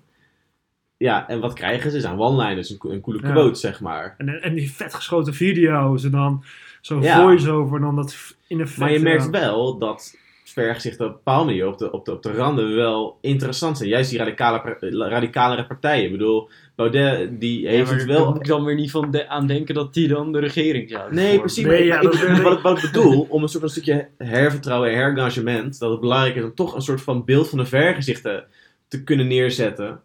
Ja, 0.96 1.28
en 1.28 1.40
wat 1.40 1.52
krijgen 1.52 1.90
ze? 1.90 2.00
Zijn 2.00 2.18
one-liners, 2.18 2.70
een, 2.70 2.78
een 2.90 3.00
coole 3.00 3.20
Ja. 3.22 3.30
quote, 3.33 3.59
zeg 3.59 3.80
maar. 3.80 4.14
En, 4.18 4.42
en 4.42 4.54
die 4.54 4.70
vet 4.72 4.94
geschoten 4.94 5.35
video's 5.35 6.04
en 6.04 6.11
dan 6.11 6.44
zo'n 6.80 7.02
Ja. 7.02 7.20
voice-over 7.22 7.76
en 7.76 7.83
dan 7.83 7.96
dat 7.96 8.37
in 8.46 8.61
effect. 8.61 8.78
Maar 8.78 8.92
je 8.92 8.98
merkt 8.98 9.30
wel 9.30 9.78
dat 9.78 10.16
vergezichten 10.44 11.04
op 11.07 11.11
een 11.11 11.16
bepaalde 11.16 11.44
manier 11.44 11.66
op 11.66 11.78
de, 11.78 11.90
op, 11.92 12.04
de, 12.04 12.12
op 12.12 12.22
de 12.22 12.33
randen 12.33 12.74
wel 12.74 13.18
interessant 13.20 13.76
zijn. 13.76 13.88
Juist 13.88 14.11
die 14.11 14.18
radicale, 14.18 14.76
radicalere 15.09 15.66
partijen. 15.66 16.04
Ik 16.04 16.11
bedoel, 16.11 16.48
Baudet 16.74 17.40
die 17.40 17.68
heeft 17.68 17.90
het 17.90 17.98
daar 17.98 18.09
wel... 18.09 18.26
moet 18.26 18.37
ik 18.37 18.46
dan 18.46 18.64
weer 18.64 18.74
niet 18.74 18.90
van 18.90 19.11
de- 19.11 19.28
aan 19.28 19.46
denken 19.46 19.74
dat 19.74 19.94
die 19.94 20.09
dan 20.09 20.33
de 20.33 20.38
regering 20.38 20.90
zou 20.90 21.14
Nee, 21.14 21.22
vormen. 21.24 21.40
precies. 21.40 21.64
Nee, 21.64 21.85
ja, 21.85 21.96
ik- 21.96 22.02
dat 22.02 22.40
wat, 22.42 22.52
ik, 22.57 22.62
wat 22.62 22.83
ik 22.83 22.90
bedoel, 22.92 23.26
om 23.30 23.42
een 23.42 23.48
soort 23.48 23.62
van 23.62 23.70
stukje 23.72 24.09
hervertrouwen 24.18 24.90
en 24.90 24.96
herengagement, 24.96 25.78
dat 25.78 25.90
het 25.90 26.00
belangrijk 26.00 26.35
is 26.37 26.42
om 26.44 26.54
toch 26.54 26.74
een 26.74 26.83
soort 26.83 27.02
van 27.02 27.24
beeld 27.24 27.48
van 27.48 27.59
de 27.59 27.66
vergezichten 27.66 28.44
te 28.88 29.02
kunnen 29.04 29.26
neerzetten. 29.26 30.00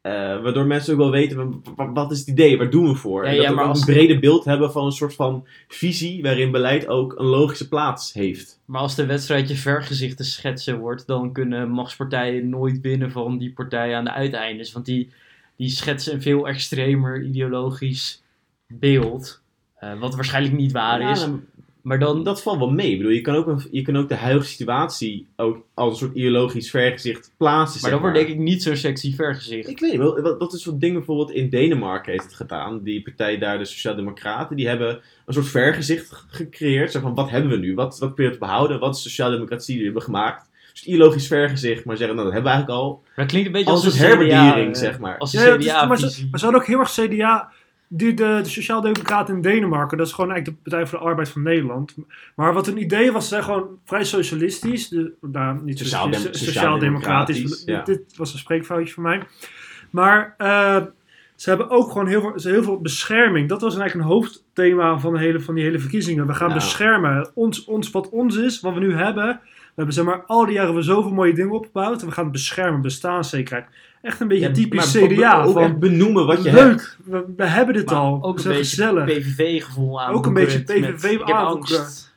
Eh, 0.00 0.12
waardoor 0.42 0.66
mensen 0.66 0.92
ook 0.92 0.98
wel 0.98 1.10
weten, 1.10 1.62
wat 1.76 2.10
is 2.12 2.18
het 2.18 2.28
idee, 2.28 2.58
waar 2.58 2.70
doen 2.70 2.88
we 2.88 2.94
voor? 2.94 3.24
Ja, 3.24 3.28
en 3.30 3.34
ja, 3.34 3.40
dat 3.40 3.50
we 3.50 3.54
maar 3.56 3.64
als- 3.64 3.80
een 3.80 3.94
brede 3.94 4.18
beeld 4.18 4.44
hebben 4.44 4.72
van 4.72 4.84
een 4.84 4.92
soort 4.92 5.14
van 5.14 5.46
visie 5.68 6.22
waarin 6.22 6.50
beleid 6.50 6.86
ook 6.88 7.18
een 7.18 7.26
logische 7.26 7.68
plaats 7.68 8.12
heeft. 8.12 8.60
Maar 8.64 8.80
als 8.80 8.94
de 8.94 9.06
wedstrijdje 9.06 9.54
vergezichten 9.54 10.24
schetsen 10.24 10.78
wordt, 10.78 11.06
dan 11.06 11.32
kunnen 11.32 11.70
machtspartijen 11.70 12.48
nooit 12.48 12.80
winnen 12.80 13.10
van 13.10 13.38
die 13.38 13.52
partijen 13.52 13.96
aan 13.96 14.04
de 14.04 14.12
uiteindes. 14.12 14.72
Want 14.72 14.86
die, 14.86 15.10
die 15.56 15.68
schetsen 15.70 16.14
een 16.14 16.22
veel 16.22 16.48
extremer 16.48 17.22
ideologisch 17.22 18.22
beeld. 18.66 19.40
eh, 19.76 20.00
wat 20.00 20.14
waarschijnlijk 20.14 20.56
niet 20.56 20.72
waar 20.72 21.00
Ja, 21.00 21.10
is. 21.10 21.26
Maar 21.88 21.98
dan, 21.98 22.22
dat 22.24 22.42
valt 22.42 22.58
wel 22.58 22.70
mee. 22.70 22.90
Ik 22.90 22.96
bedoel, 22.96 23.12
je, 23.12 23.20
kan 23.20 23.34
ook 23.34 23.46
een, 23.46 23.60
je 23.70 23.82
kan 23.82 23.96
ook 23.96 24.08
de 24.08 24.14
huidige 24.14 24.48
situatie 24.48 25.26
ook 25.36 25.64
als 25.74 25.90
een 25.92 25.98
soort 25.98 26.14
ideologisch 26.16 26.70
vergezicht 26.70 27.32
plaatsen. 27.36 27.80
maar 27.80 27.90
zeg 27.90 27.90
dan 27.90 28.00
wordt 28.00 28.16
denk 28.16 28.28
ik 28.28 28.38
niet 28.38 28.62
zo'n 28.62 28.76
sexy 28.76 29.14
vergezicht. 29.14 29.68
Ik 29.68 29.80
weet 29.80 29.90
niet, 29.90 30.00
wel, 30.00 30.20
wat- 30.20 30.40
dat 30.40 30.52
is 30.52 30.64
wat 30.64 30.80
dingen 30.80 30.96
bijvoorbeeld 30.96 31.30
in 31.30 31.48
Denemarken 31.48 32.12
heeft 32.12 32.24
het 32.24 32.34
gedaan. 32.34 32.82
Die 32.82 33.02
partij 33.02 33.38
daar, 33.38 33.58
de 33.58 33.64
Sociaaldemocraten, 33.64 34.56
die 34.56 34.68
hebben 34.68 35.00
een 35.26 35.34
soort 35.34 35.46
vergezicht 35.48 36.24
gecreëerd. 36.28 36.92
Zo 36.92 37.00
van, 37.00 37.14
wat 37.14 37.30
hebben 37.30 37.50
we 37.50 37.56
nu? 37.56 37.74
Wat, 37.74 37.98
wat 37.98 38.14
kun 38.14 38.24
je 38.24 38.30
te 38.30 38.38
behouden? 38.38 38.80
Wat 38.80 38.94
is 38.96 39.02
Sociaaldemocratie 39.02 39.66
die 39.72 39.78
we 39.78 39.84
hebben 39.84 40.02
gemaakt? 40.02 40.46
Dus 40.72 40.84
ideologisch 40.86 41.26
vergezicht, 41.26 41.84
maar 41.84 41.96
zeggen, 41.96 42.16
nou, 42.16 42.28
dat 42.28 42.34
hebben 42.36 42.52
we 42.52 42.58
eigenlijk 42.58 42.86
al. 42.88 43.00
Maar 43.04 43.12
het 43.24 43.26
klinkt 43.26 43.46
een 43.46 43.52
beetje 43.54 43.70
Als 43.70 43.84
als, 43.84 43.98
een 44.00 44.18
CDA, 44.26 44.74
zeg 44.74 44.98
maar. 44.98 45.18
Als 45.18 45.32
Ja, 45.32 45.54
is- 45.56 45.86
maar, 45.88 45.98
ze, 45.98 46.26
maar 46.30 46.38
ze 46.38 46.44
hadden 46.44 46.60
ook 46.62 46.66
heel 46.68 46.78
erg 46.78 46.90
CDA. 46.92 47.52
Die, 47.90 48.14
de, 48.14 48.40
de 48.42 48.48
Sociaaldemocraten 48.48 49.34
in 49.34 49.40
Denemarken, 49.40 49.98
dat 49.98 50.06
is 50.06 50.12
gewoon 50.12 50.30
eigenlijk 50.30 50.62
de 50.64 50.70
Partij 50.70 50.86
voor 50.88 50.98
de 50.98 51.04
Arbeid 51.04 51.28
van 51.28 51.42
Nederland. 51.42 51.96
Maar 52.36 52.52
wat 52.52 52.66
hun 52.66 52.80
idee 52.80 53.12
was, 53.12 53.22
ze 53.22 53.28
zijn 53.28 53.42
gewoon 53.44 53.68
vrij 53.84 54.04
socialistisch. 54.04 54.88
De, 54.88 55.12
nou, 55.20 55.64
niet 55.64 55.78
sociaaldemocratisch, 55.78 56.44
sociaaldemocratisch. 56.44 57.62
ja. 57.66 57.82
Dit 57.82 58.16
was 58.16 58.32
een 58.32 58.38
spreekfoutje 58.38 58.94
van 58.94 59.02
mij. 59.02 59.22
Maar 59.90 60.34
eh, 60.38 60.82
ze 61.36 61.48
hebben 61.48 61.70
ook 61.70 61.90
gewoon 61.92 62.06
heel 62.06 62.20
veel, 62.20 62.52
heel 62.52 62.62
veel 62.62 62.80
bescherming. 62.80 63.48
Dat 63.48 63.60
was 63.60 63.76
eigenlijk 63.76 64.08
een 64.08 64.14
hoofdthema 64.14 64.98
van, 64.98 65.12
de 65.12 65.18
hele, 65.18 65.40
van 65.40 65.54
die 65.54 65.64
hele 65.64 65.78
verkiezingen. 65.78 66.26
We 66.26 66.34
gaan 66.34 66.48
Ja. 66.48 66.54
beschermen. 66.54 67.30
Ons, 67.34 67.64
ons, 67.64 67.90
wat 67.90 68.08
ons 68.08 68.36
is, 68.36 68.60
wat 68.60 68.74
we 68.74 68.80
nu 68.80 68.94
hebben. 68.94 69.40
We 69.78 69.84
hebben 69.84 70.04
zeg 70.04 70.14
maar 70.14 70.24
al 70.26 70.44
die 70.44 70.54
jaren 70.54 70.74
weer 70.74 70.82
zoveel 70.82 71.10
mooie 71.12 71.34
dingen 71.34 71.54
opgebouwd. 71.54 72.00
En 72.00 72.06
we 72.08 72.12
gaan 72.12 72.24
het 72.24 72.32
beschermen, 72.32 72.80
bestaanszekerheid. 72.80 73.66
Echt 74.02 74.20
een 74.20 74.28
beetje 74.28 74.46
Ja, 74.46 74.52
typisch 74.52 74.96
CDA. 74.96 75.42
Ook 75.42 75.52
van, 75.52 75.78
benoemen 75.78 76.26
wat 76.26 76.42
je 76.42 76.50
hebt. 76.50 76.62
Leuk, 76.62 76.96
we, 77.04 77.32
we 77.36 77.44
hebben 77.44 77.74
dit 77.74 77.86
Maar 77.86 77.94
al. 77.94 78.14
ook 78.14 78.22
we 78.22 78.28
een 78.28 78.38
zijn 78.38 78.54
beetje 78.54 78.76
gezellig. 78.76 79.04
PVV-gevoel 79.04 80.00
aan. 80.02 80.14
Ook 80.14 80.26
een 80.26 80.34
beetje 80.34 80.62
PVV. 80.62 81.18
Ja. 81.26 81.58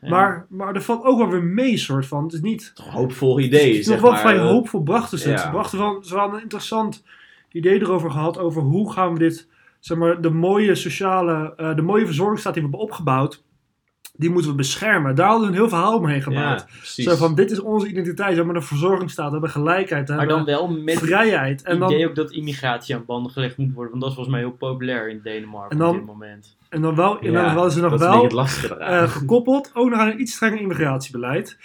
Maar, 0.10 0.46
maar 0.50 0.76
er 0.76 0.82
valt 0.82 1.04
ook 1.04 1.18
wel 1.18 1.30
weer 1.30 1.44
mee, 1.44 1.78
soort 1.78 2.06
van. 2.06 2.24
Het 2.24 2.34
is 2.34 2.42
niet. 2.42 2.72
Toch 2.76 2.90
hoopvol 2.90 3.36
Het 3.36 3.46
ideeën, 3.46 3.80
is 3.80 3.88
nog 3.88 4.02
wel 4.02 4.16
vrij 4.18 4.36
eh, 4.36 4.42
hoopvol 4.46 4.84
brachten 4.84 5.18
ze. 5.20 5.30
het. 5.30 5.40
Ze 5.40 5.50
brachten 5.50 5.78
wel, 5.80 6.04
ze 6.04 6.16
hadden 6.16 6.36
een 6.36 6.42
interessant 6.42 7.04
idee 7.52 7.80
erover 7.82 8.12
gehad. 8.12 8.38
Over 8.38 8.62
hoe 8.62 8.92
gaan 8.94 9.14
we 9.14 9.20
dit. 9.20 9.48
Zeg 9.80 9.98
maar, 9.98 10.22
de 10.22 10.30
mooie 10.30 10.76
sociale. 10.76 11.54
eh, 11.58 11.76
de 11.76 11.82
mooie 11.82 12.06
verzorgingsstaat 12.06 12.54
die 12.54 12.64
we 12.64 12.70
hebben 12.70 12.88
opgebouwd. 12.88 13.44
Die 14.22 14.30
moeten 14.30 14.52
we 14.52 14.58
beschermen. 14.58 15.16
Daar 15.16 15.28
hadden 15.28 15.46
we 15.48 15.54
een 15.54 15.60
heel 15.60 15.70
verhaal 15.70 15.98
omheen 15.98 16.22
gemaakt. 16.22 16.62
Ja, 16.62 16.76
precies. 16.78 17.06
Zo 17.06 17.16
van: 17.16 17.36
dit 17.36 17.52
is 17.52 17.60
onze 17.60 17.88
identiteit. 17.88 18.30
We 18.30 18.36
hebben 18.36 18.56
een 18.56 18.62
verzorgingsstaat. 18.64 19.26
We 19.26 19.32
hebben 19.32 19.50
gelijkheid. 19.50 20.10
We 20.10 20.16
Maar 20.16 20.28
dan 20.28 20.36
hebben 20.38 20.56
wel 20.56 20.68
met 20.72 20.94
het 21.00 21.04
vrijheid. 21.04 21.62
En 21.64 21.76
idee 21.84 22.00
dan, 22.00 22.08
ook 22.10 22.16
dat 22.16 22.32
immigratie 22.32 22.96
aan 22.96 23.04
banden 23.06 23.32
gelegd 23.32 23.58
moet 23.58 23.74
worden. 23.74 23.90
Want 23.92 24.02
dat 24.02 24.10
is 24.10 24.16
volgens 24.16 24.36
mij 24.36 24.46
heel 24.46 24.56
populair 24.58 25.10
in 25.10 25.20
Denemarken 25.24 25.72
En 25.72 25.78
dan- 25.78 25.90
op 25.90 25.96
dit 25.96 26.06
moment. 26.06 26.56
en 26.70 26.82
dan 26.82 26.96
wel. 26.96 27.20
En 27.20 27.32
Ja, 27.32 27.44
dan 27.44 27.56
nog 27.56 27.66
is 27.94 28.00
wel. 28.00 28.24
het 28.24 28.32
lastige 28.32 28.76
eraan. 28.76 29.04
eh, 29.04 29.10
gekoppeld 29.12 29.72
ook 29.74 29.90
nog 29.90 30.00
aan 30.00 30.08
een 30.08 30.22
iets 30.22 30.34
strenger 30.34 30.60
immigratiebeleid. 30.60 31.58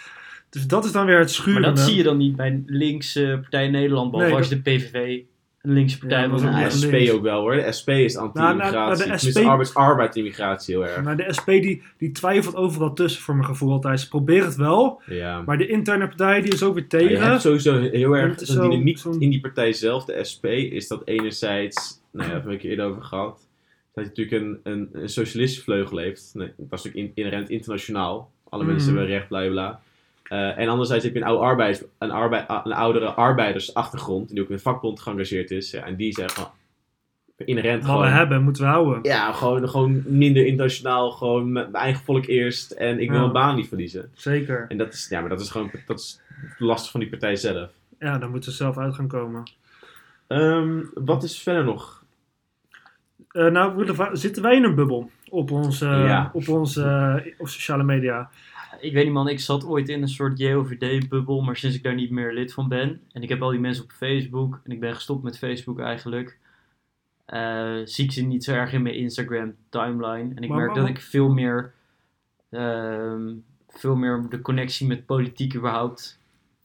Dus 0.51 0.67
dat 0.67 0.85
is 0.85 0.93
dan 0.93 1.07
weer 1.07 1.15
het 1.19 1.25
Maar 1.25 1.35
schurende. 1.35 1.69
dat 1.69 1.79
zie 1.79 1.97
je 1.97 2.03
dan 2.03 2.17
niet 2.17 2.37
bij 2.37 2.63
linkse 2.67 3.39
partij 3.41 3.65
in 3.65 3.71
Nederland. 3.71 4.11
Behalve 4.11 4.31
Nee, 4.33 4.41
als 4.41 4.49
je 4.49 4.63
de 4.63 4.71
PVV 4.71 5.21
een 5.67 5.73
linkse 5.73 5.99
partij 5.99 6.21
Ja, 6.21 6.27
ook 6.33 6.41
Ja, 6.41 6.63
niet 6.63 6.73
SP 6.81 6.91
links. 6.91 7.11
ook 7.11 7.23
wel 7.23 7.41
hoor. 7.41 7.55
De 7.57 7.73
SP 7.79 7.89
is 7.89 8.17
anti-immigratie. 8.17 8.73
Nou, 8.73 8.73
nou, 8.73 8.97
de 9.37 9.45
arbeids- 9.51 9.75
arbeidsimmigratie 9.75 10.75
heel 10.75 10.87
erg. 10.87 11.03
Maar 11.03 11.17
de 11.17 11.33
SP 11.39 11.47
die, 11.47 11.83
die 11.99 12.13
twijfelt 12.13 12.57
overal 12.57 12.93
tussen 12.93 13.23
voor 13.23 13.35
mijn 13.35 13.47
gevoel 13.47 13.73
altijd. 13.73 14.01
Ze 14.01 14.09
proberen 14.09 14.45
het 14.47 14.57
wel, 14.57 15.03
Ja. 15.07 15.43
maar 15.43 15.59
de 15.59 15.67
interne 15.67 16.07
partij 16.07 16.41
die 16.41 16.53
is 16.53 16.63
ook 16.63 16.75
weer 16.75 16.83
je 16.83 16.89
tegen. 16.89 17.29
hebt 17.29 17.41
sowieso 17.41 17.81
heel 17.81 18.17
erg 18.17 18.37
de 18.37 18.53
dynamiek 18.53 19.05
in 19.05 19.31
die 19.31 19.41
partij 19.41 19.73
zelf, 19.73 20.05
de 20.05 20.25
SP, 20.31 20.45
is 20.47 20.89
dat 20.89 21.03
enerzijds, 21.05 21.77
nou 21.87 21.97
ja, 22.13 22.19
daar 22.23 22.31
hebben 22.33 22.51
we 22.51 22.57
het 22.57 22.67
eerder 22.67 22.87
over 22.87 23.03
gehad, 23.03 23.49
dat 23.95 24.05
je 24.05 24.11
natuurlijk 24.11 24.43
een, 24.65 24.73
een, 24.73 24.89
een 24.93 25.09
socialistische 25.09 25.65
vleugel 25.65 25.97
heeft. 25.99 26.31
Nee, 26.35 26.47
dat 26.57 26.79
is 26.79 26.85
natuurlijk 26.85 26.97
in- 27.17 27.25
inherent 27.25 27.51
internationaal. 27.51 28.31
Alle 28.49 28.63
Mhm. 28.63 28.73
mensen 28.73 28.91
hebben 28.95 29.11
recht, 29.13 29.29
bla 29.29 29.49
bla. 29.49 29.81
Eh, 30.29 30.59
en 30.59 30.69
anderzijds 30.69 31.05
heb 31.05 31.15
je 31.15 31.21
een, 31.21 31.27
oude 31.27 31.45
arbeids, 31.45 31.83
een, 31.99 32.11
arbeid, 32.11 32.45
een 32.49 32.73
oudere 32.73 33.07
arbeidersachtergrond, 33.07 34.29
die 34.29 34.41
ook 34.43 34.49
in 34.49 34.55
een 34.55 34.61
vakbond 34.61 35.01
geëngageerd 35.01 35.51
is. 35.51 35.71
Ja, 35.71 35.83
en 35.85 35.97
die 35.97 36.13
zeggen 36.13 36.43
van, 36.43 36.51
inherent 37.47 37.83
Wat 37.83 37.91
we 37.91 37.97
gewoon... 38.03 38.13
hebben, 38.17 38.43
moeten 38.43 38.63
we 38.63 38.69
houden. 38.69 38.99
Ja, 39.03 39.33
gewoon, 39.33 39.69
gewoon 39.69 40.03
minder 40.07 40.47
internationaal, 40.47 41.11
gewoon 41.11 41.53
met 41.53 41.71
mijn 41.71 41.85
eigen 41.85 42.05
volk 42.05 42.27
eerst 42.27 42.71
en 42.71 43.01
ik 43.01 43.07
wil 43.09 43.15
Ja. 43.17 43.21
mijn 43.21 43.33
baan 43.33 43.55
niet 43.57 43.69
verliezen. 43.69 44.11
Zeker. 44.15 44.65
En 44.69 44.79
dat 44.79 44.93
is, 44.93 45.07
ja, 45.09 45.21
maar 45.21 45.29
dat 45.29 45.41
is 45.41 45.51
gewoon 45.51 45.71
dat 45.87 45.99
is 45.99 46.21
lastig 46.59 46.91
van 46.91 47.01
die 47.01 47.09
partij 47.09 47.37
zelf. 47.37 47.71
Ja, 47.99 48.19
daar 48.19 48.31
moeten 48.31 48.51
ze 48.51 48.57
zelf 48.57 48.79
uit 48.79 48.95
gaan 48.95 49.09
komen. 49.09 49.51
Ehm, 50.27 50.81
wat 50.95 51.23
is 51.23 51.39
verder 51.43 51.65
nog? 51.65 52.05
Eh, 53.31 53.47
nou, 53.47 53.95
zitten 54.13 54.43
wij 54.43 54.57
in 54.57 54.65
een 54.65 54.75
bubbel 54.75 55.11
op 55.31 55.51
onze, 55.51 55.87
Ja. 55.87 56.31
op 56.33 56.49
onze 56.49 56.83
eh, 57.25 57.33
op 57.39 57.49
sociale 57.49 57.83
media? 57.85 58.31
Ik 58.81 58.93
weet 58.93 59.05
niet 59.05 59.13
man, 59.13 59.29
ik 59.29 59.41
zat 59.41 59.65
ooit 59.67 59.89
in 59.89 60.03
een 60.03 60.09
soort 60.09 60.39
JOVD-bubbel, 60.39 61.41
maar 61.41 61.57
sinds 61.57 61.77
ik 61.77 61.83
daar 61.83 61.95
niet 61.95 62.11
meer 62.11 62.33
lid 62.33 62.53
van 62.53 62.69
ben, 62.69 63.01
en 63.13 63.23
ik 63.23 63.29
heb 63.29 63.43
al 63.43 63.51
die 63.51 63.61
mensen 63.61 63.85
op 63.85 63.91
Facebook, 63.93 64.61
en 64.65 64.73
ik 64.73 64.81
ben 64.81 64.95
gestopt 64.95 65.23
met 65.23 65.39
Facebook 65.39 65.81
eigenlijk, 65.81 66.39
eh, 67.25 67.77
zie 67.85 68.05
ik 68.05 68.13
ze 68.13 68.23
niet 68.23 68.45
zo 68.45 68.53
erg 68.53 68.73
in 68.73 68.83
mijn 68.83 68.95
Instagram-timeline. 68.95 70.35
En 70.35 70.43
ik 70.43 70.49
Maar- 70.49 70.59
merk 70.59 70.71
maar- 70.71 70.81
dat 70.81 70.89
ik 70.89 71.01
veel 71.01 71.29
meer, 71.29 71.73
ehm, 72.51 73.35
veel 73.69 73.97
meer 73.97 74.27
de 74.29 74.41
connectie 74.41 74.87
met 74.87 75.07
politiek 75.07 75.55
überhaupt 75.57 76.19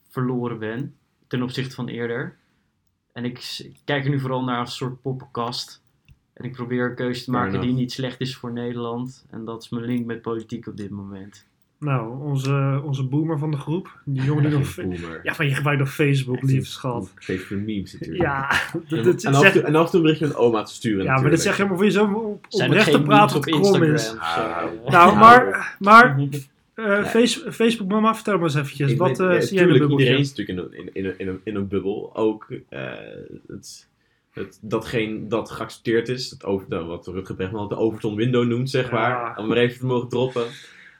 verloren 0.08 0.58
ben, 0.58 0.94
ten 1.26 1.42
opzichte 1.42 1.74
van 1.74 1.88
eerder. 1.88 2.36
En 3.12 3.24
ik, 3.24 3.70
kijk 3.84 4.04
er 4.04 4.10
nu 4.10 4.20
vooral 4.20 4.44
naar 4.44 4.58
als 4.58 4.68
een 4.70 4.76
soort 4.86 5.02
poppenkast. 5.02 5.82
En 6.32 6.44
ik 6.44 6.52
probeer 6.52 6.88
een 6.88 6.94
keuze 6.94 7.24
te 7.24 7.30
maken 7.30 7.60
die 7.60 7.72
niet 7.72 7.92
slecht 7.92 8.20
is 8.20 8.36
voor 8.36 8.52
Nederland. 8.52 9.26
En 9.30 9.44
dat 9.44 9.62
is 9.62 9.68
mijn 9.68 9.84
link 9.84 10.06
met 10.06 10.22
politiek 10.22 10.66
op 10.66 10.76
dit 10.76 10.90
moment. 10.90 11.46
Nou, 11.84 12.20
onze, 12.20 12.80
onze 12.84 13.02
boomer 13.04 13.38
van 13.38 13.50
de 13.50 13.56
groep. 13.56 13.98
Die 14.04 14.22
jongen 14.22 14.42
die 14.50 14.58
nog... 14.58 14.74
Boomer. 14.74 15.20
Ja, 15.22 15.34
maar 15.38 15.46
je 15.46 15.54
gebruikt 15.54 15.80
nog 15.80 15.94
Facebook, 15.94 16.42
lief 16.42 16.66
schat. 16.66 17.12
Geef 17.14 17.46
voor 17.46 17.56
memes 17.56 17.92
natuurlijk. 17.92 18.22
Ja, 18.22 18.48
dat, 18.88 18.98
En, 18.98 19.04
dat 19.04 19.22
en, 19.24 19.34
af 19.34 19.40
zeg- 19.40 19.46
en 19.54 19.60
toe, 19.60 19.62
en 19.68 19.74
af 19.74 19.84
en 19.84 19.90
toe 19.90 19.96
een 19.96 20.02
berichtje 20.02 20.26
met 20.26 20.36
oma 20.36 20.62
te 20.62 20.72
sturen 20.74 21.04
ja, 21.04 21.20
maar 21.20 21.30
dat 21.30 21.40
zeg 21.40 21.56
je 21.56 21.64
maar 21.64 21.76
voor 21.76 21.84
jezelf 21.84 22.12
op, 22.14 22.44
Zijn 22.48 22.70
er 22.72 22.78
oprecht 22.78 22.90
te 22.98 23.02
praten 23.02 23.36
op 23.36 23.42
krom 23.42 23.58
Instagram? 23.62 23.92
is. 23.92 24.14
Ah, 24.18 24.58
zo? 24.58 24.90
Nou, 24.90 25.16
maar, 25.16 25.76
maar 25.78 26.14
Mhm. 26.16 26.28
eh, 26.74 27.04
face- 27.04 27.52
Facebook 27.52 27.88
mama, 27.88 28.14
vertel 28.14 28.34
maar 28.34 28.42
eens 28.44 28.54
eventjes. 28.54 28.90
Ik 28.90 28.98
wat 28.98 29.18
weet- 29.18 29.28
eh 29.28 29.34
ja, 29.34 29.40
zie 29.40 29.54
jij 29.58 29.62
in 29.66 29.70
bubbeltje? 29.72 29.98
iedereen 29.98 30.20
is 30.20 30.34
natuurlijk 30.34 30.72
in 30.72 30.78
een, 30.78 30.94
in, 30.94 31.04
in, 31.04 31.14
in, 31.18 31.28
een, 31.28 31.40
in 31.44 31.54
een 31.56 31.68
bubbel. 31.68 32.10
Ook 32.14 32.46
eh, 32.68 32.80
het, 33.48 33.88
het, 34.32 34.58
datgene 34.62 35.26
dat 35.26 35.50
geaccepteerd 35.50 36.08
is, 36.08 36.30
het 36.30 36.44
over, 36.44 36.68
de- 36.68 36.84
wat 36.84 37.06
Rutger 37.06 37.34
Bregman 37.34 37.68
de 37.68 37.76
Overton 37.76 38.14
window 38.14 38.46
noemt, 38.46 38.70
zeg 38.70 38.90
Ja. 38.90 38.94
maar. 38.94 39.36
Om 39.38 39.46
maar 39.48 39.56
even 39.56 39.78
te 39.78 39.86
mogen 39.86 40.08
droppen. 40.08 40.42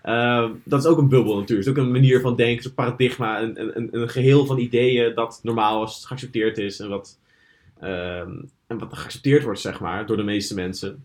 Eh, 0.02 0.50
dat 0.64 0.80
is 0.84 0.86
ook 0.86 0.98
een 0.98 1.08
bubbel 1.08 1.36
natuurlijk. 1.38 1.68
Is 1.68 1.72
ook 1.74 1.84
een 1.84 1.92
manier 1.92 2.20
van 2.20 2.36
denken, 2.36 2.64
een 2.66 2.74
paradigma, 2.74 3.42
een, 3.42 3.60
een, 3.60 3.76
een, 3.76 3.88
een 4.00 4.08
geheel 4.08 4.46
van 4.46 4.58
ideeën 4.58 5.14
dat 5.14 5.40
normaal 5.42 5.84
is, 5.84 6.04
geaccepteerd 6.04 6.58
is 6.58 6.80
en 6.80 6.88
wat, 6.88 7.18
ehm, 7.80 8.32
en 8.66 8.78
wat 8.78 8.98
geaccepteerd 8.98 9.42
wordt, 9.42 9.60
zeg 9.60 9.80
maar, 9.80 10.06
door 10.06 10.16
de 10.16 10.22
meeste 10.22 10.54
mensen. 10.54 11.04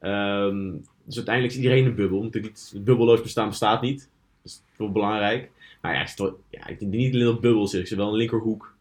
Ehm, 0.00 0.70
dus 1.04 1.16
uiteindelijk 1.16 1.54
is 1.54 1.60
iedereen 1.62 1.84
een 1.86 1.94
bubbel. 1.94 2.22
Niet, 2.22 2.74
bubbelloos 2.76 3.22
bestaan 3.22 3.48
bestaat 3.48 3.82
niet. 3.82 3.98
Dat 4.42 4.52
is 4.52 4.62
wel 4.76 4.92
belangrijk. 4.92 5.50
Maar 5.80 5.94
ja, 5.94 6.00
ik, 6.00 6.12
wel- 6.16 6.40
ja, 6.50 6.66
denk 6.66 6.80
niet 6.80 7.14
alleen 7.14 7.28
op 7.28 7.40
bubbel 7.40 7.66
zit. 7.66 7.80
Ik 7.80 7.86
zit 7.86 7.96
wel 7.96 8.06
in 8.06 8.12
een 8.12 8.18
linkerhoek. 8.18 8.74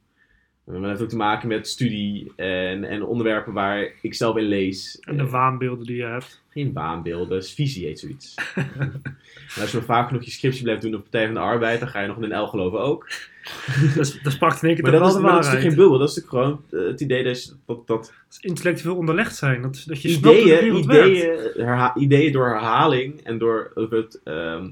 En 0.67 0.73
dat 0.81 0.89
heeft 0.89 1.01
ook 1.01 1.09
te 1.09 1.15
maken 1.15 1.47
met 1.47 1.67
studie 1.67 2.31
en, 2.35 2.83
en 2.83 3.03
onderwerpen 3.03 3.53
waar 3.53 3.91
ik 4.01 4.13
zelf 4.13 4.37
in 4.37 4.43
lees. 4.43 4.99
En 5.01 5.17
de 5.17 5.23
Eh, 5.23 5.29
waanbeelden 5.29 5.85
die 5.85 5.95
je 5.95 6.03
hebt. 6.03 6.41
geen 6.49 6.73
baanbeelden, 6.73 7.29
dat 7.29 7.43
is 7.43 7.53
visie 7.53 7.85
heet 7.85 7.99
zoiets. 7.99 8.35
en 9.55 9.61
als 9.61 9.71
je 9.71 9.77
maar 9.77 9.85
vaak 9.85 10.07
genoeg 10.07 10.23
je 10.23 10.31
scriptie 10.31 10.63
blijft 10.63 10.81
doen 10.81 10.93
op 10.95 11.01
Partij 11.01 11.25
van 11.25 11.33
de 11.33 11.39
Arbeid, 11.39 11.79
dan 11.79 11.89
ga 11.89 12.01
je 12.01 12.07
nog 12.07 12.21
in 12.21 12.29
de 12.29 12.35
L 12.35 12.45
geloven 12.47 12.79
ook. 12.79 13.07
Dat, 13.95 14.19
sprak 14.23 14.53
in 14.53 14.67
één 14.67 14.73
keer 14.73 14.81
Maar 14.83 14.91
dat 14.91 15.01
wel 15.01 15.09
is, 15.15 15.21
maar 15.21 15.31
dat 15.33 15.43
toch 15.51 15.61
geen 15.61 15.75
bubbel, 15.75 15.97
dat 15.97 16.09
is 16.09 16.15
natuurlijk 16.15 16.43
gewoon 16.71 16.81
eh, 16.83 16.91
het 16.91 17.01
idee 17.01 17.23
dat, 17.23 17.55
dat, 17.65 17.87
dat 17.87 18.13
is 18.29 18.37
intellectueel 18.39 18.95
onderlegd 18.95 19.35
zijn. 19.35 19.61
Dat, 19.61 19.83
dat 19.85 20.01
je 20.01 20.09
ideeën, 20.09 20.75
ideeën, 20.75 21.39
herha- 21.55 21.95
ideeën 21.95 22.31
door 22.31 22.47
herhaling 22.49 23.21
en 23.23 23.37
door 23.37 23.71
het, 23.89 24.19
ehm, 24.23 24.69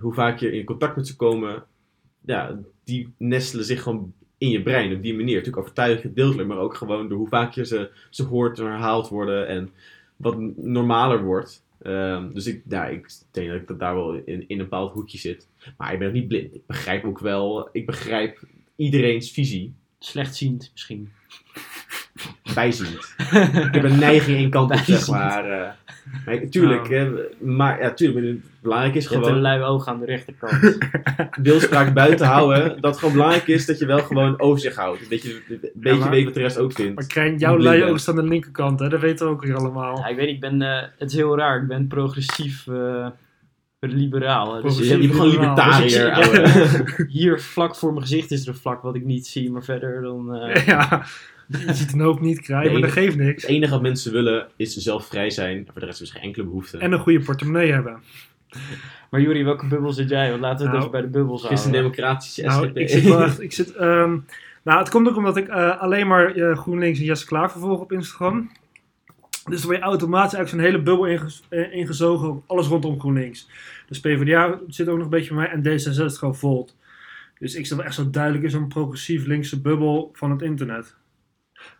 hoe 0.00 0.14
vaak 0.14 0.38
je 0.38 0.52
in 0.52 0.64
contact 0.64 0.96
met 0.96 1.06
ze 1.06 1.16
komen, 1.16 1.64
ja, 2.24 2.58
die 2.84 3.08
nestelen 3.16 3.64
zich 3.64 3.82
gewoon 3.82 4.12
in 4.42 4.50
je 4.50 4.62
brein 4.62 4.94
op 4.94 5.02
die 5.02 5.14
manier. 5.14 5.34
Natuurlijk 5.34 5.62
overtuigend 5.62 6.00
gedeeltelijk, 6.00 6.48
maar 6.48 6.58
ook 6.58 6.74
gewoon 6.74 7.08
door 7.08 7.18
hoe 7.18 7.28
vaak 7.28 7.52
je 7.52 7.66
ze, 7.66 7.90
ze 8.10 8.22
hoort 8.22 8.58
en 8.58 8.64
herhaald 8.64 9.08
worden 9.08 9.48
en 9.48 9.70
wat 10.16 10.38
normaler 10.56 11.24
wordt. 11.24 11.64
Ehm, 11.82 12.32
dus 12.32 12.46
ik, 12.46 12.62
ja, 12.68 12.86
ik 12.86 13.08
denk 13.30 13.48
dat 13.48 13.60
ik 13.60 13.66
dat 13.66 13.78
daar 13.78 13.94
wel 13.94 14.14
in, 14.14 14.24
in 14.26 14.44
een 14.48 14.56
bepaald 14.56 14.92
hoekje 14.92 15.18
zit. 15.18 15.48
Maar 15.76 15.92
ik 15.92 15.98
ben 15.98 16.12
niet 16.12 16.28
blind. 16.28 16.54
Ik 16.54 16.66
begrijp 16.66 17.04
ook 17.04 17.18
wel, 17.18 17.68
ik 17.72 17.86
begrijp 17.86 18.40
iedereen's 18.76 19.30
visie. 19.30 19.74
Slechtziend 19.98 20.70
misschien. 20.72 21.12
Bijziend. 22.54 23.14
ik 23.66 23.74
heb 23.74 23.84
een 23.84 23.98
neiging 23.98 24.36
één 24.36 24.50
kant 24.50 24.70
op, 24.70 24.76
zeg 24.78 25.08
maar. 25.08 25.50
eh 25.50 25.68
maar 26.24 26.34
ik- 26.34 26.50
tuurlijk, 26.50 26.88
hè, 26.88 27.10
maar 27.40 27.80
ja, 27.82 27.90
tuurlijk, 27.90 28.20
maar 28.24 28.32
het 28.32 28.42
belangrijk 28.62 28.94
is 28.94 29.02
Je 29.04 29.08
hebt 29.08 29.20
een 29.20 29.26
gewoon 29.28 29.42
lui 29.42 29.62
oog 29.62 29.86
aan 29.86 29.98
de 30.00 30.06
rechterkant. 30.06 30.78
beeldspraak 31.42 31.92
buiten 31.94 32.26
houden. 32.26 32.68
Dat 32.80 32.90
het 32.90 32.98
gewoon 32.98 33.12
belangrijk 33.14 33.46
is 33.46 33.66
dat 33.66 33.78
je 33.78 33.86
wel 33.86 33.98
gewoon 33.98 34.40
overzicht 34.40 34.76
houdt. 34.76 35.10
Dat 35.10 35.22
je 35.22 35.42
een 35.48 35.70
beetje 35.74 35.98
maar- 35.98 36.10
weet 36.10 36.24
wat 36.24 36.34
de 36.34 36.40
rest 36.40 36.58
ook 36.58 36.72
vindt. 36.72 36.94
Maar 36.94 37.06
Krijn, 37.06 37.38
jouw 37.38 37.58
lui 37.58 37.98
staan 37.98 38.18
aan 38.18 38.22
de 38.24 38.28
linkerkant, 38.30 38.80
hè? 38.80 38.88
dat 38.88 39.00
weten 39.00 39.26
we 39.26 39.32
ook 39.32 39.42
weer 39.44 39.56
allemaal. 39.56 39.98
ja, 39.98 40.06
ik 40.06 40.16
weet, 40.16 40.28
ik 40.28 40.40
ben, 40.40 40.62
eh, 40.62 40.82
het 40.98 41.10
is 41.10 41.16
heel 41.16 41.36
raar. 41.36 41.62
Ik 41.62 41.68
ben 41.68 41.86
progressief 41.86 42.66
eh, 42.66 43.06
liberaal. 43.80 44.54
hè. 44.54 44.62
Dus 44.62 44.78
je 44.78 44.88
bent 44.88 45.02
hebt 45.02 45.14
gewoon 45.14 45.30
libertariër. 45.30 46.14
Dus 46.42 47.06
hier 47.08 47.40
vlak 47.40 47.76
voor 47.76 47.90
mijn 47.92 48.02
gezicht 48.02 48.30
is 48.30 48.42
er 48.42 48.48
een 48.48 48.54
vlak 48.60 48.82
wat 48.82 48.94
ik 48.94 49.04
niet 49.04 49.26
zie, 49.26 49.50
maar 49.50 49.62
verder 49.64 50.02
dan. 50.02 50.34
eh, 50.34 50.66
ja, 50.66 51.02
je 51.66 51.74
ziet 51.74 51.92
een 51.92 52.00
hoop 52.00 52.20
niet 52.20 52.40
krijgen, 52.40 52.72
maar 52.72 52.80
dat 52.80 52.90
geeft 52.90 53.16
niks. 53.16 53.42
Het 53.42 53.50
enige 53.50 53.72
wat 53.72 53.82
mensen 53.82 54.12
willen 54.12 54.46
is 54.56 54.74
zelf 54.76 55.06
vrij 55.06 55.30
zijn. 55.30 55.68
Voor 55.72 55.80
de 55.80 55.86
rest 55.86 56.00
is 56.00 56.08
er 56.08 56.14
geen 56.14 56.24
enkele 56.24 56.44
behoefte. 56.44 56.78
En 56.78 56.92
een 56.92 56.98
goede 56.98 57.20
portemonnee 57.20 57.72
hebben. 57.72 57.98
Maar 59.10 59.20
Juri, 59.20 59.44
welke 59.44 59.66
bubbel 59.66 59.92
zit 59.92 60.08
jij? 60.08 60.30
Want 60.30 60.40
laten 60.40 60.58
we 60.58 60.62
het 60.64 60.72
Nou, 60.72 60.78
even 60.78 60.90
bij 60.90 61.00
de 61.00 61.06
bubbels 61.18 61.40
houden. 61.40 61.58
Christen-democratische 61.58 62.42
Nou, 62.42 62.64
SGP. 62.66 62.76
ik 62.76 62.88
zit 62.88 63.02
wel 63.02 63.22
echt. 63.22 63.40
Ik 63.48 63.52
zit, 63.52 63.74
ehm, 63.74 64.16
nou, 64.62 64.78
het 64.78 64.88
komt 64.90 65.08
ook 65.08 65.16
omdat 65.16 65.36
ik 65.36 65.48
eh, 65.48 65.80
alleen 65.80 66.06
maar 66.06 66.34
eh, 66.34 66.58
GroenLinks 66.58 66.98
en 66.98 67.04
Jesse 67.04 67.26
Klaver 67.26 67.60
volg 67.60 67.80
op 67.80 67.92
Instagram. 67.92 68.50
Dus 69.44 69.58
dan 69.60 69.66
word 69.70 69.76
je 69.76 69.84
automatisch 69.84 70.34
eigenlijk 70.34 70.48
zo'n 70.48 70.72
hele 70.72 70.82
bubbel 70.84 71.06
inges- 71.06 71.42
eh, 71.48 71.72
ingezogen 71.72 72.28
op 72.30 72.44
alles 72.46 72.66
rondom 72.66 73.00
GroenLinks. 73.00 73.48
Dus 73.88 74.00
PvdA 74.00 74.58
zit 74.68 74.88
ook 74.88 74.94
nog 74.96 75.04
een 75.04 75.10
beetje 75.10 75.34
bij 75.34 75.60
mij 75.62 75.72
en 75.74 75.78
D66 75.80 76.38
Volt. 76.38 76.76
Dus 77.38 77.54
ik 77.54 77.66
zit 77.66 77.76
wel 77.76 77.86
echt 77.86 77.94
zo 77.94 78.10
duidelijk 78.10 78.44
in 78.44 78.50
zo'n 78.50 78.68
progressief 78.68 79.26
linkse 79.26 79.60
bubbel 79.60 80.10
van 80.12 80.30
het 80.30 80.42
internet. 80.42 80.94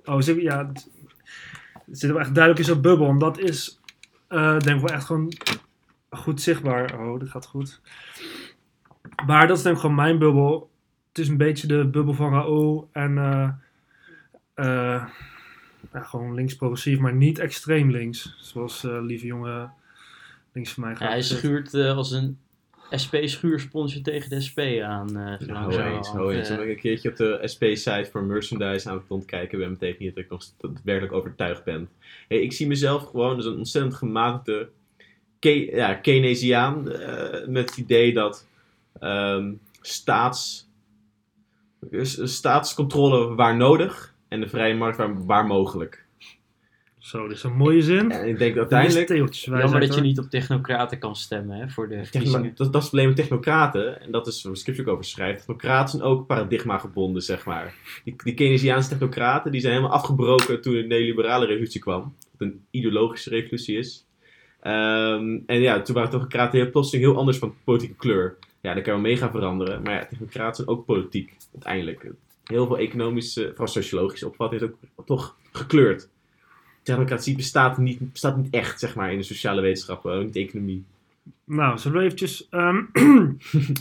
Oh, 0.04 0.20
zit, 0.20 0.40
ja, 0.40 0.66
het, 0.66 0.90
het 1.86 1.98
zit 1.98 2.10
wel 2.10 2.20
echt 2.20 2.34
duidelijk 2.34 2.66
in 2.66 2.72
zo'n 2.72 2.82
bubbel. 2.82 3.08
En 3.08 3.18
dat 3.18 3.38
is, 3.38 3.80
eh, 4.28 4.58
denk 4.58 4.80
ik 4.80 4.86
wel 4.86 4.96
echt 4.96 5.04
gewoon 5.04 5.32
goed 6.10 6.40
zichtbaar. 6.40 7.00
Oh, 7.00 7.20
dat 7.20 7.28
gaat 7.28 7.46
goed. 7.46 7.80
Maar 9.26 9.46
dat 9.46 9.56
is 9.56 9.62
denk 9.62 9.74
ik 9.74 9.80
gewoon 9.80 9.96
mijn 9.96 10.18
bubbel. 10.18 10.70
Het 11.08 11.18
is 11.18 11.28
een 11.28 11.36
beetje 11.36 11.66
de 11.66 11.86
bubbel 11.86 12.14
van 12.14 12.32
Raoul 12.32 12.88
en 12.92 13.18
eh, 13.18 13.48
eh, 14.54 15.04
ja, 15.92 16.00
gewoon 16.02 16.34
links 16.34 16.56
progressief, 16.56 16.98
maar 16.98 17.14
niet 17.14 17.38
extreem 17.38 17.90
links. 17.90 18.34
Zoals 18.38 18.82
lieve 18.82 19.26
jongen 19.26 19.72
links 20.52 20.72
van 20.72 20.82
mij 20.82 20.92
Ja, 20.92 20.98
gaat. 20.98 21.08
hij 21.08 21.22
schuurt 21.22 21.74
als 21.74 22.10
een 22.10 22.38
SP-schuursponsje 23.00 24.00
tegen 24.00 24.30
de 24.30 24.40
SP 24.46 24.58
aan. 24.82 25.08
eh 25.08 25.14
Nou, 25.14 25.46
langzamerhand. 25.46 25.96
eens, 25.96 26.08
ho 26.08 26.30
eens. 26.30 26.48
Eh, 26.48 26.60
ik 26.60 26.68
een 26.68 26.76
keertje 26.76 27.10
op 27.10 27.16
de 27.16 27.40
SP-site 27.44 28.08
voor 28.10 28.22
merchandise 28.22 28.88
aan 28.88 28.96
het 28.96 29.06
rondkijken 29.08 29.58
ben, 29.58 29.70
betekent 29.72 29.98
niet 29.98 30.14
dat 30.14 30.24
ik 30.24 30.30
nog 30.30 30.44
daadwerkelijk 30.58 31.12
overtuigd 31.14 31.64
ben. 31.64 31.88
Hey, 32.28 32.42
ik 32.42 32.52
zie 32.52 32.66
mezelf 32.66 33.04
gewoon 33.10 33.36
als 33.36 33.44
een 33.44 33.56
ontzettend 33.56 33.94
gematigde 33.94 34.68
Ke 35.38 35.74
ja, 35.74 35.94
Keynesiaan. 35.94 36.92
eh, 36.92 37.46
met 37.48 37.68
het 37.68 37.78
idee 37.78 38.12
dat 38.12 38.46
ehm, 39.00 39.52
staats, 39.80 40.68
staatscontrole 42.24 43.34
waar 43.34 43.56
nodig 43.56 44.14
en 44.28 44.40
de 44.40 44.48
vrije 44.48 44.74
markt 44.74 44.96
waar, 44.96 45.26
waar 45.26 45.46
mogelijk. 45.46 46.04
Zo, 47.02 47.28
dit 47.28 47.36
is 47.36 47.42
een 47.42 47.56
mooie 47.56 47.82
zin. 47.82 48.10
En 48.10 48.28
ik 48.28 48.38
denk 48.38 48.56
uiteindelijk. 48.56 49.08
Jammer 49.62 49.80
dat 49.80 49.94
je 49.94 50.00
niet 50.00 50.18
op 50.18 50.30
technocraten 50.30 50.98
kan 50.98 51.16
stemmen 51.16 51.56
hè, 51.56 51.68
voor 51.68 51.88
de 51.88 52.00
Techno- 52.10 52.42
dat, 52.42 52.56
dat 52.56 52.60
is 52.60 52.66
het 52.66 52.78
probleem 52.80 53.06
met 53.06 53.16
technocraten. 53.16 54.00
En 54.00 54.10
dat 54.10 54.26
is 54.26 54.42
waar 54.42 54.56
Scripts 54.56 54.80
ook 54.80 54.88
over 54.88 55.04
schrijft. 55.04 55.38
Technocraten 55.38 55.88
zijn 55.90 56.02
ook 56.02 56.26
paradigma 56.26 56.78
gebonden, 56.78 57.22
zeg 57.22 57.44
maar. 57.44 57.74
Die, 58.04 58.14
die 58.24 58.34
Keynesiaanse 58.34 58.88
technocraten 58.88 59.52
die 59.52 59.60
zijn 59.60 59.72
helemaal 59.72 59.96
afgebroken 59.96 60.60
toen 60.60 60.72
de 60.72 60.82
neoliberale 60.82 61.46
revolutie 61.46 61.80
kwam. 61.80 62.14
Wat 62.30 62.48
een 62.48 62.64
ideologische 62.70 63.30
revolutie 63.30 63.78
is. 63.78 64.06
Ehm, 64.60 65.38
en 65.46 65.60
ja, 65.60 65.82
toen 65.82 65.94
waren 65.94 66.10
technocraten 66.10 66.60
heel 66.60 66.70
plotseling 66.70 67.04
heel 67.04 67.16
anders 67.18 67.38
van 67.38 67.54
politieke 67.64 67.96
kleur. 67.96 68.36
Ja, 68.60 68.74
daar 68.74 68.82
kan 68.82 68.92
wel 68.92 69.02
mee 69.02 69.16
gaan 69.16 69.30
veranderen. 69.30 69.82
Maar 69.82 69.94
ja, 69.94 70.06
technocraten 70.06 70.56
zijn 70.56 70.68
ook 70.68 70.84
politiek, 70.86 71.36
uiteindelijk. 71.52 72.06
Heel 72.44 72.66
veel 72.66 72.78
economische, 72.78 73.48
vooral 73.48 73.66
sociologische 73.66 74.26
opvatting 74.26 74.62
is 74.62 74.68
ook 74.68 75.06
toch 75.06 75.36
gekleurd. 75.52 76.08
Technocratie 76.82 77.36
bestaat 77.36 77.78
niet, 77.78 78.12
bestaat 78.12 78.36
niet 78.36 78.54
echt, 78.54 78.80
zeg 78.80 78.94
maar, 78.94 79.12
in 79.12 79.18
de 79.18 79.24
sociale 79.24 79.60
wetenschappen, 79.60 80.12
ook 80.12 80.24
niet 80.24 80.32
de 80.32 80.40
economie. 80.40 80.84
Nou, 81.44 81.78
zullen 81.78 81.98
we 81.98 82.04
eventjes 82.04 82.48
ehm, 82.50 82.80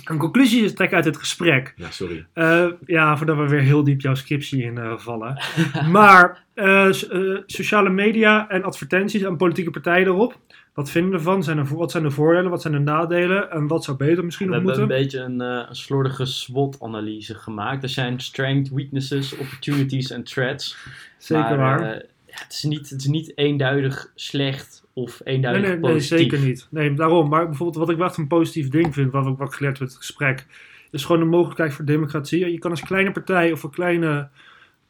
een 0.06 0.18
conclusie 0.18 0.74
trekken 0.74 0.96
uit 0.96 1.06
dit 1.06 1.18
gesprek? 1.18 1.74
Ja, 1.76 1.92
sorry. 1.92 2.26
Eh, 2.34 2.68
ja, 2.86 3.18
voordat 3.18 3.38
we 3.38 3.48
weer 3.48 3.62
heel 3.62 3.84
diep 3.84 4.02
jouw 4.02 4.16
scriptie 4.16 4.64
in 4.64 4.78
eh, 4.78 4.98
vallen. 4.98 5.42
maar 5.92 6.44
eh, 6.54 6.92
so- 6.92 7.08
eh, 7.08 7.42
sociale 7.46 7.90
media 7.90 8.50
en 8.50 8.64
advertenties 8.64 9.22
en 9.22 9.38
politieke 9.38 9.72
partijen 9.72 10.08
erop. 10.08 10.38
Wat 10.74 10.90
vinden 10.92 11.12
we 11.12 11.18
ervan? 11.18 11.44
Zijn 11.44 11.58
er, 11.58 11.76
wat 11.76 11.92
zijn 11.92 12.04
de 12.04 12.12
voordelen? 12.12 12.50
Wat 12.50 12.62
zijn 12.62 12.74
de 12.74 12.80
nadelen? 12.80 13.52
En 13.52 13.68
wat 13.68 13.84
zou 13.84 13.98
beter 13.98 14.26
misschien 14.26 14.50
We 14.50 14.54
nog 14.56 14.64
hebben 14.66 14.82
een 14.84 14.88
moeten? 14.90 15.04
beetje 15.04 15.46
een, 15.46 15.62
eh, 15.62 15.70
een 15.70 15.76
slordige 15.76 16.26
SWOT-analyse 16.26 17.36
gemaakt. 17.36 17.84
Er 17.84 17.90
zijn 17.90 18.20
strengths, 18.20 18.70
weaknesses, 18.72 19.38
opportunities 19.38 20.12
en 20.12 20.24
threats. 20.24 20.78
Zeker 21.18 21.58
maar, 21.58 21.80
waar. 21.80 22.02
Ja, 22.32 22.44
het, 22.44 22.54
is 22.54 22.64
niet, 22.64 22.90
het 22.90 23.00
is 23.00 23.08
niet 23.08 23.38
eenduidig 23.38 24.12
slecht 24.16 24.84
of 24.94 25.22
nee, 25.24 25.36
eenduidig 25.36 25.62
nee, 25.62 25.72
nee, 25.80 25.92
positief. 25.92 26.20
zeker 26.20 26.40
niet. 26.40 26.68
Nee, 26.70 26.94
daarom. 26.94 27.30
Maar 27.30 27.46
bijvoorbeeld 27.46 27.78
wat 27.78 27.90
ik 27.90 27.98
wel 27.98 28.08
echt 28.08 28.18
een 28.18 28.28
positief 28.28 28.70
ding 28.70 28.94
vind, 28.94 29.12
wat 29.12 29.28
ik, 29.28 29.38
wat 29.38 29.54
geleerd 29.54 29.74
heb 29.74 29.82
uit 29.82 29.92
het 29.92 30.06
gesprek, 30.06 30.46
is 30.92 31.06
gewoon 31.06 31.22
de 31.22 31.28
mogelijkheid 31.28 31.74
voor 31.74 31.86
democratie. 31.86 32.52
Je 32.52 32.60
kan 32.60 32.72
als 32.72 32.82
kleine 32.82 33.12
partij 33.12 33.52
of 33.52 33.64
een 33.64 33.70
kleine, 33.70 34.30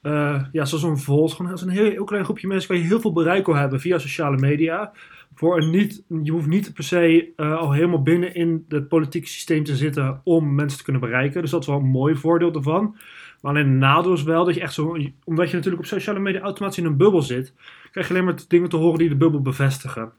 eh, 0.01 0.43
ja, 0.51 0.65
zoals 0.65 0.83
een 0.83 0.97
Volt, 0.97 1.33
gewoon 1.33 1.51
als 1.51 1.61
een 1.61 1.69
heel, 1.69 1.89
heel 1.89 2.03
klein 2.03 2.23
groepje 2.23 2.47
mensen, 2.47 2.67
kan 2.67 2.77
je 2.77 2.83
heel 2.83 3.01
veel 3.01 3.13
bereik 3.13 3.47
al 3.47 3.55
hebben 3.55 3.79
via 3.79 3.97
sociale 3.97 4.37
media. 4.37 4.91
Voor 5.35 5.61
een 5.61 5.69
niet, 5.69 6.03
je 6.23 6.31
hoeft 6.31 6.47
niet 6.47 6.73
per 6.73 6.83
se 6.83 7.33
eh, 7.35 7.57
al 7.57 7.71
helemaal 7.71 8.01
binnen 8.01 8.35
in 8.35 8.65
het 8.67 8.87
politieke 8.87 9.27
systeem 9.27 9.63
te 9.63 9.75
zitten 9.75 10.21
om 10.23 10.55
mensen 10.55 10.77
te 10.77 10.83
kunnen 10.83 11.01
bereiken. 11.01 11.41
Dus 11.41 11.51
dat 11.51 11.61
is 11.61 11.67
wel 11.67 11.77
een 11.77 11.85
mooi 11.85 12.15
voordeel 12.15 12.53
ervan. 12.53 12.95
Maar 13.41 13.51
alleen 13.51 13.67
het 13.67 13.77
nadeel 13.77 14.13
is 14.13 14.23
wel 14.23 14.45
dat 14.45 14.55
je 14.55 14.61
echt 14.61 14.73
zo, 14.73 14.97
omdat 15.23 15.49
je 15.49 15.55
natuurlijk 15.55 15.83
op 15.83 15.85
sociale 15.85 16.19
media 16.19 16.41
automatisch 16.41 16.77
in 16.77 16.85
een 16.85 16.97
bubbel 16.97 17.21
zit, 17.21 17.53
krijg 17.91 18.07
je 18.07 18.13
alleen 18.13 18.25
maar 18.25 18.39
dingen 18.47 18.69
te 18.69 18.77
horen 18.77 18.99
die 18.99 19.09
de 19.09 19.15
bubbel 19.15 19.41
bevestigen. 19.41 20.11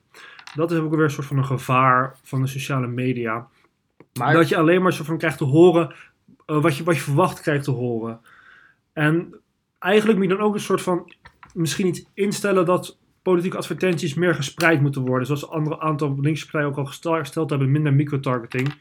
Dat 0.55 0.71
is 0.71 0.79
ook 0.79 0.95
weer 0.95 1.05
een 1.05 1.11
soort 1.11 1.27
van 1.27 1.39
een 1.39 1.45
gevaar 1.45 2.17
van 2.23 2.41
de 2.41 2.47
sociale 2.47 2.87
media. 2.87 3.47
Maar 4.19 4.35
Dat 4.35 4.49
je 4.49 4.57
alleen 4.57 4.83
maar 4.83 4.93
soort 4.93 5.07
van 5.07 5.19
krijgt 5.19 5.39
te 5.39 5.45
horen 5.45 5.95
eh, 6.47 6.63
wat, 6.63 6.77
je, 6.77 6.85
wat 6.85 6.95
je 6.95 7.01
verwacht 7.01 7.41
krijgt 7.41 7.65
te 7.65 7.71
horen. 7.71 8.21
En 8.93 9.35
eigenlijk 9.79 10.19
moet 10.19 10.29
je 10.29 10.37
dan 10.37 10.47
ook 10.47 10.55
een 10.55 10.61
soort 10.61 10.83
van 10.83 11.13
misschien 11.55 11.87
iets 11.87 12.05
instellen 12.15 12.65
dat 12.65 12.99
politieke 13.23 13.57
advertenties 13.57 14.15
meer 14.15 14.35
gespreid 14.35 14.81
moeten 14.81 15.07
worden. 15.07 15.27
Zoals 15.27 15.43
een 15.43 15.49
andere 15.49 15.81
aantal 15.81 16.17
linkse 16.21 16.45
partijen 16.45 16.69
ook 16.69 16.79
al 16.79 16.85
gesteld 16.85 17.51
hebben, 17.51 17.71
minder 17.71 17.95
microtargeting. 17.95 18.75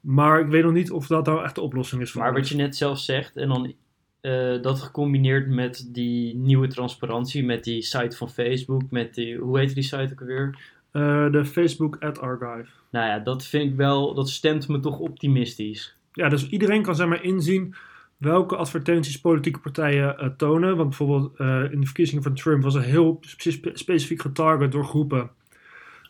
Maar 0.00 0.40
ik 0.40 0.46
weet 0.46 0.62
nog 0.62 0.72
niet 0.72 0.90
of 0.90 1.06
dat 1.06 1.26
nou 1.26 1.44
echt 1.44 1.54
de 1.54 1.60
oplossing 1.60 2.02
is 2.02 2.10
voor 2.10 2.22
Maar 2.22 2.32
wat 2.32 2.48
je 2.48 2.56
net 2.56 2.76
zelf 2.76 2.98
zegt, 2.98 3.36
en 3.36 3.48
dan 3.48 3.74
eh, 4.20 4.62
dat 4.62 4.80
gecombineerd 4.80 5.48
met 5.48 5.88
die 5.92 6.34
nieuwe 6.34 6.66
transparantie, 6.66 7.44
met 7.44 7.64
die 7.64 7.82
site 7.82 8.16
van 8.16 8.30
Facebook, 8.30 8.82
met 8.90 9.14
die, 9.14 9.36
hoe 9.36 9.58
heet 9.58 9.74
die 9.74 9.82
site 9.82 10.08
ook 10.12 10.20
alweer? 10.20 10.58
Eh, 10.90 11.30
de 11.32 11.44
Facebook 11.44 11.96
at 12.00 12.20
Archive. 12.20 12.66
Nou 12.90 13.06
ja, 13.06 13.18
dat 13.18 13.44
vind 13.44 13.70
ik 13.70 13.76
wel, 13.76 14.14
dat 14.14 14.28
stemt 14.28 14.68
me 14.68 14.80
toch 14.80 14.98
optimistisch. 14.98 15.96
Ja, 16.12 16.28
dus 16.28 16.48
iedereen 16.48 16.82
kan 16.82 16.96
zeg 16.96 17.06
maar 17.06 17.22
inzien 17.24 17.74
welke 18.16 18.56
advertenties 18.56 19.20
politieke 19.20 19.58
partijen 19.60 20.18
eh, 20.18 20.28
tonen. 20.28 20.76
Want 20.76 20.88
bijvoorbeeld 20.88 21.38
in 21.72 21.80
de 21.80 21.86
verkiezingen 21.86 22.22
van 22.22 22.34
Trump 22.34 22.62
was 22.62 22.74
er 22.74 22.82
heel 22.82 23.18
spe- 23.20 23.70
specifiek 23.74 24.20
getarget 24.20 24.72
door 24.72 24.84
groepen. 24.84 25.30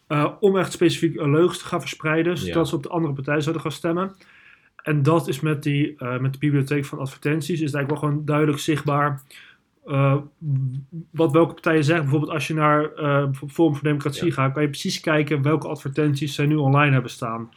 Eh, 0.09 0.33
om 0.41 0.57
echt 0.57 0.73
specifiek 0.73 1.17
eh, 1.17 1.27
leugens 1.31 1.59
te 1.59 1.65
gaan 1.65 1.81
verspreiden, 1.81 2.39
zodat 2.39 2.55
Ja. 2.55 2.65
ze 2.65 2.75
op 2.77 2.83
de 2.83 2.89
andere 2.89 3.15
partij 3.15 3.41
zouden 3.41 3.63
gaan 3.63 3.73
stemmen. 3.73 4.17
En 4.83 5.03
dat 5.03 5.29
is 5.29 5.41
met, 5.41 5.63
die, 5.63 5.95
eh, 5.99 6.19
met 6.19 6.33
de 6.33 6.39
bibliotheek 6.39 6.85
van 6.85 6.99
advertenties, 6.99 7.61
is 7.61 7.67
het 7.67 7.75
eigenlijk 7.75 8.01
wel 8.01 8.11
gewoon 8.11 8.25
duidelijk 8.27 8.59
zichtbaar 8.59 9.23
wat 11.11 11.33
welke 11.33 11.55
partijen 11.55 11.85
zeggen. 11.85 12.05
Bijvoorbeeld 12.05 12.33
als 12.33 12.47
je 12.47 12.55
naar 12.55 12.91
Forum 13.47 13.75
voor 13.75 13.83
Democratie 13.83 14.27
Ja. 14.27 14.33
gaat, 14.33 14.53
kan 14.53 14.63
je 14.63 14.69
precies 14.69 15.01
kijken 15.01 15.43
welke 15.43 15.69
advertenties 15.69 16.35
zij 16.35 16.47
nu 16.47 16.55
online 16.55 16.93
hebben 16.93 17.11
staan. 17.11 17.51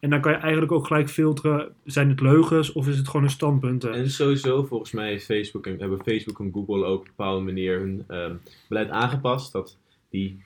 En 0.00 0.10
dan 0.10 0.20
kan 0.20 0.32
je 0.32 0.38
eigenlijk 0.38 0.72
ook 0.72 0.86
gelijk 0.86 1.08
filteren, 1.10 1.68
zijn 1.84 2.08
het 2.08 2.20
leugens 2.20 2.72
of 2.72 2.88
is 2.88 2.96
het 2.96 3.06
gewoon 3.08 3.22
een 3.22 3.30
standpunten? 3.30 3.92
En 3.92 4.10
sowieso, 4.10 4.64
volgens 4.64 4.92
mij 4.92 5.20
Facebook 5.20 5.66
en, 5.66 5.78
hebben 5.78 5.98
Facebook 6.04 6.40
en 6.40 6.50
Google 6.52 6.84
ook 6.84 6.98
op 7.00 7.04
een 7.06 7.12
bepaalde 7.16 7.44
manier 7.44 7.78
hun 7.78 8.04
ehm, 8.08 8.34
beleid 8.68 8.88
aangepast. 8.90 9.52
Dat 9.52 9.78
die 10.10 10.42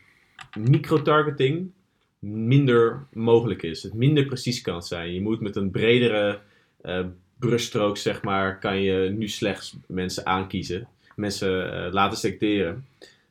microtargeting 0.59 1.71
minder 2.19 3.07
mogelijk 3.13 3.63
is. 3.63 3.83
Het 3.83 3.95
minder 3.95 4.27
precies 4.27 4.61
kan 4.61 4.83
zijn. 4.83 5.15
Je 5.15 5.21
moet 5.21 5.41
met 5.41 5.57
een 5.57 5.71
bredere 5.71 6.41
eh 6.83 7.05
brushstrook, 7.39 7.97
zeg 7.97 8.23
maar, 8.23 8.59
kan 8.59 8.81
je 8.83 9.11
nu 9.11 9.29
slechts 9.29 9.77
mensen 9.87 10.27
aankiezen. 10.27 10.89
Mensen 11.17 11.73
eh, 11.73 11.93
laten 11.93 12.19
selecteren. 12.19 12.87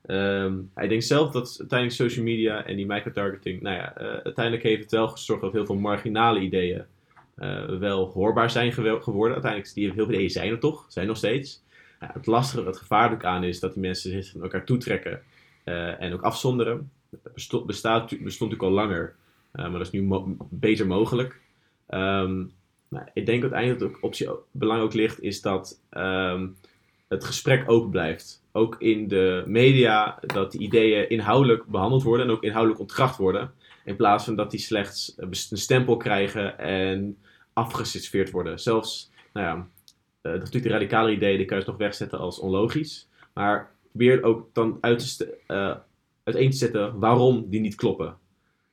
Ehm, 0.05 0.53
hij 0.73 0.87
denkt 0.87 1.05
zelf 1.05 1.31
dat 1.31 1.55
uiteindelijk 1.59 1.99
social 1.99 2.25
media 2.25 2.65
en 2.65 2.75
die 2.75 2.85
microtargeting, 2.85 3.61
nou 3.61 3.75
ja, 3.75 3.95
eh, 3.95 4.07
uiteindelijk 4.07 4.63
heeft 4.63 4.81
het 4.81 4.91
wel 4.91 5.07
gezorgd 5.07 5.41
dat 5.41 5.53
heel 5.53 5.65
veel 5.65 5.75
marginale 5.75 6.39
ideeën 6.39 6.85
wel 7.79 8.05
hoorbaar 8.05 8.49
zijn 8.49 8.73
geworden. 8.73 9.33
Uiteindelijk, 9.33 9.73
die 9.73 9.91
heel 9.91 10.05
veel 10.05 10.13
ideeën 10.13 10.29
zijn 10.29 10.51
er 10.51 10.59
toch, 10.59 10.85
zijn 10.87 11.07
nog 11.07 11.17
steeds. 11.17 11.63
Het 11.99 12.25
lastige, 12.25 12.65
het 12.65 12.77
gevaarlijk 12.77 13.25
aan 13.25 13.43
is 13.43 13.59
dat 13.59 13.73
die 13.73 13.81
mensen 13.81 14.11
zich 14.11 14.33
naar 14.33 14.43
elkaar 14.43 14.65
toetrekken 14.65 15.21
en 15.99 16.13
ook 16.13 16.21
afzonderen. 16.21 16.91
Dat 17.09 17.33
besto- 17.33 17.65
bestaat, 17.65 18.09
bestond 18.09 18.51
natuurlijk 18.51 18.61
al 18.61 18.71
langer, 18.71 19.15
eh, 19.51 19.61
maar 19.61 19.77
dat 19.77 19.81
is 19.81 19.91
nu 19.91 20.09
beter 20.49 20.87
mogelijk. 20.87 21.39
Ehm, 21.87 22.35
nou, 22.89 23.05
ik 23.13 23.25
denk 23.25 23.41
uiteindelijk 23.41 23.79
dat 23.79 24.01
optie 24.01 24.29
belang 24.51 24.81
ook 24.81 24.93
ligt, 24.93 25.21
is 25.21 25.41
dat 25.41 25.81
ehm, 25.89 26.47
het 27.07 27.23
gesprek 27.23 27.69
open 27.71 27.89
blijft. 27.89 28.43
Ook 28.51 28.75
in 28.79 29.07
de 29.07 29.43
media, 29.47 30.19
dat 30.21 30.51
die 30.51 30.61
ideeën 30.61 31.09
inhoudelijk 31.09 31.65
behandeld 31.65 32.03
worden 32.03 32.25
en 32.25 32.31
ook 32.31 32.43
inhoudelijk 32.43 32.81
ontkracht 32.81 33.17
worden. 33.17 33.51
In 33.85 33.95
plaats 33.95 34.25
van 34.25 34.35
dat 34.35 34.51
die 34.51 34.59
slechts 34.59 35.15
eh, 35.15 35.27
een 35.29 35.57
stempel 35.57 35.97
krijgen 35.97 36.59
en 36.59 37.17
afgeserveerd 37.53 38.31
worden. 38.31 38.59
Zelfs, 38.59 39.11
nou 39.33 39.45
ja, 39.45 39.67
eh, 40.21 40.31
natuurlijk 40.31 40.63
de 40.63 40.69
radicale 40.71 41.11
ideeën, 41.11 41.37
die 41.37 41.45
kan 41.45 41.57
je 41.57 41.63
toch 41.63 41.77
wegzetten 41.77 42.19
als 42.19 42.39
onlogisch. 42.39 43.07
Maar 43.33 43.71
probeer 43.89 44.23
ook 44.23 44.49
dan 44.53 44.77
uit 44.81 44.99
te 44.99 45.07
st- 45.07 45.27
eh, 46.28 46.34
uiteen 46.34 46.49
te 46.51 46.57
zetten 46.57 46.99
waarom 46.99 47.45
die 47.49 47.59
niet 47.59 47.75
kloppen. 47.75 48.17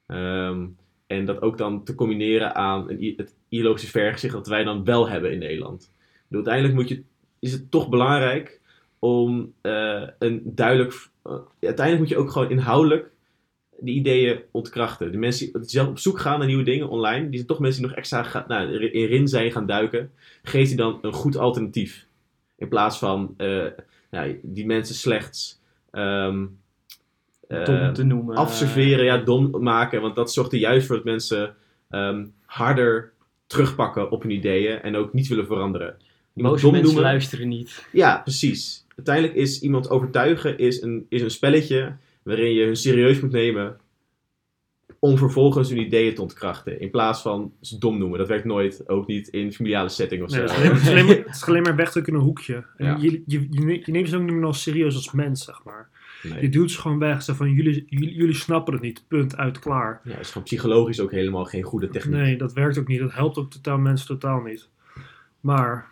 Ehm, 0.06 0.66
en 1.06 1.24
dat 1.24 1.42
ook 1.42 1.58
dan 1.58 1.84
te 1.84 1.94
combineren 1.94 2.54
aan 2.54 2.88
het 2.88 3.34
ideologische 3.48 3.90
vergezicht 3.90 4.34
dat 4.34 4.46
wij 4.46 4.64
dan 4.64 4.84
wel 4.84 5.08
hebben 5.08 5.32
in 5.32 5.38
Nederland. 5.38 5.92
Bedoel, 6.28 6.46
uiteindelijk 6.46 6.74
moet 6.74 6.88
je, 6.88 7.02
is 7.38 7.52
het 7.52 7.70
toch 7.70 7.88
belangrijk 7.88 8.60
om 8.98 9.52
eh, 9.60 10.02
een 10.18 10.42
duidelijk. 10.44 11.08
eh, 11.22 11.32
uiteindelijk 11.60 11.98
moet 11.98 12.08
je 12.08 12.16
ook 12.16 12.30
gewoon 12.30 12.50
inhoudelijk 12.50 13.12
die 13.80 13.94
ideeën 13.94 14.40
ontkrachten. 14.50 15.12
De 15.12 15.18
mensen 15.18 15.52
die 15.52 15.62
zelf 15.68 15.88
op 15.88 15.98
zoek 15.98 16.18
gaan 16.20 16.38
naar 16.38 16.46
nieuwe 16.48 16.62
dingen 16.62 16.88
online, 16.88 17.24
die 17.24 17.34
zijn 17.34 17.46
toch 17.46 17.58
mensen 17.58 17.80
die 17.80 17.88
nog 17.90 17.98
extra 17.98 18.22
gaan, 18.22 18.44
nou, 18.48 18.72
er- 18.72 18.92
erin 18.92 19.28
zijn 19.28 19.52
gaan 19.52 19.66
duiken. 19.66 20.10
Geef 20.42 20.68
die 20.68 20.76
dan 20.76 20.98
een 21.02 21.12
goed 21.12 21.36
alternatief. 21.36 22.06
In 22.56 22.68
plaats 22.68 22.98
van 22.98 23.34
eh, 23.36 23.66
nou, 24.10 24.38
die 24.42 24.66
mensen 24.66 24.94
slechts 24.94 25.60
ehm, 25.90 26.42
eh, 26.42 26.46
Dom 27.48 27.92
te 27.92 28.04
noemen. 28.04 28.36
afserveren, 28.36 29.04
ja, 29.04 29.18
dom 29.18 29.62
maken. 29.62 30.00
Want 30.00 30.14
dat 30.16 30.32
zorgt 30.32 30.52
er 30.52 30.58
juist 30.58 30.86
voor 30.86 30.96
dat 30.96 31.04
mensen 31.04 31.54
ehm, 31.90 32.26
harder 32.46 33.12
terugpakken 33.46 34.10
op 34.10 34.22
hun 34.22 34.30
ideeën 34.30 34.80
en 34.82 34.96
ook 34.96 35.12
niet 35.12 35.28
willen 35.28 35.46
veranderen. 35.46 35.96
Iemand 36.34 36.62
mensen 36.72 37.00
luisteren 37.00 37.48
niet. 37.48 37.86
Ja, 37.92 38.18
precies. 38.18 38.84
Uiteindelijk 38.96 39.34
is 39.36 39.60
iemand 39.60 39.90
overtuigen 39.90 40.58
is 40.58 40.82
een, 40.82 41.06
is 41.08 41.22
een 41.22 41.30
spelletje 41.30 41.96
waarin 42.22 42.52
je 42.52 42.64
hun 42.64 42.76
serieus 42.76 43.20
moet 43.20 43.30
nemen 43.32 43.76
om 44.98 45.18
vervolgens 45.18 45.68
hun 45.68 45.78
ideeën 45.78 46.14
te 46.14 46.22
ontkrachten. 46.22 46.80
In 46.80 46.90
plaats 46.90 47.22
van 47.22 47.52
ze 47.60 47.78
dom 47.78 47.98
noemen. 47.98 48.18
Dat 48.18 48.28
werkt 48.28 48.44
nooit, 48.44 48.88
ook 48.88 49.06
niet 49.06 49.28
in 49.28 49.52
familiale 49.52 49.88
setting 49.88 50.22
of 50.22 50.30
Nee, 50.30 50.48
zo. 50.48 50.54
het, 50.54 50.54
is 50.54 50.58
alleen, 50.58 50.72
het, 50.72 50.82
is 50.82 50.88
alleen 50.88 51.06
maar, 51.06 51.16
het 51.16 51.34
is 51.34 51.44
alleen 51.44 51.62
maar 51.62 51.76
wegdrukken 51.76 52.12
in 52.12 52.18
een 52.18 52.24
hoekje. 52.24 52.64
En 52.76 52.86
Ja. 52.86 52.96
je, 53.00 53.22
je, 53.26 53.46
je 53.84 53.92
neemt 53.92 54.08
ze 54.08 54.16
ook 54.16 54.22
niet 54.22 54.32
meer 54.32 54.44
als 54.44 54.62
serieus 54.62 54.94
als 54.94 55.12
mens, 55.12 55.44
zeg 55.44 55.64
maar. 55.64 55.88
Nee. 56.28 56.42
Je 56.42 56.48
duwt 56.48 56.70
ze 56.70 56.80
gewoon 56.80 56.98
weg. 56.98 57.22
Zeg 57.22 57.36
van, 57.36 57.50
jullie, 57.50 57.84
jullie, 57.88 58.14
jullie 58.14 58.34
snappen 58.34 58.72
het 58.72 58.82
niet. 58.82 59.04
Punt, 59.08 59.36
uit, 59.36 59.58
klaar. 59.58 60.00
Ja, 60.04 60.10
het 60.10 60.20
is 60.20 60.28
gewoon 60.28 60.42
psychologisch 60.42 61.00
ook 61.00 61.10
helemaal 61.10 61.44
geen 61.44 61.62
goede 61.62 61.88
techniek. 61.88 62.14
Nee, 62.14 62.36
dat 62.36 62.52
werkt 62.52 62.78
ook 62.78 62.88
niet. 62.88 63.00
Dat 63.00 63.14
helpt 63.14 63.38
ook 63.38 63.50
totaal 63.50 63.78
mensen 63.78 64.06
totaal 64.06 64.40
niet. 64.40 64.68
Maar, 65.40 65.86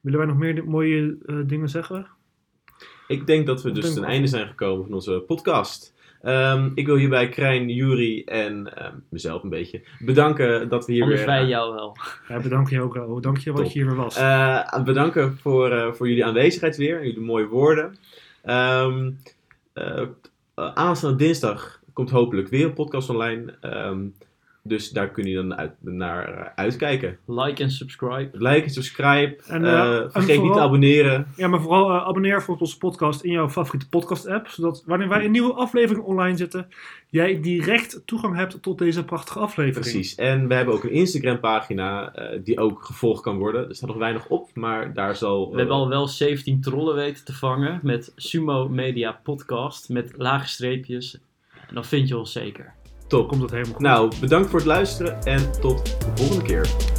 willen 0.00 0.18
wij 0.18 0.28
nog 0.28 0.36
meer 0.36 0.64
mooie 0.64 1.16
eh, 1.26 1.36
dingen 1.46 1.68
zeggen? 1.68 2.06
Ik 3.08 3.26
denk 3.26 3.46
dat 3.46 3.62
we 3.62 3.72
dus 3.72 3.94
ten 3.94 4.04
einde 4.04 4.26
zijn 4.26 4.46
gekomen 4.46 4.84
van 4.84 4.94
onze 4.94 5.24
podcast. 5.26 5.94
Ehm, 6.22 6.70
ik 6.74 6.86
wil 6.86 6.96
hierbij 6.96 7.28
Krijn, 7.28 7.68
Jury 7.68 8.22
en 8.24 8.76
ehm, 8.76 8.94
mezelf 9.08 9.42
een 9.42 9.48
beetje 9.48 9.82
bedanken 9.98 10.68
dat 10.68 10.86
we 10.86 10.92
hier 10.92 11.02
Anders 11.02 11.20
weer... 11.20 11.28
wij 11.28 11.46
jou 11.46 11.74
wel. 11.74 11.96
Ja, 12.28 12.40
bedank 12.40 12.70
je 12.70 12.80
ook 12.80 12.94
wel. 12.94 13.20
Dank 13.20 13.38
je 13.38 13.52
wat 13.52 13.62
Top. 13.62 13.72
je 13.72 13.78
hier 13.78 13.88
weer 13.88 13.96
was. 13.96 14.16
Eh, 14.16 14.82
bedanken 14.84 15.36
voor, 15.36 15.70
eh, 15.70 15.92
voor 15.92 16.08
jullie 16.08 16.24
aanwezigheid 16.24 16.76
weer, 16.76 17.06
jullie 17.06 17.20
mooie 17.20 17.46
woorden. 17.46 17.96
Ehm, 18.46 18.98
eh, 18.98 19.06
eh, 19.06 19.12
aanstaande 20.54 21.16
dinsdag 21.16 21.80
komt 21.92 22.10
hopelijk 22.10 22.48
weer 22.48 22.64
een 22.64 22.72
podcast 22.72 23.10
online. 23.10 23.56
Ehm, 23.60 24.06
dus 24.68 24.90
daar 24.90 25.10
kun 25.10 25.24
je 25.24 25.34
dan 25.34 25.54
uit, 25.54 25.72
naar 25.80 26.28
eh, 26.28 26.46
uitkijken. 26.54 27.18
Like 27.26 27.62
en 27.62 27.70
subscribe. 27.70 28.28
Like 28.32 28.62
en 28.62 28.70
subscribe. 28.70 29.36
En, 29.46 29.64
Eh, 29.64 29.72
eh, 29.72 29.96
en 29.96 30.10
vergeet 30.10 30.42
niet 30.42 30.52
te 30.52 30.60
abonneren. 30.60 31.26
Ja, 31.36 31.48
maar 31.48 31.60
vooral 31.60 31.92
abonneer 31.92 32.42
voor 32.42 32.56
onze 32.58 32.78
podcast 32.78 33.22
in 33.22 33.30
jouw 33.32 33.48
favoriete 33.48 33.88
podcast-app. 33.88 34.48
Zodat 34.48 34.82
wanneer 34.86 35.08
wij 35.08 35.24
een 35.24 35.30
nieuwe 35.30 35.52
aflevering 35.52 36.04
online 36.04 36.36
zetten, 36.36 36.68
jij 37.08 37.40
direct 37.40 38.02
toegang 38.04 38.36
hebt 38.36 38.62
tot 38.62 38.78
deze 38.78 39.04
prachtige 39.04 39.38
aflevering. 39.38 39.90
Precies. 39.90 40.14
En 40.14 40.48
we 40.48 40.54
hebben 40.54 40.74
ook 40.74 40.84
een 40.84 40.90
Instagram 40.90 41.40
pagina 41.40 42.14
eh, 42.14 42.40
die 42.44 42.58
ook 42.60 42.84
gevolgd 42.84 43.22
kan 43.22 43.38
worden. 43.38 43.68
Er 43.68 43.74
staat 43.74 43.88
nog 43.88 43.98
weinig 43.98 44.26
op, 44.28 44.50
maar 44.54 44.94
daar 44.94 45.16
zal... 45.16 45.50
We 45.50 45.56
hebben 45.56 45.76
al 45.76 45.88
wel 45.88 46.08
17 46.08 46.60
trollen 46.60 46.94
weten 46.94 47.24
te 47.24 47.32
vangen 47.32 47.80
met 47.82 48.12
Sumo 48.16 48.68
Media 48.68 49.20
Podcast 49.22 49.88
met 49.88 50.12
lage 50.16 50.48
streepjes. 50.48 51.18
En 51.68 51.74
dan 51.74 51.84
vind 51.84 52.08
je 52.08 52.16
ons 52.18 52.32
zeker. 52.32 52.74
Top. 53.08 53.28
Komt 53.28 53.42
het 53.42 53.50
helemaal 53.50 53.72
goed. 53.72 53.82
Nou, 53.82 54.12
bedankt 54.20 54.50
voor 54.50 54.58
het 54.58 54.68
luisteren 54.68 55.22
en 55.22 55.60
tot 55.60 55.84
de 55.84 56.12
volgende 56.14 56.44
keer. 56.44 56.94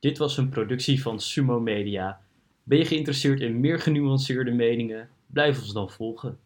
Dit 0.00 0.18
was 0.18 0.36
een 0.36 0.48
productie 0.48 1.02
van 1.02 1.20
Sumo 1.20 1.60
Media. 1.60 2.20
Ben 2.62 2.78
je 2.78 2.84
geïnteresseerd 2.84 3.40
in 3.40 3.60
meer 3.60 3.80
genuanceerde 3.80 4.50
meningen? 4.50 5.08
Blijf 5.26 5.58
ons 5.58 5.72
dan 5.72 5.90
volgen. 5.90 6.38